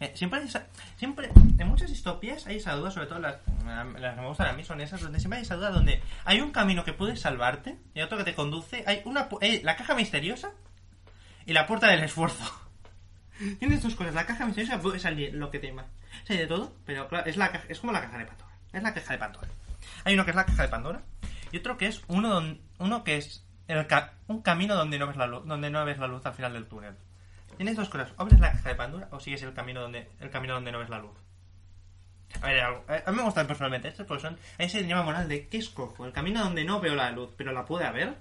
Eh, 0.00 0.12
siempre, 0.14 0.40
hay 0.40 0.46
esa- 0.46 0.66
siempre, 0.96 1.30
en 1.58 1.68
muchas 1.68 1.90
distopías 1.90 2.46
hay 2.46 2.56
esa 2.56 2.74
duda, 2.74 2.90
sobre 2.90 3.06
todo 3.06 3.18
las, 3.18 3.36
las 4.00 4.14
que 4.14 4.20
me 4.22 4.26
gustan 4.28 4.48
a 4.48 4.52
mí 4.54 4.64
son 4.64 4.80
esas, 4.80 5.02
donde 5.02 5.20
siempre 5.20 5.36
hay 5.38 5.42
esa 5.42 5.56
duda 5.56 5.70
donde 5.70 6.02
hay 6.24 6.40
un 6.40 6.52
camino 6.52 6.84
que 6.84 6.94
puede 6.94 7.16
salvarte 7.16 7.76
y 7.94 8.00
otro 8.00 8.16
que 8.16 8.24
te 8.24 8.34
conduce. 8.34 8.82
Hay 8.86 9.02
una 9.04 9.28
hay 9.42 9.62
la 9.62 9.76
caja 9.76 9.94
misteriosa 9.94 10.52
y 11.44 11.52
la 11.52 11.66
puerta 11.66 11.86
del 11.88 12.02
esfuerzo. 12.02 12.44
Tienes 13.58 13.82
dos 13.82 13.94
cosas, 13.94 14.14
la 14.14 14.24
caja 14.26 14.46
misteriosa 14.46 14.80
puede 14.80 14.98
salir 14.98 15.34
lo 15.34 15.50
que 15.50 15.58
te 15.58 15.72
ima- 15.72 15.86
sale 16.24 16.40
de 16.40 16.46
todo, 16.46 16.72
pero 16.86 17.06
claro, 17.08 17.26
es, 17.28 17.36
la, 17.36 17.52
caja- 17.52 17.66
es 17.68 17.78
como 17.80 17.92
la 17.92 18.00
caja 18.00 18.18
de 18.18 18.24
Pandora. 18.26 18.50
Es 18.72 18.82
la 18.82 18.94
caja 18.94 19.12
de 19.12 19.18
Pandora. 19.18 19.48
Hay 20.04 20.14
uno 20.14 20.24
que 20.24 20.30
es 20.30 20.36
la 20.36 20.46
caja 20.46 20.62
de 20.62 20.68
Pandora 20.68 21.02
y 21.52 21.58
otro 21.58 21.76
que 21.76 21.86
es 21.88 22.02
uno, 22.08 22.28
don- 22.30 22.60
uno 22.78 23.04
que 23.04 23.16
es 23.18 23.44
el 23.68 23.86
ca- 23.86 24.14
un 24.28 24.40
camino 24.42 24.74
donde 24.74 24.98
no 24.98 25.06
ves 25.06 25.16
la 25.16 25.26
luz, 25.26 25.46
donde 25.46 25.68
no 25.70 25.84
ves 25.84 25.98
la 25.98 26.06
luz 26.06 26.24
al 26.24 26.32
final 26.34 26.52
del 26.54 26.66
túnel. 26.66 26.96
Tienes 27.56 27.76
dos 27.76 27.88
cosas, 27.88 28.12
abres 28.16 28.40
la 28.40 28.52
caja 28.52 28.70
de 28.70 28.74
Pandora 28.74 29.08
o 29.12 29.20
sigues 29.20 29.42
el 29.42 29.52
camino 29.52 29.80
donde 29.82 30.08
el 30.20 30.30
camino 30.30 30.54
donde 30.54 30.72
no 30.72 30.78
ves 30.78 30.88
la 30.88 30.98
luz. 30.98 31.12
A 32.40 32.46
ver, 32.48 32.60
algo- 32.60 32.84
a 32.88 33.10
mí 33.10 33.16
me 33.16 33.22
gustan 33.24 33.46
personalmente 33.46 33.88
estos 33.88 34.06
porque 34.06 34.22
son 34.22 34.38
ese 34.56 34.82
dilema 34.82 35.02
moral 35.02 35.28
de 35.28 35.48
¿qué 35.48 35.58
escojo? 35.58 36.06
¿El 36.06 36.12
camino 36.12 36.42
donde 36.44 36.64
no 36.64 36.80
veo 36.80 36.94
la 36.94 37.10
luz 37.10 37.30
pero 37.36 37.52
la 37.52 37.64
puede 37.66 37.84
haber? 37.84 38.14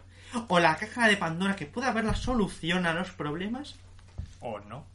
¿O 0.47 0.59
la 0.59 0.75
caja 0.77 1.07
de 1.07 1.15
Pandora 1.17 1.55
que 1.55 1.65
puede 1.67 1.87
haber 1.87 2.05
la 2.05 2.15
solución 2.15 2.85
a 2.85 2.93
los 2.93 3.11
problemas? 3.11 3.75
¿O 4.41 4.59
no? 4.59 4.85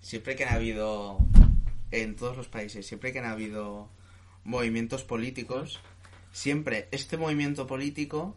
siempre 0.00 0.36
que 0.36 0.44
han 0.46 0.54
habido 0.54 1.18
en 1.90 2.16
todos 2.16 2.34
los 2.36 2.48
países, 2.48 2.86
siempre 2.86 3.12
que 3.12 3.18
han 3.18 3.26
habido 3.26 3.90
movimientos 4.44 5.04
políticos, 5.04 5.80
siempre 6.32 6.88
este 6.92 7.18
movimiento 7.18 7.66
político 7.66 8.34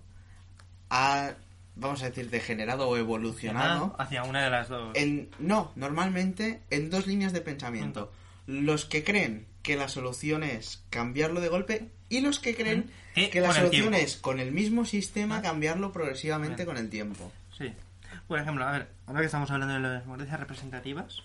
ha, 0.90 1.32
vamos 1.76 2.02
a 2.04 2.06
decir, 2.10 2.30
degenerado 2.30 2.88
o 2.90 2.98
evolucionado 2.98 3.96
hacia 4.00 4.24
una 4.24 4.44
de 4.44 4.50
las 4.50 4.70
dos. 4.70 4.92
en 4.96 5.30
no, 5.40 5.72
normalmente 5.76 6.62
en 6.70 6.90
dos 6.90 7.08
líneas 7.08 7.34
de 7.34 7.42
pensamiento. 7.42 8.12
Los 8.48 8.86
que 8.86 9.04
creen 9.04 9.46
que 9.64 9.76
la 9.78 9.88
solución 9.88 10.44
es 10.44 10.84
cambiarlo 10.90 11.40
de 11.42 11.48
golpe 11.50 11.88
y 12.10 12.22
los 12.22 12.40
que 12.40 12.56
creen 12.56 12.90
Que 13.14 13.30
que 13.30 13.42
la 13.42 13.54
solución 13.54 13.94
es 13.94 14.18
con 14.18 14.40
el 14.40 14.52
mismo 14.52 14.86
sistema 14.86 15.38
Ah. 15.38 15.42
cambiarlo 15.42 15.92
progresivamente 15.92 16.66
con 16.66 16.78
el 16.78 16.90
tiempo. 16.90 17.32
Sí. 17.58 17.72
Por 18.28 18.40
ejemplo, 18.40 18.66
a 18.68 18.72
ver, 18.72 18.88
ahora 19.08 19.20
que 19.20 19.26
estamos 19.28 19.52
hablando 19.52 19.74
de 19.76 19.80
las 19.82 20.02
democracias 20.04 20.40
representativas, 20.40 21.22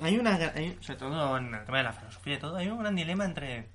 hay 0.00 0.18
una, 0.18 0.34
hay- 0.36 0.76
sobre 0.80 0.98
todo 0.98 1.36
en 1.38 1.54
el 1.54 1.64
tema 1.64 1.78
de 1.78 1.84
la 1.84 1.92
filosofía 1.92 2.34
y 2.34 2.38
todo, 2.38 2.56
hay 2.56 2.68
un 2.68 2.78
gran 2.78 2.94
dilema 2.94 3.24
entre 3.24 3.66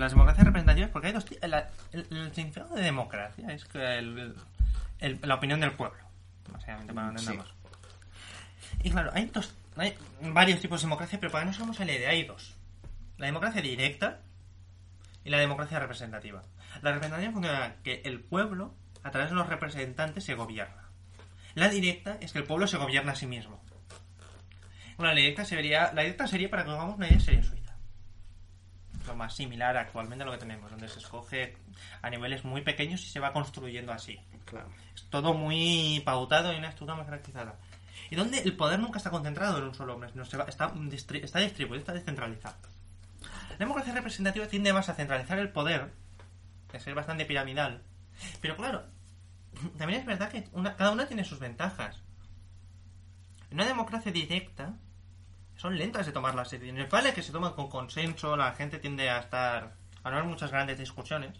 las 0.00 0.12
democracias 0.12 0.46
representativas, 0.46 0.90
porque 0.90 1.08
hay 1.08 1.12
dos 1.12 1.24
la- 1.42 1.68
el, 1.92 2.06
el 2.10 2.34
significado 2.34 2.74
de 2.74 2.82
democracia 2.82 3.48
es 3.52 3.64
que 3.64 3.98
el- 3.98 4.34
el- 5.00 5.18
la 5.22 5.34
opinión 5.34 5.60
del 5.60 5.72
pueblo, 5.72 5.98
básicamente, 6.52 6.92
para 6.94 7.10
Sí. 7.18 7.26
entendamos. 7.26 7.54
Y 8.82 8.90
claro, 8.90 9.10
hay 9.14 9.26
dos, 9.26 9.54
hay 9.76 9.94
varios 10.22 10.60
tipos 10.60 10.80
de 10.80 10.86
democracia, 10.86 11.18
pero 11.20 11.32
para 11.32 11.44
que 11.44 11.50
no 11.50 11.56
somos 11.56 11.78
la 11.78 11.84
idea, 11.92 12.10
hay 12.10 12.24
dos. 12.24 12.54
La 13.18 13.26
democracia 13.26 13.62
directa 13.62 14.20
y 15.24 15.30
la 15.30 15.38
democracia 15.38 15.78
representativa. 15.78 16.42
La 16.82 16.92
representativa 16.92 17.32
funciona 17.32 17.74
que 17.82 18.02
el 18.04 18.20
pueblo, 18.20 18.74
a 19.02 19.10
través 19.10 19.30
de 19.30 19.36
los 19.36 19.48
representantes, 19.48 20.24
se 20.24 20.34
gobierna. 20.34 20.84
La 21.54 21.68
directa 21.68 22.18
es 22.20 22.32
que 22.32 22.38
el 22.38 22.44
pueblo 22.44 22.66
se 22.66 22.76
gobierna 22.76 23.12
a 23.12 23.16
sí 23.16 23.26
mismo. 23.26 23.62
Bueno, 24.98 25.12
la 25.14 25.20
directa 25.20 25.44
sería, 25.44 25.92
la 25.94 26.02
directa 26.02 26.26
sería, 26.26 26.50
para 26.50 26.62
que 26.64 26.68
nos 26.68 26.78
hagamos 26.78 26.96
una 26.96 27.08
idea, 27.08 27.20
sería. 27.20 27.42
Lo 29.06 29.14
más 29.14 29.34
similar 29.36 29.76
actualmente 29.76 30.22
a 30.22 30.26
lo 30.26 30.32
que 30.32 30.38
tenemos, 30.38 30.70
donde 30.70 30.88
se 30.88 30.98
escoge 30.98 31.56
a 32.02 32.10
niveles 32.10 32.44
muy 32.44 32.62
pequeños 32.62 33.02
y 33.04 33.08
se 33.08 33.20
va 33.20 33.32
construyendo 33.32 33.92
así. 33.92 34.18
Claro. 34.44 34.68
Es 34.94 35.04
todo 35.10 35.32
muy 35.34 36.02
pautado 36.04 36.52
y 36.52 36.56
una 36.56 36.68
estructura 36.68 36.96
muy 36.96 37.04
jerarquizada. 37.04 37.56
Y 38.10 38.16
donde 38.16 38.38
el 38.40 38.56
poder 38.56 38.78
nunca 38.80 38.98
está 38.98 39.10
concentrado 39.10 39.58
en 39.58 39.64
un 39.64 39.74
solo 39.74 39.94
hombre, 39.94 40.10
sino 40.12 40.24
se 40.24 40.36
va- 40.36 40.44
está, 40.44 40.72
distri- 40.74 41.22
está 41.24 41.38
distribuido, 41.40 41.78
está 41.80 41.92
descentralizado. 41.92 42.56
La 43.50 43.56
democracia 43.56 43.94
representativa 43.94 44.46
tiende 44.46 44.72
más 44.72 44.88
a 44.88 44.94
centralizar 44.94 45.38
el 45.38 45.50
poder, 45.50 45.92
a 46.74 46.78
ser 46.80 46.94
bastante 46.94 47.24
piramidal. 47.24 47.82
Pero 48.40 48.56
claro, 48.56 48.84
también 49.78 50.00
es 50.00 50.06
verdad 50.06 50.30
que 50.30 50.48
una- 50.52 50.76
cada 50.76 50.90
una 50.92 51.06
tiene 51.06 51.24
sus 51.24 51.38
ventajas. 51.38 52.00
En 53.50 53.54
una 53.58 53.66
democracia 53.66 54.12
directa, 54.12 54.74
son 55.56 55.76
lentas 55.76 56.06
de 56.06 56.12
tomar 56.12 56.34
las 56.34 56.50
decisiones. 56.50 56.88
Vale 56.90 57.12
que 57.12 57.22
se 57.22 57.32
toman 57.32 57.54
con 57.54 57.68
consenso, 57.68 58.36
la 58.36 58.52
gente 58.52 58.78
tiende 58.78 59.10
a 59.10 59.18
estar. 59.18 59.74
a 60.02 60.10
no 60.10 60.16
haber 60.16 60.28
muchas 60.28 60.50
grandes 60.50 60.78
discusiones. 60.78 61.36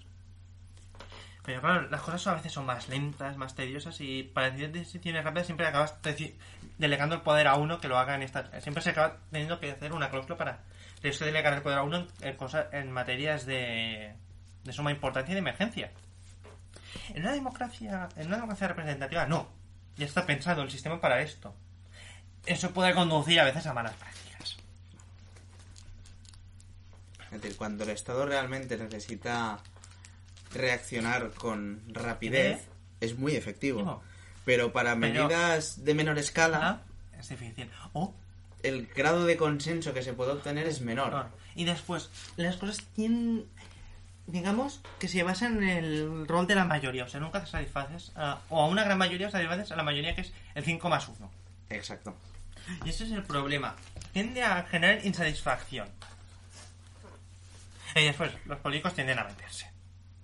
Pero 1.45 1.61
claro, 1.61 1.89
las 1.89 2.01
cosas 2.01 2.27
a 2.27 2.35
veces 2.35 2.53
son 2.53 2.67
más 2.67 2.89
lentas, 2.89 3.37
más 3.37 3.55
tediosas 3.55 4.01
y 4.01 4.25
para 4.25 4.51
decidir 4.51 4.73
decisiones 4.73 5.23
rápidas 5.23 5.47
siempre 5.47 5.67
acabas 5.67 5.95
delegando 6.77 7.15
el 7.15 7.21
poder 7.21 7.47
a 7.47 7.55
uno 7.55 7.81
que 7.81 7.87
lo 7.87 7.99
haga 7.99 8.17
en 8.17 8.23
esta... 8.23 8.61
Siempre 8.61 8.83
se 8.83 8.91
acaba 8.91 9.19
teniendo 9.31 9.61
que 9.61 9.71
hacer 9.71 9.93
una 9.93 10.11
cláusula 10.11 10.37
para 10.37 10.65
delegar 11.03 11.55
el 11.55 11.63
poder 11.63 11.79
a 11.79 11.83
uno 11.85 12.05
en 12.21 12.37
cosas, 12.37 12.67
en 12.73 12.91
materias 12.91 13.47
de, 13.47 14.17
de 14.65 14.73
suma 14.73 14.91
importancia 14.91 15.31
y 15.31 15.35
de 15.35 15.39
emergencia. 15.39 15.93
En 17.11 17.23
una 17.23 17.33
democracia, 17.33 18.09
en 18.17 18.27
una 18.27 18.37
democracia 18.37 18.67
representativa 18.67 19.27
no. 19.27 19.49
Ya 19.97 20.07
está 20.07 20.27
pensado 20.27 20.63
el 20.63 20.71
sistema 20.71 21.01
para 21.01 21.21
esto. 21.21 21.55
Eso 22.47 22.71
puede 22.71 22.95
conducir 22.95 23.41
a 23.41 23.45
veces 23.45 23.67
a 23.67 23.73
malas 23.75 23.95
prácticas. 23.95 24.57
Es 27.33 27.43
decir, 27.43 27.57
cuando 27.57 27.85
el 27.85 27.91
Estado 27.91 28.25
realmente 28.27 28.77
necesita 28.77 29.59
reaccionar 30.53 31.31
con 31.33 31.83
rapidez, 31.89 32.59
¿Eh? 32.61 32.69
es 33.01 33.19
muy 33.19 33.35
efectivo. 33.37 33.83
No. 33.83 34.03
Pero 34.45 34.73
para 34.73 34.97
Pero- 34.99 35.25
medidas 35.27 35.85
de 35.85 35.95
menor 35.95 36.19
escala, 36.19 36.61
Ah, 36.63 36.83
Es 37.19 37.31
difícil. 37.31 37.71
O 37.95 38.15
el 38.63 38.87
grado 38.89 39.25
de 39.25 39.37
consenso 39.39 39.93
que 39.95 40.03
se 40.03 40.13
puede 40.13 40.33
obtener 40.33 40.67
es 40.67 40.83
menor. 40.83 41.29
Y 41.55 41.65
después, 41.65 42.11
las 42.37 42.57
cosas 42.57 42.79
tienen. 42.95 43.47
Digamos 44.27 44.81
que 44.99 45.09
se 45.09 45.23
basan 45.23 45.63
en 45.63 45.69
el 45.85 46.29
rol 46.29 46.47
de 46.47 46.55
la 46.57 46.65
mayoría. 46.67 47.05
O 47.05 47.09
sea, 47.09 47.21
nunca 47.21 47.41
te 47.43 47.51
satisfaces. 47.51 48.13
a- 48.17 48.41
o 48.51 48.61
a 48.63 48.67
una 48.69 48.85
gran 48.85 48.99
mayoría, 48.99 49.31
satisfaces 49.31 49.73
a 49.73 49.77
la 49.77 49.83
mayoría 49.83 50.15
que 50.15 50.21
es 50.23 50.33
el 50.55 50.65
5 50.65 50.89
más 50.91 51.09
1. 51.09 51.31
Exacto. 51.71 52.15
Y 52.85 52.89
ese 52.91 53.05
es 53.05 53.13
el 53.13 53.23
problema. 53.23 53.75
Tiende 54.13 54.43
a 54.43 54.63
generar 54.65 55.05
insatisfacción. 55.05 55.89
Y 57.95 58.05
después, 58.05 58.31
los 58.45 58.59
políticos 58.59 58.95
tienden 58.95 59.19
a 59.19 59.25
venderse. 59.25 59.71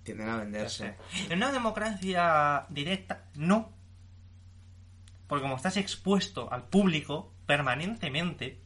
Tienden 0.03 0.29
a 0.29 0.37
venderse. 0.37 0.95
En 1.29 1.37
una 1.37 1.51
democracia 1.51 2.65
directa, 2.69 3.23
no. 3.35 3.71
Porque 5.27 5.41
como 5.41 5.55
estás 5.55 5.77
expuesto 5.77 6.51
al 6.51 6.63
público 6.63 7.33
permanentemente, 7.45 8.59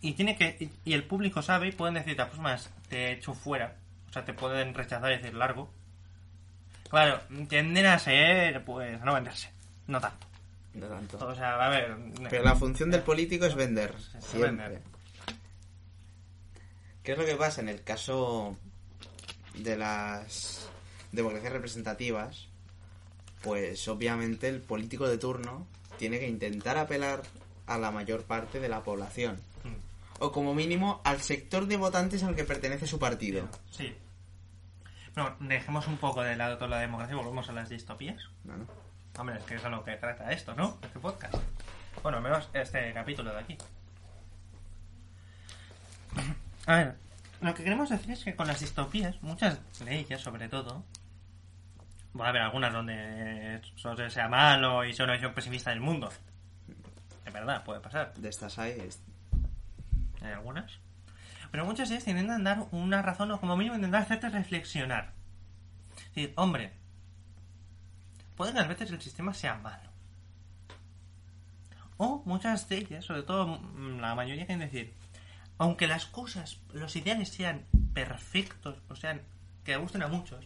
y 0.00 0.12
tiene 0.12 0.36
que 0.36 0.70
y- 0.84 0.92
el 0.92 1.04
público 1.04 1.42
sabe 1.42 1.68
y 1.68 1.72
pueden 1.72 1.94
decirte, 1.94 2.24
pues 2.26 2.38
más, 2.40 2.70
te 2.88 3.12
echo 3.12 3.34
fuera. 3.34 3.76
O 4.10 4.12
sea, 4.12 4.24
te 4.24 4.34
pueden 4.34 4.74
rechazar 4.74 5.10
y 5.12 5.16
decir 5.16 5.34
largo. 5.34 5.72
Claro, 6.90 7.20
tienden 7.48 7.86
a 7.86 7.98
ser, 7.98 8.64
pues, 8.64 9.00
a 9.00 9.04
no 9.04 9.14
venderse. 9.14 9.50
No 9.86 10.00
tanto. 10.00 10.26
No 10.74 10.86
tanto. 10.86 11.18
O 11.26 11.34
sea, 11.34 11.64
a 11.64 11.68
ver. 11.68 11.96
Pero 12.30 12.42
la 12.44 12.54
función 12.56 12.90
del 12.90 13.02
político 13.02 13.44
es 13.46 13.54
vender. 13.54 13.94
Sí, 13.98 14.18
Siempre. 14.38 14.50
vender. 14.68 14.82
¿Qué 17.02 17.12
es 17.12 17.18
lo 17.18 17.24
que 17.26 17.34
pasa 17.36 17.60
en 17.60 17.68
el 17.68 17.82
caso 17.82 18.56
de 19.54 19.76
las 19.76 20.68
democracias 21.10 21.52
representativas? 21.52 22.48
Pues 23.42 23.86
obviamente 23.88 24.48
el 24.48 24.60
político 24.60 25.08
de 25.08 25.18
turno 25.18 25.66
tiene 25.98 26.20
que 26.20 26.28
intentar 26.28 26.78
apelar 26.78 27.22
a 27.66 27.76
la 27.78 27.90
mayor 27.90 28.24
parte 28.24 28.60
de 28.60 28.68
la 28.68 28.82
población. 28.84 29.40
Mm, 29.64 30.22
O 30.22 30.30
como 30.32 30.54
mínimo 30.54 31.00
al 31.04 31.20
sector 31.20 31.66
de 31.66 31.76
votantes 31.76 32.22
al 32.22 32.36
que 32.36 32.44
pertenece 32.44 32.86
su 32.86 32.98
partido. 33.00 33.48
Sí. 33.70 33.92
Bueno, 35.14 35.36
dejemos 35.40 35.86
un 35.88 35.98
poco 35.98 36.22
de 36.22 36.36
lado 36.36 36.54
toda 36.56 36.70
la 36.70 36.78
democracia 36.78 37.14
y 37.14 37.18
volvemos 37.18 37.48
a 37.48 37.52
las 37.52 37.68
distopías. 37.68 38.22
¿no? 38.44 38.56
¿no? 38.56 38.66
Hombre, 39.18 39.36
es 39.38 39.44
que 39.44 39.56
es 39.56 39.64
a 39.64 39.68
lo 39.68 39.84
que 39.84 39.96
trata 39.96 40.30
esto, 40.32 40.54
¿no? 40.54 40.78
Este 40.82 40.98
podcast. 40.98 41.34
Bueno, 42.02 42.18
al 42.18 42.24
menos 42.24 42.48
este 42.54 42.92
capítulo 42.94 43.32
de 43.32 43.38
aquí. 43.40 43.58
A 46.66 46.76
ver, 46.76 46.96
lo 47.40 47.54
que 47.54 47.64
queremos 47.64 47.90
decir 47.90 48.10
es 48.12 48.24
que 48.24 48.34
con 48.36 48.46
las 48.46 48.60
distopías, 48.60 49.20
muchas 49.22 49.58
de 49.84 49.96
ellas 49.98 50.20
sobre 50.20 50.48
todo, 50.48 50.84
va 52.18 52.26
a 52.26 52.28
haber 52.30 52.42
algunas 52.42 52.72
donde 52.72 53.60
sea 54.10 54.28
malo 54.28 54.84
y 54.84 54.92
sea 54.94 55.04
una 55.04 55.14
visión 55.14 55.34
pesimista 55.34 55.70
del 55.70 55.80
mundo. 55.80 56.10
Es 57.24 57.32
verdad, 57.32 57.64
puede 57.64 57.80
pasar. 57.80 58.14
De 58.14 58.28
estas 58.28 58.58
hay. 58.58 58.72
es- 58.72 59.02
Hay 60.22 60.32
algunas. 60.32 60.72
Pero 61.50 61.64
muchas 61.66 61.88
de 61.90 61.96
ellas 61.96 62.08
intentan 62.08 62.44
dar 62.44 62.64
una 62.70 63.02
razón 63.02 63.30
o 63.32 63.40
como 63.40 63.56
mínimo 63.56 63.76
intentar 63.76 64.02
hacerte 64.02 64.30
reflexionar. 64.30 65.12
Es 65.96 66.04
decir, 66.14 66.32
hombre, 66.36 66.72
puede 68.36 68.52
que 68.52 68.58
a 68.58 68.66
veces 68.66 68.90
el 68.90 69.00
sistema 69.00 69.34
sea 69.34 69.56
malo. 69.56 69.90
O 71.96 72.22
muchas 72.24 72.68
de 72.68 72.78
ellas, 72.78 73.04
sobre 73.04 73.22
todo 73.22 73.46
mm, 73.46 74.00
la 74.00 74.14
mayoría, 74.14 74.46
quieren 74.46 74.66
decir, 74.66 74.94
aunque 75.58 75.86
las 75.86 76.06
cosas, 76.06 76.58
los 76.72 76.96
ideales 76.96 77.28
sean 77.28 77.64
perfectos, 77.94 78.78
o 78.88 78.96
sean 78.96 79.22
que 79.64 79.76
gusten 79.76 80.02
a 80.02 80.08
muchos, 80.08 80.44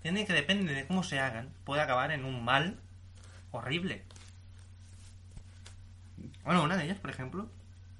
tiene 0.00 0.24
que 0.24 0.32
depende 0.32 0.72
de 0.72 0.86
cómo 0.86 1.02
se 1.02 1.18
hagan, 1.18 1.52
puede 1.64 1.82
acabar 1.82 2.10
en 2.12 2.24
un 2.24 2.44
mal 2.44 2.78
horrible. 3.50 4.04
Bueno, 6.44 6.62
una 6.62 6.76
de 6.76 6.84
ellas, 6.84 6.98
por 6.98 7.10
ejemplo, 7.10 7.50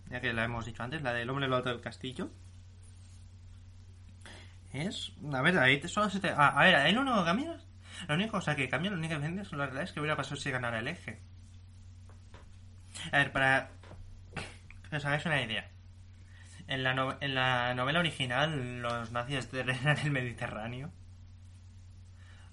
ya 0.09 0.21
que 0.21 0.33
la 0.33 0.45
hemos 0.45 0.65
dicho 0.65 0.83
antes, 0.83 1.03
la 1.03 1.13
del 1.13 1.29
hombre 1.29 1.47
en 1.47 1.51
lo 1.51 1.57
alto 1.57 1.71
del 1.71 1.81
castillo. 1.81 2.31
Es. 4.73 5.13
A 5.33 5.43
ver, 5.43 5.59
ahí 5.59 5.87
solo 5.89 6.11
se 6.11 6.21
te. 6.21 6.31
A, 6.31 6.49
a 6.49 6.65
ver, 6.65 6.77
ahí 6.77 6.93
lo 6.93 7.01
único. 7.01 7.25
La 8.09 8.15
única 8.15 8.31
cosa 8.33 8.55
que 8.57 8.69
cambia, 8.69 8.91
lo 8.91 8.97
único 8.99 9.15
que 9.15 9.21
vende 9.21 9.45
son 9.45 9.59
las 9.59 9.69
realidades 9.69 9.93
que 9.93 10.01
hubiera 10.01 10.17
pasado 10.17 10.37
si 10.37 10.51
ganara 10.51 10.79
el 10.79 10.89
eje. 10.89 11.21
A 13.13 13.19
ver, 13.19 13.33
para. 13.33 13.71
Que 14.91 14.97
os 14.97 15.05
hagáis 15.05 15.25
una 15.27 15.43
idea. 15.43 15.69
En 16.69 16.83
la, 16.83 16.95
no- 16.95 17.17
en 17.21 17.35
la 17.35 17.75
novela 17.75 18.01
original, 18.01 18.81
los 18.83 19.13
nazis 19.13 19.51
drenan 19.53 19.99
el 19.99 20.11
Mediterráneo 20.11 20.91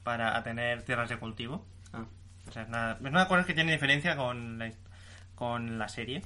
para 0.03 0.41
tener 0.43 0.83
tierras 0.83 1.09
de 1.09 1.17
cultivo. 1.17 1.65
Ah, 1.93 2.05
O 2.47 2.51
sea, 2.51 2.63
es 2.63 2.67
una, 2.69 2.91
es 2.93 3.01
una 3.01 3.27
cosa 3.27 3.45
que 3.45 3.53
tiene 3.53 3.71
diferencia 3.71 4.15
con 4.15 4.59
la, 4.59 4.71
con 5.35 5.77
la 5.79 5.87
serie. 5.89 6.21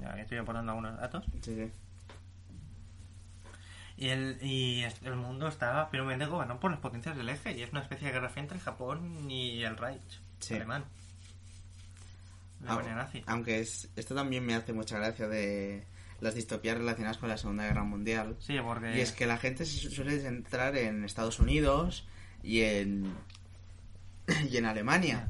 Ya 0.00 0.10
estoy 0.20 0.38
aportando 0.38 0.72
algunos 0.72 0.98
datos. 1.00 1.24
sí, 1.42 1.54
sí. 1.54 1.72
Y 4.00 4.08
el, 4.10 4.38
y 4.40 4.84
el 5.02 5.16
mundo 5.16 5.48
está 5.48 5.84
firmemente 5.86 6.26
gobernado 6.26 6.60
por 6.60 6.70
las 6.70 6.78
potencias 6.80 7.16
del 7.16 7.28
eje. 7.28 7.52
Y 7.58 7.62
es 7.62 7.72
una 7.72 7.80
especie 7.80 8.06
de 8.06 8.12
guerra 8.14 8.28
fría 8.28 8.44
entre 8.44 8.60
Japón 8.60 9.28
y 9.30 9.64
el 9.64 9.76
Reich 9.76 10.20
Sí. 10.38 10.54
alemán. 10.54 10.84
La 12.62 12.70
Au- 12.72 12.78
Alemania 12.78 13.02
nazi. 13.04 13.22
Aunque 13.26 13.58
es, 13.60 13.88
esto 13.96 14.14
también 14.14 14.46
me 14.46 14.54
hace 14.54 14.72
mucha 14.72 14.98
gracia 14.98 15.26
de 15.28 15.84
las 16.20 16.34
distopías 16.34 16.78
relacionadas 16.78 17.18
con 17.18 17.28
la 17.28 17.36
Segunda 17.38 17.64
Guerra 17.64 17.82
Mundial. 17.84 18.36
Sí, 18.40 18.56
porque. 18.62 18.96
Y 18.96 19.00
es 19.00 19.12
que 19.12 19.26
la 19.26 19.36
gente 19.36 19.64
se 19.66 19.78
su- 19.78 19.90
suele 19.90 20.20
centrar 20.20 20.76
en 20.76 21.04
Estados 21.04 21.38
Unidos 21.40 22.06
y 22.42 22.60
en 22.62 23.12
y 24.50 24.56
en 24.56 24.64
Alemania. 24.64 25.28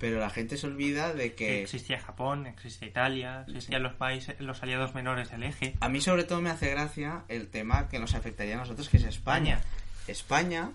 Pero 0.00 0.18
la 0.18 0.30
gente 0.30 0.56
se 0.56 0.66
olvida 0.66 1.12
de 1.12 1.34
que 1.34 1.46
que 1.46 1.62
existía 1.62 2.00
Japón, 2.00 2.46
existía 2.46 2.88
Italia, 2.88 3.44
existían 3.46 3.82
los 3.82 3.92
países, 3.92 4.34
los 4.40 4.62
aliados 4.62 4.94
menores 4.94 5.30
del 5.30 5.42
eje. 5.44 5.74
a 5.78 5.88
mí 5.88 6.00
sobre 6.00 6.24
todo 6.24 6.40
me 6.40 6.50
hace 6.50 6.70
gracia 6.70 7.24
el 7.28 7.48
tema 7.48 7.88
que 7.88 7.98
nos 8.00 8.14
afectaría 8.14 8.54
a 8.54 8.58
nosotros 8.58 8.88
que 8.88 8.96
es 8.96 9.04
España. 9.04 9.60
España 10.08 10.72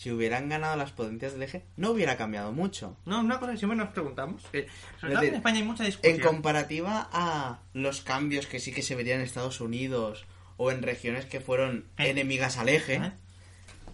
si 0.00 0.10
hubieran 0.10 0.48
ganado 0.48 0.76
las 0.76 0.92
potencias 0.92 1.32
del 1.32 1.42
eje, 1.42 1.64
no 1.76 1.90
hubiera 1.90 2.16
cambiado 2.16 2.52
mucho. 2.52 2.96
No, 3.04 3.20
una 3.20 3.38
cosa 3.38 3.52
que 3.52 3.58
siempre 3.58 3.76
nos 3.76 3.90
preguntamos. 3.90 4.46
Que, 4.50 4.66
sobre 4.98 5.12
todo 5.14 5.24
en 5.24 5.34
España 5.34 5.58
hay 5.58 5.62
mucha 5.62 5.84
discusión. 5.84 6.14
En 6.14 6.22
comparativa 6.22 7.10
a 7.12 7.60
los 7.74 8.00
cambios 8.00 8.46
que 8.46 8.60
sí 8.60 8.72
que 8.72 8.80
se 8.80 8.94
verían 8.94 9.18
en 9.18 9.26
Estados 9.26 9.60
Unidos 9.60 10.24
o 10.56 10.70
en 10.70 10.82
regiones 10.82 11.26
que 11.26 11.40
fueron 11.40 11.86
Eh. 11.98 12.08
enemigas 12.10 12.56
al 12.56 12.70
eje, 12.70 12.94
¿Eh? 12.94 13.12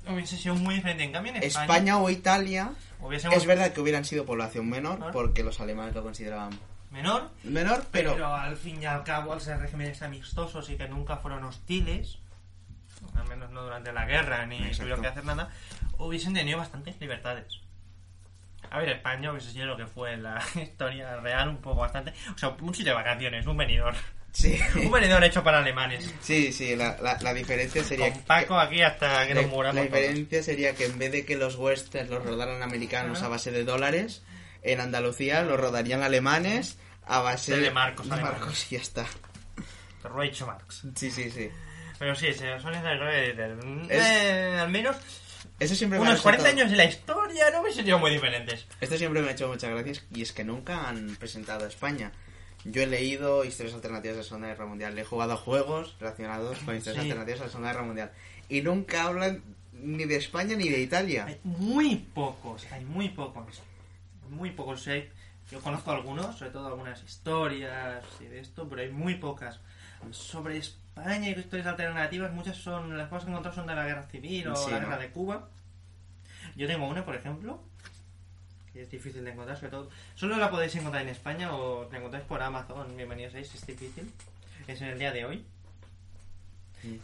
Hubiese 0.09 0.37
sido 0.37 0.55
muy 0.55 0.77
diferente. 0.77 1.05
En 1.05 1.13
cambio, 1.13 1.35
en 1.35 1.43
España. 1.43 1.65
España 1.65 1.99
o 1.99 2.11
Italia, 2.11 2.73
hubiésemos 3.01 3.37
es 3.37 3.47
verdad 3.47 3.73
que 3.73 3.81
hubieran 3.81 4.05
sido 4.05 4.25
población 4.25 4.69
menor 4.69 5.11
porque 5.13 5.43
los 5.43 5.61
alemanes 5.61 5.95
lo 5.95 6.03
consideraban 6.03 6.59
menor. 6.91 7.31
menor, 7.43 7.85
pero, 7.91 8.13
Pero, 8.15 8.35
al 8.35 8.57
fin 8.57 8.83
y 8.83 8.87
al 8.87 9.03
cabo, 9.05 9.33
al 9.33 9.41
ser 9.41 9.59
regímenes 9.59 10.03
amistosos 10.03 10.71
y 10.71 10.77
que 10.77 10.89
nunca 10.89 11.17
fueron 11.17 11.45
hostiles, 11.45 12.19
al 13.15 13.29
menos 13.29 13.51
no 13.51 13.63
durante 13.63 13.93
la 13.93 14.07
guerra 14.07 14.47
ni 14.47 14.57
Exacto. 14.57 14.79
tuvieron 14.79 15.03
que 15.03 15.09
hacer 15.09 15.25
nada, 15.25 15.51
hubiesen 15.99 16.35
tenido 16.35 16.59
bastantes 16.59 16.99
libertades. 17.01 17.61
A 18.71 18.79
ver, 18.79 18.89
España 18.89 19.31
hubiese 19.31 19.53
sido 19.53 19.67
lo 19.67 19.77
que 19.77 19.87
fue 19.87 20.17
la 20.17 20.43
historia 20.55 21.17
real, 21.17 21.49
un 21.51 21.59
poco 21.59 21.81
bastante. 21.81 22.13
O 22.35 22.39
sea, 22.39 22.51
un 22.61 22.75
sitio 22.75 22.93
de 22.93 22.97
vacaciones, 22.97 23.47
un 23.47 23.57
venidor. 23.57 23.95
Sí, 24.37 24.59
Un 24.76 24.91
venidor 24.91 25.22
hecho 25.24 25.43
para 25.43 25.59
alemanes. 25.59 26.12
sí, 26.20 26.53
sí, 26.53 26.76
la, 26.76 26.97
la, 27.01 27.18
la 27.20 27.32
diferencia 27.34 27.82
sería 27.84 28.12
Con 28.12 28.22
Paco 28.22 28.59
aquí 28.59 28.82
hasta 28.82 29.26
que 29.26 29.34
nos 29.34 29.47
muramos. 29.49 29.76
la 29.76 29.89
todos. 29.89 30.01
diferencia 30.01 30.43
sería 30.43 30.74
que 30.74 30.87
en 30.87 30.99
vez 30.99 31.12
de 31.12 31.24
que 31.24 31.37
los 31.37 31.57
westerns 31.57 32.11
los 32.11 32.24
rodaran 32.24 32.62
americanos 32.62 33.22
a 33.22 33.28
base 33.28 33.51
de 33.51 33.64
dólares, 33.64 34.22
en 34.62 34.80
Andalucía 34.80 35.43
los 35.43 35.59
rodarían 35.59 36.03
alemanes 36.03 36.76
a 37.07 37.20
base 37.20 37.57
De 37.57 37.70
marcos 37.70 38.09
de 38.11 38.16
marcos 38.16 38.66
y 38.72 38.76
ya 38.76 38.82
está. 38.82 39.07
Reicho 40.05 40.47
Marx. 40.47 40.82
Sí, 40.95 41.11
sí, 41.11 41.30
sí. 41.30 41.51
Pero 41.99 42.14
sí, 42.14 42.32
se 42.32 42.61
suele 42.61 42.80
ser 42.80 43.59
Es- 43.89 44.03
eh, 44.07 44.57
al 44.61 44.68
menos 44.70 44.97
Eso 45.59 45.74
siempre 45.74 45.99
unos 45.99 46.20
40 46.20 46.45
resultado- 46.45 46.49
años 46.49 46.70
de 46.70 46.76
la 46.76 46.84
historia 46.84 47.51
no 47.51 47.62
hubiesen 47.62 47.84
sido 47.84 47.99
muy 47.99 48.11
diferentes. 48.12 48.66
Esto 48.80 48.97
siempre 48.99 49.22
me 49.22 49.28
ha 49.28 49.32
hecho 49.32 49.49
muchas 49.49 49.70
gracias 49.70 50.05
y 50.14 50.22
es 50.22 50.32
que 50.32 50.45
nunca 50.45 50.89
han 50.89 51.16
presentado 51.16 51.64
a 51.64 51.68
España. 51.68 52.12
Yo 52.71 52.83
he 52.83 52.87
leído 52.87 53.45
historias 53.45 53.75
alternativas 53.75 54.17
de 54.17 54.23
la 54.23 54.29
Segunda 54.29 54.49
Guerra 54.49 54.67
Mundial, 54.67 54.99
he 54.99 55.05
jugado 55.05 55.33
a 55.35 55.37
juegos 55.37 55.95
relacionados 56.01 56.59
con 56.61 56.77
historias 56.77 57.05
Sí. 57.05 57.11
alternativas 57.11 57.39
de 57.41 57.45
la 57.47 57.51
Segunda 57.51 57.73
Guerra 57.73 57.85
Mundial 57.85 58.12
y 58.49 58.62
nunca 58.62 59.05
hablan 59.05 59.43
ni 59.73 60.05
de 60.05 60.17
España 60.17 60.57
ni 60.57 60.69
de 60.69 60.81
Italia. 60.81 61.27
Hay 61.27 61.41
muy 61.45 61.97
pocos, 61.97 62.67
hay 62.73 62.85
muy 62.85 63.11
pocos. 63.11 63.62
Muy 64.31 64.51
pocos. 64.51 64.83
Sé, 64.83 65.11
yo 65.51 65.61
conozco 65.61 65.93
algunos, 65.93 66.37
sobre 66.39 66.51
todo 66.51 66.67
algunas 66.67 67.03
historias 67.05 68.03
y 68.21 68.25
de 68.25 68.41
esto, 68.41 68.69
pero 68.69 68.83
hay 68.83 68.91
muy 68.91 69.14
pocas. 69.17 69.61
Sobre 70.11 70.57
España 70.59 71.29
y 71.29 71.33
historias 71.39 71.69
alternativas, 71.69 72.33
muchas 72.33 72.57
son, 72.57 72.97
las 72.97 73.09
cosas 73.09 73.25
que 73.25 73.31
he 73.31 73.33
encontrado 73.33 73.55
son 73.57 73.67
de 73.67 73.75
la 73.75 73.85
guerra 73.85 74.03
civil 74.11 74.49
o 74.49 74.57
Sí, 74.57 74.71
la 74.71 74.81
¿no? 74.81 74.87
guerra 74.89 74.99
de 75.03 75.11
Cuba. 75.11 75.49
Yo 76.57 76.67
tengo 76.67 76.89
una, 76.89 77.05
por 77.05 77.14
ejemplo, 77.14 77.62
que 78.77 78.83
es 78.83 78.91
difícil 78.91 79.24
de 79.24 79.31
encontrar, 79.33 79.57
sobre 79.57 79.70
todo. 79.70 79.89
Solo 80.14 80.37
la 80.37 80.51
podéis 80.51 80.74
encontrar 80.77 81.03
en 81.03 81.09
España 81.09 81.55
o 81.55 81.89
la 81.91 81.97
encontráis 81.99 82.27
por 82.27 82.43
Amazon, 82.43 82.95
bienvenidos 82.95 83.35
a 83.35 83.39
es 83.39 83.66
difícil. 83.66 84.12
Es 84.66 84.81
en 84.83 84.89
el 84.89 84.99
día 84.99 85.12
de 85.12 85.24
hoy. 85.24 85.47
Mm. 86.83 86.97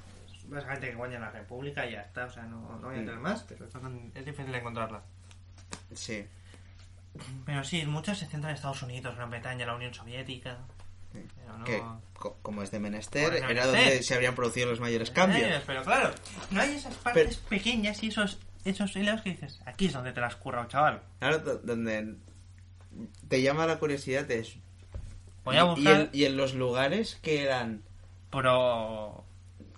Básicamente 0.52 0.90
que 0.90 0.94
guaña 0.96 1.18
la 1.18 1.30
República 1.30 1.86
y 1.86 1.92
ya 1.92 2.02
está, 2.02 2.26
o 2.26 2.30
sea, 2.30 2.42
no, 2.42 2.76
no 2.78 2.88
voy 2.88 2.96
a 2.96 2.98
entrar 2.98 3.18
más, 3.20 3.44
pero 3.44 3.64
es 4.14 4.24
difícil 4.24 4.52
de 4.52 4.58
encontrarla. 4.58 5.00
Sí. 5.94 6.26
Pero 7.46 7.64
sí, 7.64 7.86
muchas 7.86 8.18
se 8.18 8.26
centran 8.26 8.50
en 8.50 8.56
Estados 8.56 8.82
Unidos, 8.82 9.16
Gran 9.16 9.30
Bretaña, 9.30 9.64
la 9.64 9.74
Unión 9.74 9.94
Soviética. 9.94 10.58
Pero 11.12 11.58
no... 11.58 11.64
Que, 11.64 11.82
co- 12.18 12.36
como 12.42 12.62
es 12.62 12.70
de 12.70 12.80
menester, 12.80 13.32
era 13.34 13.46
menester. 13.46 13.72
donde 13.72 14.02
se 14.02 14.14
habrían 14.14 14.34
producido 14.34 14.68
los 14.68 14.80
mayores 14.80 15.10
cambios. 15.10 15.62
Pero 15.66 15.82
claro, 15.84 16.14
no 16.50 16.60
hay 16.60 16.74
esas 16.74 16.94
partes 16.96 17.36
pequeñas 17.38 18.02
y 18.02 18.08
esos, 18.08 18.38
esos 18.64 18.94
hilos 18.96 19.20
que 19.22 19.30
dices, 19.30 19.60
aquí 19.66 19.86
es 19.86 19.92
donde 19.92 20.12
te 20.12 20.20
las 20.20 20.36
curra, 20.36 20.66
chaval. 20.68 21.02
Claro, 21.18 21.38
do- 21.40 21.58
donde 21.58 22.16
te 23.28 23.42
llama 23.42 23.66
la 23.66 23.78
curiosidad 23.78 24.30
es... 24.30 24.56
Voy 25.44 25.56
a 25.56 25.64
buscar, 25.64 25.82
y, 25.82 26.00
en, 26.02 26.10
y 26.12 26.24
en 26.26 26.36
los 26.36 26.54
lugares 26.54 27.18
que 27.22 27.42
eran, 27.42 27.82
pero... 28.30 29.24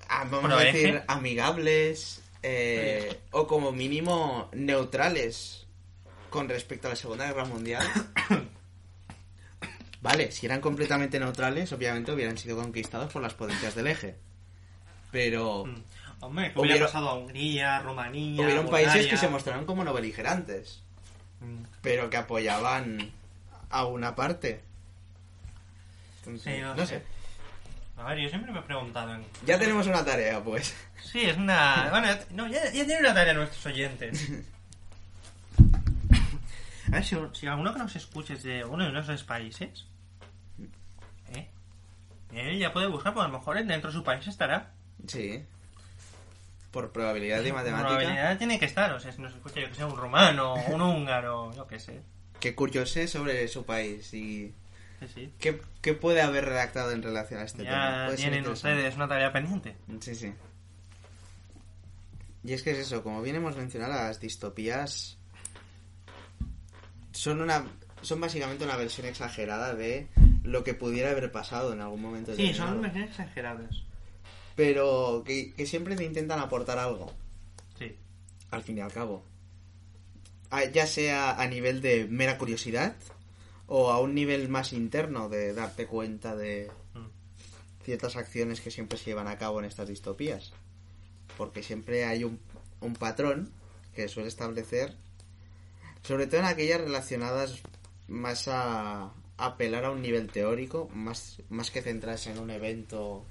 ah, 0.08 0.24
vamos 0.30 0.42
Pro 0.50 0.56
a 0.58 0.62
decir, 0.62 0.88
eje. 0.88 1.04
amigables 1.08 2.22
eh, 2.42 3.18
o 3.30 3.46
como 3.46 3.72
mínimo 3.72 4.50
neutrales 4.52 5.66
con 6.28 6.48
respecto 6.48 6.88
a 6.88 6.90
la 6.90 6.96
Segunda 6.96 7.26
Guerra 7.26 7.44
Mundial. 7.46 7.86
Vale, 10.02 10.30
si 10.32 10.44
eran 10.44 10.60
completamente 10.60 11.18
neutrales, 11.18 11.72
obviamente 11.72 12.12
hubieran 12.12 12.36
sido 12.36 12.56
conquistados 12.58 13.10
por 13.10 13.22
las 13.22 13.32
potencias 13.32 13.74
del 13.74 13.86
eje. 13.86 14.16
Pero 15.10 15.64
mm, 15.64 15.82
Hombre, 16.26 16.52
que 16.52 16.60
hubiera 16.60 16.86
pasado 16.86 17.08
a 17.10 17.14
Hungría, 17.14 17.78
Rumanía, 17.80 18.42
hubieron 18.42 18.68
países 18.68 19.06
que 19.06 19.16
se 19.16 19.28
mostraron 19.28 19.64
como 19.66 19.84
no 19.84 19.92
beligerantes, 19.92 20.80
Mm, 21.40 21.64
pero 21.82 22.08
que 22.08 22.16
apoyaban 22.16 23.10
a 23.70 23.84
una 23.86 24.14
parte. 24.14 24.62
Entonces, 26.20 26.54
Sí, 26.56 26.60
no 26.62 26.74
no 26.74 26.86
sé. 26.86 26.98
sé. 27.00 27.02
A 27.96 28.04
ver, 28.08 28.18
yo 28.18 28.28
siempre 28.28 28.50
me 28.52 28.58
he 28.60 28.62
preguntado 28.62 29.14
en... 29.14 29.24
Ya 29.46 29.58
tenemos 29.58 29.86
una 29.86 30.04
tarea, 30.04 30.42
pues. 30.42 30.74
Sí, 31.02 31.20
es 31.22 31.36
una... 31.36 31.88
Bueno, 31.90 32.08
no, 32.30 32.46
ya, 32.48 32.64
ya 32.72 32.84
tiene 32.86 33.00
una 33.00 33.14
tarea 33.14 33.34
nuestros 33.34 33.66
oyentes. 33.66 34.30
A 36.88 36.90
ver, 36.90 37.04
si, 37.04 37.16
si 37.32 37.46
alguno 37.46 37.72
que 37.72 37.78
nos 37.78 37.94
escuche 37.96 38.34
es 38.34 38.42
de 38.42 38.64
uno 38.64 38.90
de 38.90 39.00
esos 39.00 39.24
países, 39.24 39.86
¿eh? 41.34 41.48
Él 42.32 42.58
ya 42.58 42.72
puede 42.72 42.86
buscar, 42.88 43.12
pues 43.14 43.24
a 43.24 43.28
lo 43.28 43.38
mejor 43.38 43.56
dentro 43.64 43.90
de 43.90 43.96
su 43.96 44.04
país 44.04 44.26
estará. 44.26 44.72
Sí. 45.06 45.44
Por 46.74 46.90
probabilidad 46.92 47.38
de 47.42 47.50
Por 47.50 47.58
matemática. 47.60 47.88
probabilidad 47.88 48.36
tiene 48.38 48.58
que 48.58 48.64
estar, 48.66 48.92
o 48.92 48.98
sea, 49.00 49.12
si 49.12 49.22
nos 49.22 49.32
escucha 49.32 49.60
yo 49.60 49.68
que 49.68 49.74
sea 49.76 49.86
un 49.86 49.96
rumano, 49.96 50.54
un 50.66 50.82
húngaro, 50.82 51.54
yo 51.54 51.66
qué 51.66 51.78
sé. 51.78 52.02
Que 52.40 52.54
curiosé 52.54 53.06
sobre 53.08 53.46
su 53.48 53.64
país 53.64 54.12
y 54.12 54.52
Sí, 55.00 55.08
sí. 55.14 55.32
qué, 55.38 55.60
qué 55.80 55.94
puede 55.94 56.20
haber 56.20 56.44
redactado 56.46 56.90
en 56.90 57.02
relación 57.02 57.40
a 57.40 57.44
este 57.44 57.62
tema. 57.62 57.70
Ya 58.00 58.04
Puede 58.06 58.18
ser 58.18 58.30
tienen 58.30 58.50
ustedes 58.50 58.96
una 58.96 59.06
tarea 59.08 59.32
pendiente. 59.32 59.76
Sí, 60.00 60.14
sí. 60.14 60.32
Y 62.42 62.52
es 62.52 62.62
que 62.62 62.72
es 62.72 62.78
eso, 62.78 63.02
como 63.02 63.22
bien 63.22 63.36
hemos 63.36 63.56
mencionado, 63.56 63.92
las 63.94 64.20
distopías 64.20 65.16
son 67.12 67.40
una 67.40 67.64
son 68.02 68.20
básicamente 68.20 68.64
una 68.64 68.76
versión 68.76 69.06
exagerada 69.06 69.74
de 69.74 70.08
lo 70.42 70.62
que 70.62 70.74
pudiera 70.74 71.10
haber 71.10 71.30
pasado 71.32 71.72
en 71.72 71.80
algún 71.80 72.02
momento. 72.02 72.34
Sí, 72.34 72.42
determinado. 72.42 72.72
son 72.72 72.82
versiones 72.82 73.10
exageradas. 73.10 73.82
Pero 74.56 75.22
que, 75.26 75.52
que 75.52 75.66
siempre 75.66 75.96
te 75.96 76.04
intentan 76.04 76.38
aportar 76.40 76.78
algo, 76.78 77.10
Sí. 77.78 77.96
al 78.50 78.62
fin 78.62 78.78
y 78.78 78.80
al 78.80 78.92
cabo. 78.92 79.24
Ah, 80.50 80.64
Ya 80.64 80.86
sea 80.86 81.40
a 81.40 81.46
nivel 81.48 81.80
de 81.80 82.06
mera 82.06 82.38
curiosidad 82.38 82.94
o 83.66 83.90
a 83.90 84.00
un 84.00 84.14
nivel 84.14 84.48
más 84.48 84.72
interno 84.72 85.28
de 85.28 85.54
darte 85.54 85.86
cuenta 85.86 86.36
de 86.36 86.70
Mm. 86.94 87.84
ciertas 87.84 88.14
acciones 88.16 88.60
que 88.60 88.70
siempre 88.70 88.98
se 88.98 89.06
llevan 89.06 89.26
a 89.26 89.38
cabo 89.38 89.58
en 89.58 89.64
estas 89.64 89.88
distopías. 89.88 90.52
Porque 91.36 91.62
siempre 91.64 92.04
hay 92.04 92.22
un, 92.22 92.38
un 92.80 92.94
patrón 92.94 93.50
que 93.94 94.06
suele 94.08 94.28
establecer, 94.28 94.94
sobre 96.02 96.26
todo 96.28 96.40
en 96.40 96.46
aquellas 96.46 96.80
relacionadas 96.80 97.60
más 98.06 98.46
a, 98.46 99.04
a 99.04 99.12
apelar 99.38 99.84
a 99.86 99.90
un 99.90 100.02
nivel 100.02 100.28
teórico, 100.28 100.88
más, 100.94 101.38
más 101.48 101.70
que 101.72 101.82
centrarse 101.82 102.30
en 102.30 102.38
un 102.38 102.50
evento 102.50 103.24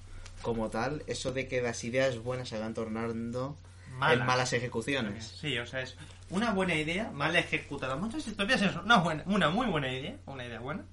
como 0.43 0.69
tal, 0.69 1.01
eso 1.07 1.31
de 1.31 1.47
que 1.47 1.61
las 1.63 1.83
ideas 1.83 2.19
buenas 2.19 2.49
se 2.49 2.59
van 2.59 2.75
tornando 2.75 3.57
Malas. 3.97 4.19
en 4.19 4.25
malas 4.27 4.53
ejecuciones. 4.53 5.25
Sí, 5.41 5.57
o 5.57 5.65
sea, 5.65 5.81
es 5.81 5.95
una 6.29 6.51
buena 6.51 6.75
idea 6.75 7.09
mal 7.11 7.35
ejecutada. 7.35 7.95
Muchas 7.95 8.25
distopías 8.25 8.61
es 8.61 8.75
una, 8.75 8.97
buena, 8.97 9.23
una 9.25 9.49
muy 9.49 9.65
buena 9.67 9.91
idea, 9.91 10.15
una 10.27 10.45
idea 10.45 10.59
buena, 10.59 10.83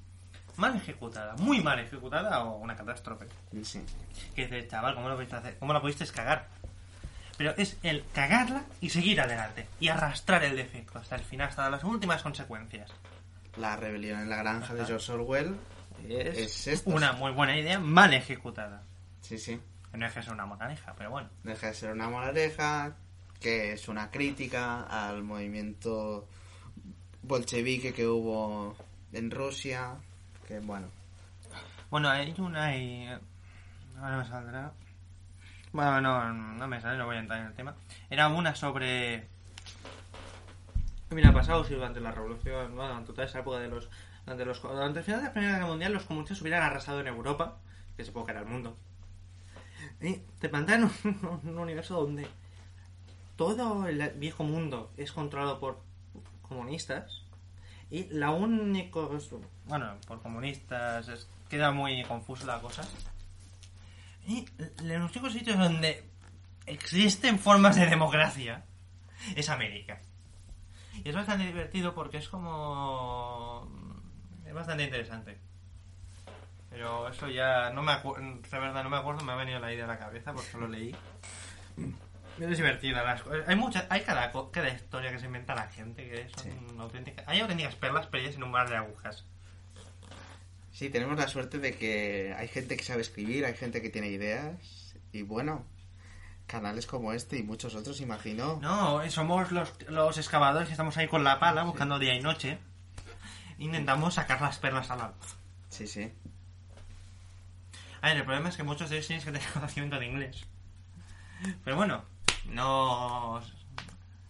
mal 0.57 0.74
ejecutada, 0.76 1.34
muy 1.36 1.61
mal 1.62 1.78
ejecutada 1.80 2.42
o 2.44 2.57
una 2.59 2.74
catástrofe. 2.76 3.26
Sí. 3.62 3.82
Que 4.34 4.42
dices, 4.46 4.68
chaval, 4.68 4.94
¿cómo 4.94 5.09
lo 5.11 5.16
pudiste 5.16 5.36
hacer? 5.36 5.59
¿Cómo 5.59 5.72
la 5.74 5.80
pudiste 5.82 6.07
cagar? 6.07 6.48
Pero 7.36 7.55
es 7.57 7.78
el 7.82 8.05
cagarla 8.12 8.64
y 8.82 8.90
seguir 8.90 9.20
adelante. 9.20 9.66
Y 9.80 9.88
arrastrar 9.88 10.44
el 10.44 10.57
defecto 10.57 10.98
hasta 10.98 11.16
el 11.16 11.22
final, 11.22 11.48
hasta 11.48 11.70
las 11.70 11.82
últimas 11.84 12.22
consecuencias. 12.22 12.90
La 13.57 13.76
rebelión 13.76 14.20
en 14.20 14.28
la 14.30 14.36
granja 14.36 14.74
de 14.74 14.80
Ajá. 14.82 14.88
George 14.88 15.12
Orwell. 15.12 15.57
Es, 16.07 16.38
Es 16.38 16.66
esto. 16.66 16.90
una 16.90 17.12
muy 17.14 17.32
buena 17.32 17.59
idea 17.59 17.78
mal 17.80 18.12
ejecutada. 18.12 18.82
Sí, 19.20 19.38
sí. 19.38 19.60
No 19.92 20.06
es 20.06 20.12
que 20.12 20.22
sea 20.22 20.32
una 20.32 20.46
moraleja, 20.46 20.94
pero 20.96 21.10
bueno. 21.10 21.28
deja 21.42 21.68
de 21.68 21.74
ser 21.74 21.92
una 21.92 22.08
moraleja, 22.08 22.96
que 23.40 23.72
es 23.72 23.88
una 23.88 24.10
crítica 24.10 24.82
al 24.84 25.24
movimiento 25.24 26.28
bolchevique 27.22 27.92
que 27.92 28.06
hubo 28.06 28.76
en 29.12 29.30
Rusia, 29.30 29.94
que 30.46 30.60
bueno, 30.60 30.88
Bueno, 31.90 32.08
hay 32.08 32.34
una 32.38 32.64
hay... 32.66 33.08
Ahora 34.00 34.18
me 34.18 34.24
saldrá... 34.24 34.72
Bueno, 35.72 36.00
no, 36.00 36.32
no 36.32 36.68
me 36.68 36.80
sale, 36.80 36.98
no 36.98 37.06
voy 37.06 37.16
a 37.16 37.20
entrar 37.20 37.40
en 37.40 37.46
el 37.46 37.54
tema. 37.54 37.74
Era 38.08 38.28
una 38.28 38.54
sobre... 38.54 39.28
Mira, 41.10 41.32
pasado 41.32 41.64
si 41.64 41.74
durante 41.74 42.00
la 42.00 42.12
revolución, 42.12 42.74
durante 42.74 43.12
toda 43.12 43.24
esa 43.24 43.40
época 43.40 43.58
de 43.58 43.68
los... 43.68 43.88
Durante, 44.24 44.44
los, 44.44 44.62
durante 44.62 45.00
el 45.00 45.04
final 45.04 45.20
de 45.20 45.26
la 45.26 45.32
Primera 45.32 45.54
Guerra 45.54 45.66
Mundial 45.66 45.92
los 45.92 46.04
comunistas 46.04 46.40
hubieran 46.40 46.62
arrasado 46.62 47.00
en 47.00 47.08
Europa, 47.08 47.58
que 47.96 48.04
se 48.04 48.10
época 48.10 48.30
era 48.30 48.40
el 48.40 48.46
mundo. 48.46 48.76
Y 50.01 50.14
te 50.38 50.48
plantean 50.48 50.84
un, 51.05 51.40
un 51.44 51.59
universo 51.59 52.01
donde 52.01 52.26
todo 53.36 53.86
el 53.86 54.11
viejo 54.12 54.44
mundo 54.44 54.90
es 54.96 55.12
controlado 55.12 55.59
por 55.61 55.80
comunistas 56.42 57.22
y 57.90 58.05
la 58.11 58.30
única... 58.30 59.01
Bueno, 59.66 59.96
por 60.07 60.20
comunistas 60.22 61.09
es- 61.09 61.28
queda 61.48 61.72
muy 61.72 62.03
confusa 62.05 62.46
la 62.46 62.61
cosa. 62.61 62.82
Y 64.26 64.46
los 64.84 65.11
únicos 65.11 65.32
sitios 65.32 65.59
donde 65.59 66.05
existen 66.66 67.38
formas 67.38 67.76
de 67.76 67.86
democracia 67.86 68.64
es 69.34 69.48
América. 69.48 70.01
Y 71.03 71.09
es 71.09 71.14
bastante 71.14 71.46
divertido 71.46 71.94
porque 71.94 72.18
es 72.18 72.28
como... 72.28 73.68
Es 74.46 74.53
bastante 74.55 74.84
interesante. 74.84 75.38
Pero 76.80 77.08
eso 77.10 77.28
ya 77.28 77.68
no 77.74 77.82
me 77.82 77.92
acuerdo, 77.92 78.24
de 78.26 78.58
verdad 78.58 78.82
no 78.82 78.88
me 78.88 78.96
acuerdo, 78.96 79.22
me 79.22 79.32
ha 79.32 79.36
venido 79.36 79.60
la 79.60 79.70
idea 79.70 79.84
a 79.84 79.88
la 79.88 79.98
cabeza 79.98 80.32
porque 80.32 80.56
lo 80.56 80.66
leí. 80.66 80.96
Es 82.40 82.56
divertida 82.56 83.04
las 83.04 83.22
cosas. 83.22 83.46
Hay 83.46 83.54
muchas, 83.54 83.84
hay 83.90 84.00
cada, 84.00 84.32
cada 84.50 84.68
historia 84.70 85.10
que 85.10 85.18
se 85.18 85.26
inventa 85.26 85.54
la 85.54 85.68
gente 85.68 86.08
que 86.08 86.26
son 86.30 86.80
auténticas. 86.80 87.28
Hay 87.28 87.40
auténticas 87.40 87.74
perlas 87.74 88.06
perdidas 88.06 88.36
en 88.36 88.44
un 88.44 88.50
mar 88.50 88.70
de 88.70 88.76
agujas. 88.78 89.26
Sí, 90.72 90.88
tenemos 90.88 91.18
la 91.18 91.28
suerte 91.28 91.58
de 91.58 91.76
que 91.76 92.34
hay 92.34 92.48
gente 92.48 92.78
que 92.78 92.82
sabe 92.82 93.02
escribir, 93.02 93.44
hay 93.44 93.54
gente 93.54 93.82
que 93.82 93.90
tiene 93.90 94.08
ideas 94.08 94.94
y 95.12 95.20
bueno, 95.20 95.66
canales 96.46 96.86
como 96.86 97.12
este 97.12 97.36
y 97.36 97.42
muchos 97.42 97.74
otros, 97.74 98.00
imagino. 98.00 98.58
No, 98.62 99.02
somos 99.10 99.52
los, 99.52 99.70
los 99.90 100.16
excavadores 100.16 100.68
que 100.68 100.72
estamos 100.72 100.96
ahí 100.96 101.08
con 101.08 101.24
la 101.24 101.38
pala 101.38 101.62
buscando 101.64 101.98
día 101.98 102.14
y 102.14 102.20
noche. 102.20 102.58
Intentamos 103.58 104.14
sacar 104.14 104.40
las 104.40 104.58
perlas 104.58 104.90
a 104.90 104.96
la 104.96 105.08
luz. 105.08 105.36
Sí, 105.68 105.86
sí. 105.86 106.10
A 108.03 108.09
ver, 108.09 108.16
el 108.18 108.24
problema 108.24 108.48
es 108.48 108.57
que 108.57 108.62
muchos 108.62 108.90
de 108.90 108.96
ellos 108.96 109.07
tienes 109.07 109.24
que 109.24 109.32
tener 109.32 109.48
conocimiento 109.53 109.98
de 109.98 110.07
inglés. 110.07 110.46
Pero 111.64 111.76
bueno, 111.76 112.05
no... 112.46 113.40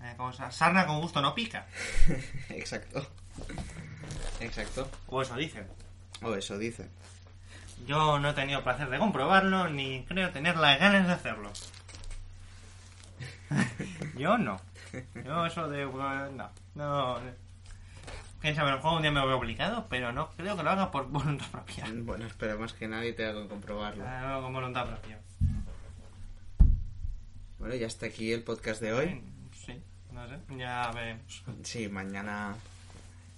eh, 0.03 0.15
¿cómo 0.17 0.33
se 0.33 0.39
llama? 0.39 0.53
Sarna 0.53 0.87
con 0.87 1.01
gusto 1.01 1.21
no 1.21 1.35
pica. 1.35 1.67
Exacto. 2.51 3.07
Exacto. 4.41 4.91
O 5.09 5.23
eso 5.23 5.37
dicen. 5.37 5.67
O 6.23 6.35
eso 6.35 6.59
dice. 6.59 6.89
Yo 7.87 8.19
no 8.19 8.31
he 8.31 8.35
tenido 8.35 8.63
placer 8.63 8.91
de 8.91 8.99
comprobarlo, 8.99 9.69
ni 9.69 10.05
creo 10.05 10.31
tener 10.31 10.57
las 10.57 10.79
ganas 10.79 11.07
de 11.07 11.13
hacerlo. 11.13 11.51
Yo 14.17 14.39
no. 14.39 14.61
Yo 15.25 15.47
eso 15.47 15.69
de... 15.69 15.85
No. 15.87 16.51
No. 16.75 17.21
Quién 18.41 18.55
sabe, 18.55 18.69
a 18.71 18.73
lo 18.73 18.77
mejor 18.79 18.97
un 18.97 19.03
día 19.03 19.11
me 19.11 19.25
veo 19.27 19.37
obligado, 19.37 19.87
pero 19.91 20.13
no 20.13 20.31
creo 20.31 20.57
que 20.57 20.63
lo 20.63 20.71
haga 20.71 20.91
por 20.91 21.09
voluntad 21.11 21.47
propia. 21.51 21.85
Bueno, 21.93 22.27
esperemos 22.27 22.73
que 22.73 22.89
nadie 22.89 23.13
te 23.13 23.27
haga 23.27 23.47
comprobarlo. 23.49 24.05
Ah, 24.07 24.39
con 24.43 24.53
voluntad 24.53 24.87
propia. 24.87 25.19
Bueno, 27.59 27.75
ya 27.75 27.87
está 27.87 28.07
aquí 28.07 28.33
el 28.33 28.43
podcast 28.43 28.81
de 28.81 28.93
hoy. 28.95 29.23
Sí, 29.67 29.75
no 30.13 30.27
sé, 30.27 30.39
ya 30.57 30.91
veremos. 30.95 31.43
Sí, 31.63 31.89
mañana 31.89 32.57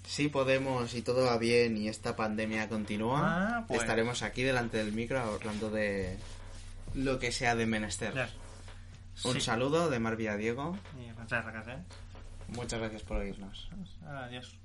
si 0.04 0.28
podemos 0.28 0.94
y 0.94 1.02
todo 1.02 1.26
va 1.26 1.38
bien 1.38 1.76
y 1.76 1.88
esta 1.88 2.14
pandemia 2.16 2.68
continúa, 2.68 3.20
Ah, 3.58 3.64
pues. 3.68 3.80
estaremos 3.80 4.22
aquí 4.22 4.42
delante 4.42 4.76
del 4.78 4.92
micro 4.92 5.20
hablando 5.20 5.70
de 5.70 6.18
lo 6.94 7.18
que 7.18 7.30
sea 7.32 7.54
de 7.54 7.66
menester. 7.66 8.12
Un 9.24 9.34
Sí. 9.34 9.40
saludo 9.40 9.90
de 9.90 9.98
Mar 9.98 10.16
Diego. 10.16 10.76
Y 10.98 11.12
muchas 11.20 11.44
gracias, 11.44 11.78
¿eh? 11.78 11.82
Muchas 12.48 12.80
gracias 12.80 13.02
por 13.02 13.18
oírnos. 13.18 13.70
Adiós. 14.06 14.56